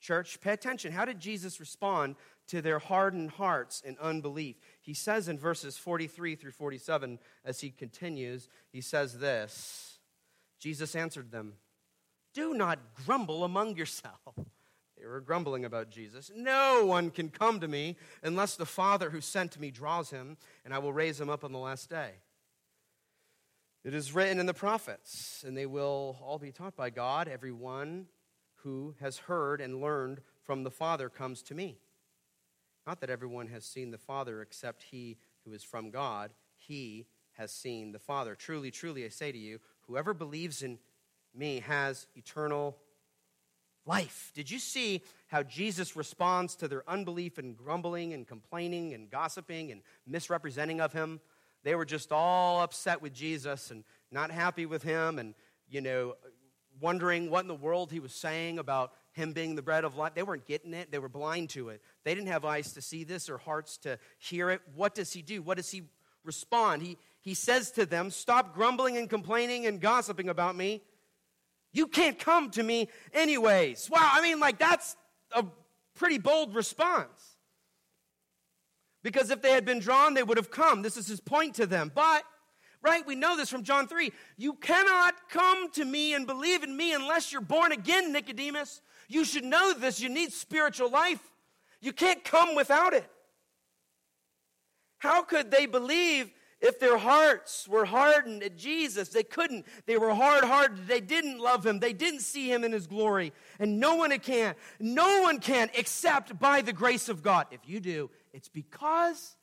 church. 0.00 0.40
Pay 0.40 0.52
attention. 0.52 0.92
How 0.92 1.04
did 1.04 1.20
Jesus 1.20 1.60
respond 1.60 2.16
to 2.48 2.62
their 2.62 2.78
hardened 2.78 3.32
hearts 3.32 3.82
and 3.84 3.98
unbelief? 3.98 4.56
He 4.80 4.94
says 4.94 5.28
in 5.28 5.38
verses 5.38 5.76
43 5.76 6.36
through 6.36 6.52
47, 6.52 7.18
as 7.44 7.60
he 7.60 7.70
continues, 7.70 8.48
he 8.72 8.80
says 8.80 9.18
this 9.18 9.98
Jesus 10.58 10.96
answered 10.96 11.30
them. 11.30 11.54
Do 12.32 12.54
not 12.54 12.78
grumble 13.04 13.44
among 13.44 13.76
yourselves. 13.76 14.38
They 14.98 15.06
were 15.06 15.20
grumbling 15.20 15.64
about 15.64 15.90
Jesus. 15.90 16.30
No 16.34 16.86
one 16.86 17.10
can 17.10 17.28
come 17.28 17.60
to 17.60 17.68
me 17.68 17.96
unless 18.22 18.56
the 18.56 18.66
Father 18.66 19.10
who 19.10 19.20
sent 19.20 19.58
me 19.60 19.70
draws 19.70 20.10
him, 20.10 20.36
and 20.64 20.72
I 20.72 20.78
will 20.78 20.92
raise 20.92 21.20
him 21.20 21.28
up 21.28 21.44
on 21.44 21.52
the 21.52 21.58
last 21.58 21.90
day. 21.90 22.12
It 23.84 23.94
is 23.94 24.14
written 24.14 24.40
in 24.40 24.46
the 24.46 24.54
prophets, 24.54 25.44
and 25.46 25.56
they 25.56 25.66
will 25.66 26.18
all 26.22 26.38
be 26.38 26.50
taught 26.50 26.74
by 26.74 26.90
God. 26.90 27.28
Everyone 27.28 28.06
who 28.56 28.94
has 29.00 29.18
heard 29.18 29.60
and 29.60 29.80
learned 29.80 30.22
from 30.44 30.64
the 30.64 30.70
Father 30.70 31.08
comes 31.08 31.42
to 31.42 31.54
me. 31.54 31.78
Not 32.86 33.00
that 33.00 33.10
everyone 33.10 33.48
has 33.48 33.64
seen 33.64 33.90
the 33.90 33.98
Father 33.98 34.42
except 34.42 34.82
he 34.82 35.18
who 35.44 35.52
is 35.52 35.62
from 35.62 35.90
God. 35.90 36.32
He 36.56 37.06
has 37.32 37.52
seen 37.52 37.92
the 37.92 37.98
Father. 37.98 38.34
Truly, 38.34 38.70
truly, 38.70 39.04
I 39.04 39.08
say 39.08 39.30
to 39.30 39.38
you, 39.38 39.60
whoever 39.86 40.14
believes 40.14 40.62
in 40.62 40.78
me 41.34 41.60
has 41.60 42.06
eternal 42.16 42.78
life. 43.86 44.32
Did 44.34 44.50
you 44.50 44.58
see 44.58 45.02
how 45.28 45.42
Jesus 45.42 45.96
responds 45.96 46.56
to 46.56 46.68
their 46.68 46.88
unbelief 46.88 47.38
and 47.38 47.56
grumbling 47.56 48.12
and 48.12 48.26
complaining 48.26 48.92
and 48.92 49.10
gossiping 49.10 49.72
and 49.72 49.82
misrepresenting 50.06 50.80
of 50.80 50.92
him? 50.92 51.20
They 51.62 51.74
were 51.74 51.84
just 51.84 52.12
all 52.12 52.60
upset 52.60 53.00
with 53.00 53.12
Jesus 53.12 53.70
and 53.70 53.84
not 54.10 54.30
happy 54.30 54.66
with 54.66 54.82
him 54.82 55.18
and, 55.18 55.34
you 55.68 55.80
know, 55.80 56.14
wondering 56.80 57.30
what 57.30 57.40
in 57.40 57.48
the 57.48 57.54
world 57.54 57.90
he 57.90 58.00
was 58.00 58.12
saying 58.12 58.58
about 58.58 58.92
him 59.12 59.32
being 59.32 59.54
the 59.54 59.62
bread 59.62 59.84
of 59.84 59.96
life. 59.96 60.14
They 60.14 60.22
weren't 60.22 60.46
getting 60.46 60.74
it, 60.74 60.90
they 60.90 60.98
were 60.98 61.08
blind 61.08 61.50
to 61.50 61.70
it. 61.70 61.82
They 62.04 62.14
didn't 62.14 62.28
have 62.28 62.44
eyes 62.44 62.72
to 62.74 62.82
see 62.82 63.04
this 63.04 63.30
or 63.30 63.38
hearts 63.38 63.78
to 63.78 63.98
hear 64.18 64.50
it. 64.50 64.60
What 64.74 64.94
does 64.94 65.12
he 65.12 65.22
do? 65.22 65.42
What 65.42 65.56
does 65.56 65.70
he 65.70 65.84
respond? 66.22 66.82
He, 66.82 66.98
he 67.20 67.34
says 67.34 67.70
to 67.72 67.86
them, 67.86 68.10
Stop 68.10 68.54
grumbling 68.54 68.96
and 68.96 69.08
complaining 69.08 69.66
and 69.66 69.80
gossiping 69.80 70.28
about 70.28 70.54
me. 70.54 70.82
You 71.72 71.86
can't 71.86 72.18
come 72.18 72.50
to 72.52 72.62
me 72.62 72.88
anyways. 73.12 73.90
Wow, 73.90 74.10
I 74.12 74.22
mean, 74.22 74.40
like, 74.40 74.58
that's 74.58 74.96
a 75.32 75.44
pretty 75.94 76.18
bold 76.18 76.54
response. 76.54 77.36
Because 79.02 79.30
if 79.30 79.42
they 79.42 79.52
had 79.52 79.64
been 79.64 79.78
drawn, 79.78 80.14
they 80.14 80.22
would 80.22 80.36
have 80.36 80.50
come. 80.50 80.82
This 80.82 80.96
is 80.96 81.06
his 81.06 81.20
point 81.20 81.54
to 81.56 81.66
them. 81.66 81.92
But, 81.94 82.24
right, 82.82 83.06
we 83.06 83.14
know 83.14 83.36
this 83.36 83.48
from 83.48 83.62
John 83.62 83.86
3. 83.86 84.10
You 84.36 84.54
cannot 84.54 85.14
come 85.28 85.70
to 85.72 85.84
me 85.84 86.14
and 86.14 86.26
believe 86.26 86.62
in 86.62 86.76
me 86.76 86.92
unless 86.92 87.30
you're 87.32 87.40
born 87.40 87.72
again, 87.72 88.12
Nicodemus. 88.12 88.80
You 89.08 89.24
should 89.24 89.44
know 89.44 89.74
this. 89.74 90.00
You 90.00 90.08
need 90.08 90.32
spiritual 90.32 90.90
life. 90.90 91.20
You 91.80 91.92
can't 91.92 92.24
come 92.24 92.56
without 92.56 92.94
it. 92.94 93.08
How 94.98 95.22
could 95.22 95.50
they 95.50 95.66
believe 95.66 96.32
if 96.60 96.80
their 96.80 96.96
hearts 96.96 97.68
were 97.68 97.84
hardened 97.84 98.42
at 98.42 98.56
Jesus, 98.56 99.10
they 99.10 99.22
couldn't. 99.22 99.66
They 99.84 99.98
were 99.98 100.14
hard 100.14 100.42
hearted. 100.42 100.86
They 100.86 101.00
didn't 101.00 101.38
love 101.38 101.66
him. 101.66 101.80
They 101.80 101.92
didn't 101.92 102.20
see 102.20 102.50
him 102.50 102.64
in 102.64 102.72
his 102.72 102.86
glory. 102.86 103.32
And 103.58 103.78
no 103.78 103.96
one 103.96 104.18
can. 104.18 104.54
No 104.80 105.22
one 105.22 105.38
can 105.38 105.68
except 105.74 106.38
by 106.38 106.62
the 106.62 106.72
grace 106.72 107.08
of 107.10 107.22
God. 107.22 107.46
If 107.50 107.60
you 107.68 107.78
do, 107.78 108.10
it's 108.32 108.48
because 108.48 109.36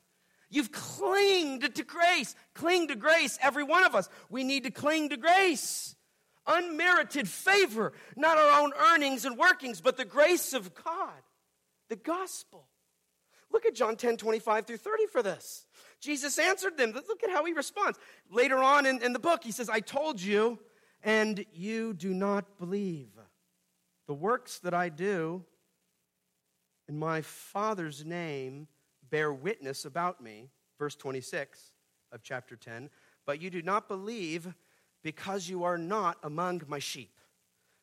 you've 0.49 0.72
clinged 0.72 1.76
to 1.76 1.84
grace. 1.84 2.36
Cling 2.55 2.88
to 2.88 2.95
grace, 2.95 3.38
every 3.41 3.64
one 3.64 3.86
of 3.86 3.93
us. 3.93 4.09
We 4.30 4.43
need 4.43 4.64
to 4.64 4.72
cling 4.72 5.09
to 5.09 5.18
grace. 5.18 5.95
Unmerited 6.47 7.30
favor, 7.30 7.93
not 8.18 8.38
our 8.38 8.61
own 8.61 8.74
earnings 8.74 9.24
and 9.24 9.38
workings, 9.38 9.82
but 9.82 9.97
the 9.97 10.03
grace 10.03 10.53
of 10.53 10.74
God, 10.74 11.22
the 11.89 11.95
gospel. 11.95 12.68
Look 13.53 13.68
at 13.68 13.76
John 13.76 13.95
10 13.95 14.18
25 14.18 14.66
through 14.66 14.78
30 14.78 15.05
for 15.05 15.22
this. 15.22 15.68
Jesus 16.03 16.37
answered 16.37 16.77
them. 16.77 16.91
Look 16.91 17.23
at 17.23 17.29
how 17.29 17.45
he 17.45 17.53
responds. 17.53 17.97
Later 18.29 18.57
on 18.57 18.85
in, 18.85 19.01
in 19.01 19.13
the 19.13 19.19
book, 19.19 19.43
he 19.43 19.51
says, 19.51 19.69
I 19.69 19.79
told 19.79 20.21
you, 20.21 20.59
and 21.01 21.45
you 21.53 21.93
do 21.93 22.13
not 22.13 22.59
believe. 22.59 23.11
The 24.07 24.13
works 24.13 24.59
that 24.59 24.73
I 24.73 24.89
do 24.89 25.45
in 26.89 26.99
my 26.99 27.21
Father's 27.21 28.03
name 28.03 28.67
bear 29.09 29.31
witness 29.31 29.85
about 29.85 30.21
me. 30.21 30.49
Verse 30.77 30.95
26 30.95 31.71
of 32.11 32.21
chapter 32.21 32.57
10. 32.57 32.89
But 33.25 33.41
you 33.41 33.49
do 33.49 33.61
not 33.61 33.87
believe 33.87 34.53
because 35.03 35.47
you 35.47 35.63
are 35.63 35.77
not 35.77 36.17
among 36.21 36.63
my 36.67 36.79
sheep. 36.79 37.17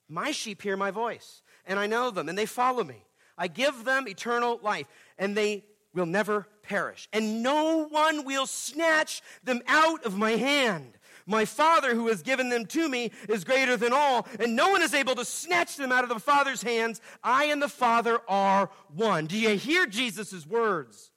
My 0.08 0.30
sheep 0.32 0.60
hear 0.60 0.76
my 0.76 0.90
voice, 0.90 1.42
and 1.64 1.78
I 1.78 1.86
know 1.86 2.10
them, 2.10 2.28
and 2.28 2.36
they 2.36 2.46
follow 2.46 2.82
me. 2.82 3.04
I 3.38 3.46
give 3.46 3.84
them 3.84 4.08
eternal 4.08 4.58
life, 4.62 4.86
and 5.16 5.36
they 5.36 5.64
will 5.95 6.07
never 6.07 6.47
perish, 6.62 7.09
and 7.12 7.43
no 7.43 7.86
one 7.88 8.24
will 8.24 8.47
snatch 8.47 9.22
them 9.43 9.61
out 9.66 10.05
of 10.05 10.16
my 10.16 10.32
hand. 10.32 10.97
My 11.26 11.45
Father, 11.45 11.95
who 11.95 12.09
has 12.09 12.22
given 12.22 12.49
them 12.49 12.66
to 12.66 12.88
me, 12.88 13.12
is 13.28 13.45
greater 13.45 13.76
than 13.76 13.93
all, 13.93 14.26
and 14.38 14.57
no 14.57 14.70
one 14.70 14.82
is 14.82 14.95
able 14.95 15.14
to 15.14 15.24
snatch 15.24 15.76
them 15.76 15.93
out 15.93 16.03
of 16.03 16.09
the 16.11 16.18
Father's 16.18 16.62
hands. 16.62 17.01
I 17.22 17.45
and 17.45 17.61
the 17.62 17.68
Father 17.68 18.18
are 18.28 18.70
one. 18.95 19.26
Do 19.26 19.38
you 19.38 19.51
hear 19.51 19.86
Jesus' 19.86 20.47
words? 20.47 21.11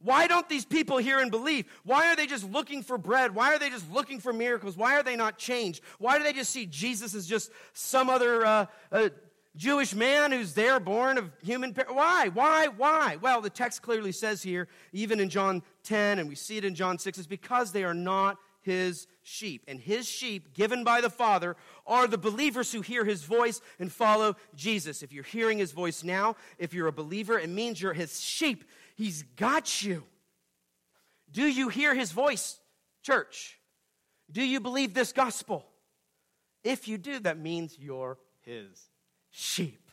Why 0.00 0.26
don't 0.26 0.48
these 0.48 0.64
people 0.64 0.98
hear 0.98 1.18
and 1.18 1.30
believe? 1.30 1.66
Why 1.84 2.10
are 2.12 2.16
they 2.16 2.26
just 2.26 2.48
looking 2.50 2.82
for 2.82 2.98
bread? 2.98 3.34
Why 3.34 3.54
are 3.54 3.58
they 3.58 3.70
just 3.70 3.90
looking 3.90 4.20
for 4.20 4.32
miracles? 4.32 4.76
Why 4.76 4.96
are 4.96 5.02
they 5.02 5.16
not 5.16 5.38
changed? 5.38 5.82
Why 5.98 6.18
do 6.18 6.24
they 6.24 6.32
just 6.32 6.50
see 6.50 6.66
Jesus 6.66 7.14
as 7.14 7.26
just 7.26 7.50
some 7.72 8.10
other 8.10 8.44
uh, 8.44 8.66
uh, 8.92 9.08
Jewish 9.56 9.94
man 9.94 10.32
who's 10.32 10.52
there, 10.52 10.78
born 10.78 11.16
of 11.16 11.30
human 11.42 11.72
parents. 11.72 11.94
Why? 11.94 12.28
Why? 12.28 12.68
Why? 12.68 13.16
Well, 13.20 13.40
the 13.40 13.50
text 13.50 13.82
clearly 13.82 14.12
says 14.12 14.42
here, 14.42 14.68
even 14.92 15.18
in 15.18 15.30
John 15.30 15.62
10, 15.84 16.18
and 16.18 16.28
we 16.28 16.34
see 16.34 16.58
it 16.58 16.64
in 16.64 16.74
John 16.74 16.98
6, 16.98 17.18
is 17.18 17.26
because 17.26 17.72
they 17.72 17.84
are 17.84 17.94
not 17.94 18.36
his 18.60 19.06
sheep. 19.22 19.62
And 19.66 19.80
his 19.80 20.06
sheep, 20.06 20.52
given 20.52 20.84
by 20.84 21.00
the 21.00 21.08
Father, 21.08 21.56
are 21.86 22.06
the 22.06 22.18
believers 22.18 22.72
who 22.72 22.82
hear 22.82 23.04
his 23.04 23.22
voice 23.22 23.60
and 23.78 23.90
follow 23.90 24.36
Jesus. 24.54 25.02
If 25.02 25.12
you're 25.12 25.24
hearing 25.24 25.58
his 25.58 25.72
voice 25.72 26.04
now, 26.04 26.36
if 26.58 26.74
you're 26.74 26.88
a 26.88 26.92
believer, 26.92 27.38
it 27.38 27.48
means 27.48 27.80
you're 27.80 27.94
his 27.94 28.20
sheep. 28.20 28.64
He's 28.94 29.22
got 29.36 29.82
you. 29.82 30.04
Do 31.30 31.46
you 31.46 31.68
hear 31.68 31.94
his 31.94 32.12
voice, 32.12 32.58
church? 33.02 33.58
Do 34.30 34.42
you 34.42 34.60
believe 34.60 34.92
this 34.92 35.12
gospel? 35.12 35.64
If 36.64 36.88
you 36.88 36.98
do, 36.98 37.20
that 37.20 37.38
means 37.38 37.78
you're 37.78 38.18
his 38.42 38.90
sheep. 39.36 39.90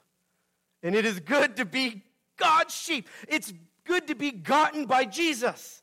And 0.82 0.96
it 0.96 1.06
is 1.06 1.20
good 1.20 1.58
to 1.58 1.66
be 1.66 2.04
God's 2.38 2.74
sheep. 2.74 3.10
It's 3.28 3.54
good 3.84 4.08
to 4.08 4.16
be 4.16 4.32
gotten 4.32 4.86
by 4.86 5.04
Jesus. 5.04 5.82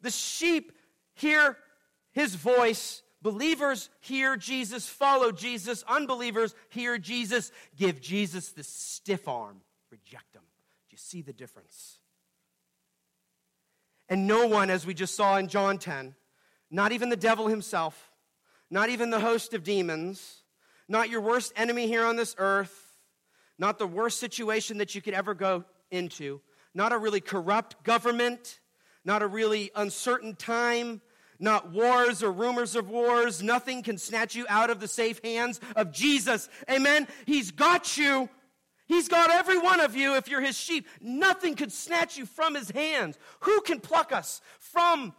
The 0.00 0.10
sheep 0.10 0.72
hear 1.14 1.58
his 2.12 2.34
voice. 2.34 3.02
Believers 3.20 3.90
hear 4.00 4.36
Jesus, 4.36 4.88
follow 4.88 5.32
Jesus. 5.32 5.84
Unbelievers 5.86 6.54
hear 6.70 6.96
Jesus, 6.98 7.52
give 7.76 8.00
Jesus 8.00 8.50
the 8.50 8.62
stiff 8.62 9.28
arm, 9.28 9.60
reject 9.90 10.34
him. 10.34 10.42
Do 10.42 10.92
you 10.92 10.98
see 10.98 11.20
the 11.20 11.32
difference? 11.32 11.98
And 14.08 14.26
no 14.26 14.46
one, 14.46 14.70
as 14.70 14.86
we 14.86 14.94
just 14.94 15.14
saw 15.14 15.36
in 15.36 15.48
John 15.48 15.78
10, 15.78 16.14
not 16.70 16.92
even 16.92 17.10
the 17.10 17.16
devil 17.16 17.48
himself, 17.48 18.10
not 18.70 18.88
even 18.88 19.10
the 19.10 19.20
host 19.20 19.52
of 19.52 19.62
demons, 19.64 20.37
not 20.88 21.10
your 21.10 21.20
worst 21.20 21.52
enemy 21.56 21.86
here 21.86 22.04
on 22.04 22.16
this 22.16 22.34
earth, 22.38 22.96
not 23.58 23.78
the 23.78 23.86
worst 23.86 24.18
situation 24.18 24.78
that 24.78 24.94
you 24.94 25.02
could 25.02 25.14
ever 25.14 25.34
go 25.34 25.64
into, 25.90 26.40
not 26.74 26.92
a 26.92 26.98
really 26.98 27.20
corrupt 27.20 27.82
government, 27.84 28.60
not 29.04 29.22
a 29.22 29.26
really 29.26 29.70
uncertain 29.74 30.34
time, 30.34 31.00
not 31.38 31.70
wars 31.70 32.22
or 32.22 32.32
rumors 32.32 32.74
of 32.74 32.88
wars. 32.88 33.42
Nothing 33.42 33.82
can 33.82 33.98
snatch 33.98 34.34
you 34.34 34.46
out 34.48 34.70
of 34.70 34.80
the 34.80 34.88
safe 34.88 35.20
hands 35.22 35.60
of 35.76 35.92
Jesus. 35.92 36.48
Amen. 36.70 37.06
He's 37.26 37.50
got 37.50 37.96
you. 37.96 38.28
He's 38.86 39.08
got 39.08 39.30
every 39.30 39.58
one 39.58 39.80
of 39.80 39.94
you 39.94 40.16
if 40.16 40.28
you're 40.28 40.40
his 40.40 40.56
sheep. 40.56 40.86
Nothing 41.00 41.54
could 41.54 41.72
snatch 41.72 42.16
you 42.16 42.24
from 42.24 42.54
his 42.54 42.70
hands. 42.70 43.18
Who 43.40 43.60
can 43.60 43.80
pluck 43.80 44.12
us 44.12 44.40
from 44.58 45.14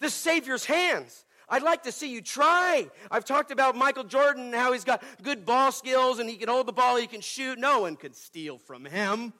the 0.00 0.10
Savior's 0.10 0.64
hands? 0.64 1.24
I'd 1.52 1.62
like 1.62 1.82
to 1.82 1.92
see 1.92 2.10
you 2.10 2.22
try. 2.22 2.88
I've 3.10 3.26
talked 3.26 3.50
about 3.50 3.76
Michael 3.76 4.04
Jordan, 4.04 4.54
how 4.54 4.72
he's 4.72 4.84
got 4.84 5.04
good 5.22 5.44
ball 5.44 5.70
skills 5.70 6.18
and 6.18 6.28
he 6.28 6.36
can 6.36 6.48
hold 6.48 6.66
the 6.66 6.72
ball, 6.72 6.96
he 6.96 7.06
can 7.06 7.20
shoot. 7.20 7.58
No 7.58 7.80
one 7.80 7.96
can 7.96 8.14
steal 8.14 8.56
from 8.56 8.86
him. 8.86 9.34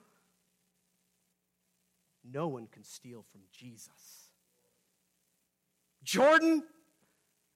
No 2.30 2.48
one 2.48 2.66
can 2.66 2.84
steal 2.84 3.24
from 3.32 3.40
Jesus. 3.50 3.88
Jordan, 6.04 6.62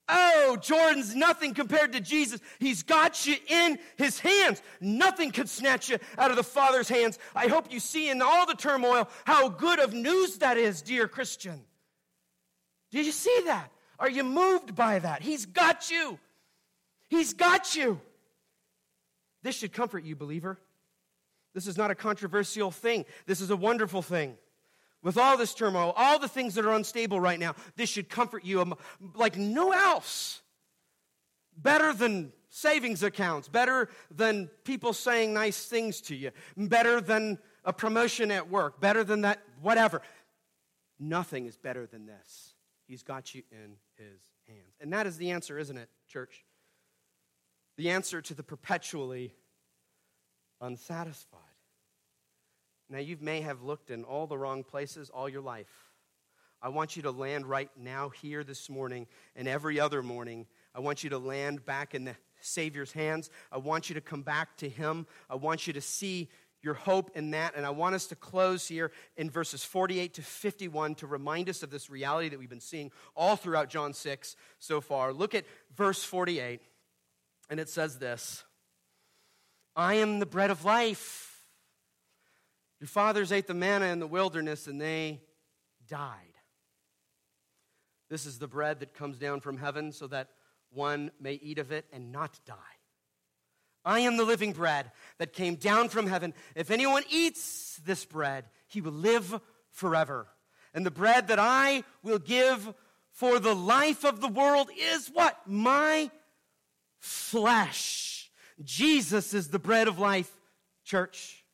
Oh, 0.08 0.56
Jordan's 0.62 1.16
nothing 1.16 1.52
compared 1.52 1.92
to 1.92 2.00
Jesus. 2.00 2.40
He's 2.60 2.84
got 2.84 3.26
you 3.26 3.34
in 3.48 3.76
his 3.96 4.20
hands. 4.20 4.62
Nothing 4.80 5.32
could 5.32 5.48
snatch 5.48 5.90
you 5.90 5.98
out 6.16 6.30
of 6.30 6.36
the 6.36 6.44
Father's 6.44 6.88
hands. 6.88 7.18
I 7.34 7.48
hope 7.48 7.72
you 7.72 7.80
see 7.80 8.08
in 8.08 8.22
all 8.22 8.46
the 8.46 8.54
turmoil 8.54 9.08
how 9.24 9.48
good 9.48 9.80
of 9.80 9.92
news 9.92 10.38
that 10.38 10.58
is, 10.58 10.80
dear 10.80 11.08
Christian. 11.08 11.60
Did 12.92 13.04
you 13.04 13.10
see 13.10 13.42
that? 13.46 13.72
Are 13.98 14.10
you 14.10 14.24
moved 14.24 14.74
by 14.74 14.98
that? 14.98 15.22
He's 15.22 15.46
got 15.46 15.90
you. 15.90 16.18
He's 17.08 17.34
got 17.34 17.74
you. 17.74 18.00
This 19.42 19.56
should 19.56 19.72
comfort 19.72 20.04
you, 20.04 20.16
believer. 20.16 20.58
This 21.54 21.66
is 21.66 21.78
not 21.78 21.90
a 21.90 21.94
controversial 21.94 22.70
thing. 22.70 23.06
This 23.26 23.40
is 23.40 23.50
a 23.50 23.56
wonderful 23.56 24.02
thing. 24.02 24.36
With 25.02 25.16
all 25.16 25.36
this 25.36 25.54
turmoil, 25.54 25.94
all 25.96 26.18
the 26.18 26.28
things 26.28 26.54
that 26.56 26.66
are 26.66 26.72
unstable 26.72 27.20
right 27.20 27.38
now, 27.38 27.54
this 27.76 27.88
should 27.88 28.08
comfort 28.08 28.44
you 28.44 28.60
um, 28.60 28.74
like 29.14 29.36
no 29.36 29.72
else. 29.72 30.42
Better 31.56 31.92
than 31.92 32.32
savings 32.50 33.02
accounts, 33.02 33.48
better 33.48 33.88
than 34.10 34.48
people 34.64 34.92
saying 34.92 35.32
nice 35.32 35.64
things 35.64 36.00
to 36.02 36.16
you, 36.16 36.30
better 36.56 37.00
than 37.00 37.38
a 37.64 37.72
promotion 37.72 38.30
at 38.30 38.50
work, 38.50 38.80
better 38.80 39.04
than 39.04 39.22
that, 39.22 39.40
whatever. 39.62 40.02
Nothing 40.98 41.46
is 41.46 41.56
better 41.56 41.86
than 41.86 42.06
this. 42.06 42.55
He's 42.86 43.02
got 43.02 43.34
you 43.34 43.42
in 43.50 43.76
his 43.96 44.20
hands. 44.46 44.76
And 44.80 44.92
that 44.92 45.06
is 45.06 45.16
the 45.16 45.30
answer, 45.30 45.58
isn't 45.58 45.76
it, 45.76 45.88
church? 46.08 46.44
The 47.76 47.90
answer 47.90 48.22
to 48.22 48.34
the 48.34 48.42
perpetually 48.42 49.32
unsatisfied. 50.60 51.40
Now, 52.88 52.98
you 52.98 53.16
may 53.20 53.40
have 53.40 53.62
looked 53.62 53.90
in 53.90 54.04
all 54.04 54.26
the 54.26 54.38
wrong 54.38 54.62
places 54.62 55.10
all 55.10 55.28
your 55.28 55.40
life. 55.40 55.86
I 56.62 56.68
want 56.68 56.96
you 56.96 57.02
to 57.02 57.10
land 57.10 57.46
right 57.46 57.70
now, 57.76 58.08
here 58.08 58.44
this 58.44 58.70
morning, 58.70 59.06
and 59.34 59.46
every 59.48 59.78
other 59.78 60.02
morning. 60.02 60.46
I 60.74 60.80
want 60.80 61.04
you 61.04 61.10
to 61.10 61.18
land 61.18 61.66
back 61.66 61.94
in 61.94 62.04
the 62.04 62.16
Savior's 62.40 62.92
hands. 62.92 63.30
I 63.50 63.58
want 63.58 63.88
you 63.88 63.94
to 63.94 64.00
come 64.00 64.22
back 64.22 64.56
to 64.58 64.68
Him. 64.68 65.06
I 65.28 65.34
want 65.34 65.66
you 65.66 65.72
to 65.72 65.80
see 65.80 66.28
your 66.66 66.74
hope 66.74 67.12
in 67.14 67.30
that. 67.30 67.54
And 67.56 67.64
I 67.64 67.70
want 67.70 67.94
us 67.94 68.08
to 68.08 68.16
close 68.16 68.66
here 68.66 68.90
in 69.16 69.30
verses 69.30 69.64
48 69.64 70.14
to 70.14 70.22
51 70.22 70.96
to 70.96 71.06
remind 71.06 71.48
us 71.48 71.62
of 71.62 71.70
this 71.70 71.88
reality 71.88 72.28
that 72.28 72.38
we've 72.38 72.50
been 72.50 72.60
seeing 72.60 72.90
all 73.14 73.36
throughout 73.36 73.70
John 73.70 73.94
6 73.94 74.36
so 74.58 74.80
far. 74.82 75.12
Look 75.12 75.34
at 75.34 75.46
verse 75.76 76.02
48, 76.02 76.60
and 77.48 77.60
it 77.60 77.70
says 77.70 77.98
this 77.98 78.44
I 79.74 79.94
am 79.94 80.18
the 80.18 80.26
bread 80.26 80.50
of 80.50 80.64
life. 80.64 81.32
Your 82.80 82.88
fathers 82.88 83.32
ate 83.32 83.46
the 83.46 83.54
manna 83.54 83.86
in 83.86 84.00
the 84.00 84.06
wilderness 84.06 84.66
and 84.66 84.78
they 84.78 85.22
died. 85.88 86.18
This 88.10 88.26
is 88.26 88.38
the 88.38 88.48
bread 88.48 88.80
that 88.80 88.92
comes 88.92 89.18
down 89.18 89.40
from 89.40 89.56
heaven 89.56 89.92
so 89.92 90.06
that 90.08 90.28
one 90.70 91.10
may 91.18 91.34
eat 91.34 91.58
of 91.58 91.72
it 91.72 91.86
and 91.92 92.12
not 92.12 92.38
die. 92.44 92.75
I 93.86 94.00
am 94.00 94.16
the 94.16 94.24
living 94.24 94.52
bread 94.52 94.90
that 95.18 95.32
came 95.32 95.54
down 95.54 95.88
from 95.88 96.08
heaven. 96.08 96.34
If 96.56 96.72
anyone 96.72 97.04
eats 97.08 97.80
this 97.86 98.04
bread, 98.04 98.44
he 98.66 98.80
will 98.80 98.92
live 98.92 99.40
forever. 99.70 100.26
And 100.74 100.84
the 100.84 100.90
bread 100.90 101.28
that 101.28 101.38
I 101.38 101.84
will 102.02 102.18
give 102.18 102.74
for 103.12 103.38
the 103.38 103.54
life 103.54 104.04
of 104.04 104.20
the 104.20 104.28
world 104.28 104.68
is 104.76 105.08
what? 105.08 105.38
My 105.46 106.10
flesh. 106.98 108.30
Jesus 108.62 109.32
is 109.32 109.48
the 109.48 109.60
bread 109.60 109.86
of 109.86 110.00
life, 110.00 110.36
church. 110.84 111.44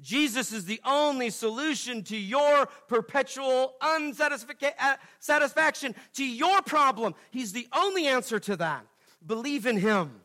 Jesus 0.00 0.52
is 0.52 0.64
the 0.64 0.80
only 0.84 1.30
solution 1.30 2.02
to 2.04 2.16
your 2.16 2.66
perpetual 2.88 3.74
unsatisfaction, 3.80 5.92
uh, 5.92 5.98
to 6.14 6.24
your 6.24 6.62
problem. 6.62 7.14
He's 7.30 7.52
the 7.52 7.68
only 7.72 8.06
answer 8.06 8.40
to 8.40 8.56
that. 8.56 8.86
Believe 9.24 9.66
in 9.66 9.76
Him 9.76 10.22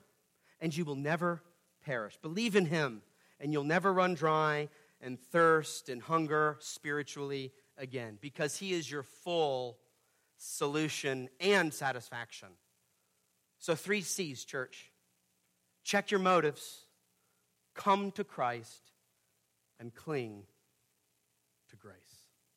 and 0.66 0.76
you 0.76 0.84
will 0.84 0.96
never 0.96 1.44
perish. 1.86 2.18
Believe 2.24 2.56
in 2.56 2.66
him, 2.66 3.04
and 3.40 3.54
you'll 3.54 3.64
never 3.64 3.94
run 3.94 4.16
dry 4.16 4.68
and 5.00 5.20
thirst 5.20 5.90
and 5.90 6.02
hunger 6.02 6.58
spiritually 6.60 7.52
again 7.78 8.18
because 8.20 8.58
he 8.58 8.74
is 8.74 8.90
your 8.90 9.04
full 9.04 9.78
solution 10.38 11.30
and 11.40 11.72
satisfaction. 11.72 12.48
So, 13.60 13.76
three 13.76 14.02
C's, 14.02 14.44
church. 14.44 14.90
Check 15.84 16.10
your 16.10 16.20
motives, 16.20 16.86
come 17.76 18.10
to 18.14 18.24
Christ, 18.24 18.90
and 19.80 19.94
cling 19.94 20.46
to 21.70 21.76
grace. 21.76 21.94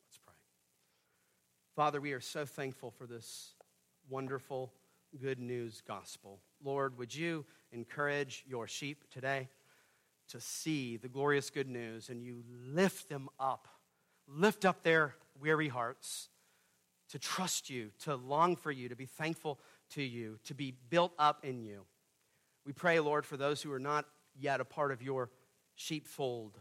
Let's 0.07 0.17
pray. 0.25 0.33
Father, 1.75 2.01
we 2.01 2.13
are 2.13 2.21
so 2.21 2.43
thankful 2.43 2.89
for 2.89 3.05
this 3.05 3.53
wonderful 4.09 4.73
good 5.21 5.39
news 5.39 5.83
gospel. 5.87 6.39
Lord, 6.63 6.97
would 6.97 7.13
you 7.13 7.45
encourage 7.71 8.43
your 8.47 8.67
sheep 8.67 9.03
today 9.11 9.49
to 10.29 10.39
see 10.39 10.97
the 10.97 11.07
glorious 11.07 11.49
good 11.49 11.67
news 11.67 12.09
and 12.09 12.23
you 12.23 12.43
lift 12.67 13.09
them 13.09 13.29
up, 13.39 13.67
lift 14.27 14.65
up 14.65 14.83
their 14.83 15.15
weary 15.39 15.67
hearts 15.67 16.29
to 17.09 17.19
trust 17.19 17.69
you, 17.69 17.89
to 18.03 18.15
long 18.15 18.55
for 18.55 18.71
you, 18.71 18.89
to 18.89 18.95
be 18.95 19.05
thankful 19.05 19.59
to 19.91 20.03
you, 20.03 20.37
to 20.43 20.53
be 20.53 20.75
built 20.89 21.13
up 21.17 21.43
in 21.43 21.59
you. 21.59 21.85
We 22.65 22.73
pray, 22.73 22.99
Lord, 22.99 23.25
for 23.25 23.37
those 23.37 23.61
who 23.61 23.71
are 23.71 23.79
not 23.79 24.05
yet 24.39 24.61
a 24.61 24.65
part 24.65 24.91
of 24.91 25.01
your 25.01 25.31
sheepfold, 25.75 26.59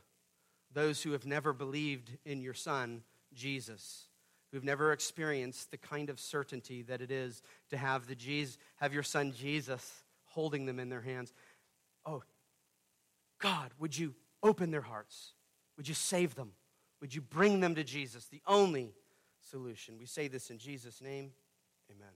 those 0.72 1.02
who 1.02 1.12
have 1.12 1.26
never 1.26 1.52
believed 1.52 2.16
in 2.24 2.40
your 2.40 2.54
Son, 2.54 3.02
Jesus 3.34 4.08
who've 4.52 4.64
never 4.64 4.92
experienced 4.92 5.70
the 5.70 5.76
kind 5.76 6.08
of 6.10 6.18
certainty 6.18 6.82
that 6.82 7.00
it 7.00 7.10
is 7.10 7.42
to 7.70 7.76
have, 7.76 8.06
the 8.06 8.14
Jesus, 8.14 8.58
have 8.76 8.94
your 8.94 9.02
son 9.02 9.32
Jesus 9.32 10.04
holding 10.38 10.66
them 10.66 10.78
in 10.78 10.88
their 10.88 11.00
hands. 11.00 11.32
Oh, 12.06 12.22
God, 13.40 13.72
would 13.80 13.98
you 13.98 14.14
open 14.40 14.70
their 14.70 14.82
hearts? 14.82 15.32
Would 15.76 15.88
you 15.88 15.94
save 15.94 16.36
them? 16.36 16.52
Would 17.00 17.12
you 17.12 17.20
bring 17.20 17.58
them 17.58 17.74
to 17.74 17.82
Jesus, 17.82 18.26
the 18.26 18.40
only 18.46 18.94
solution? 19.50 19.98
We 19.98 20.06
say 20.06 20.28
this 20.28 20.50
in 20.50 20.58
Jesus' 20.58 21.02
name. 21.02 21.32
Amen. 21.90 22.12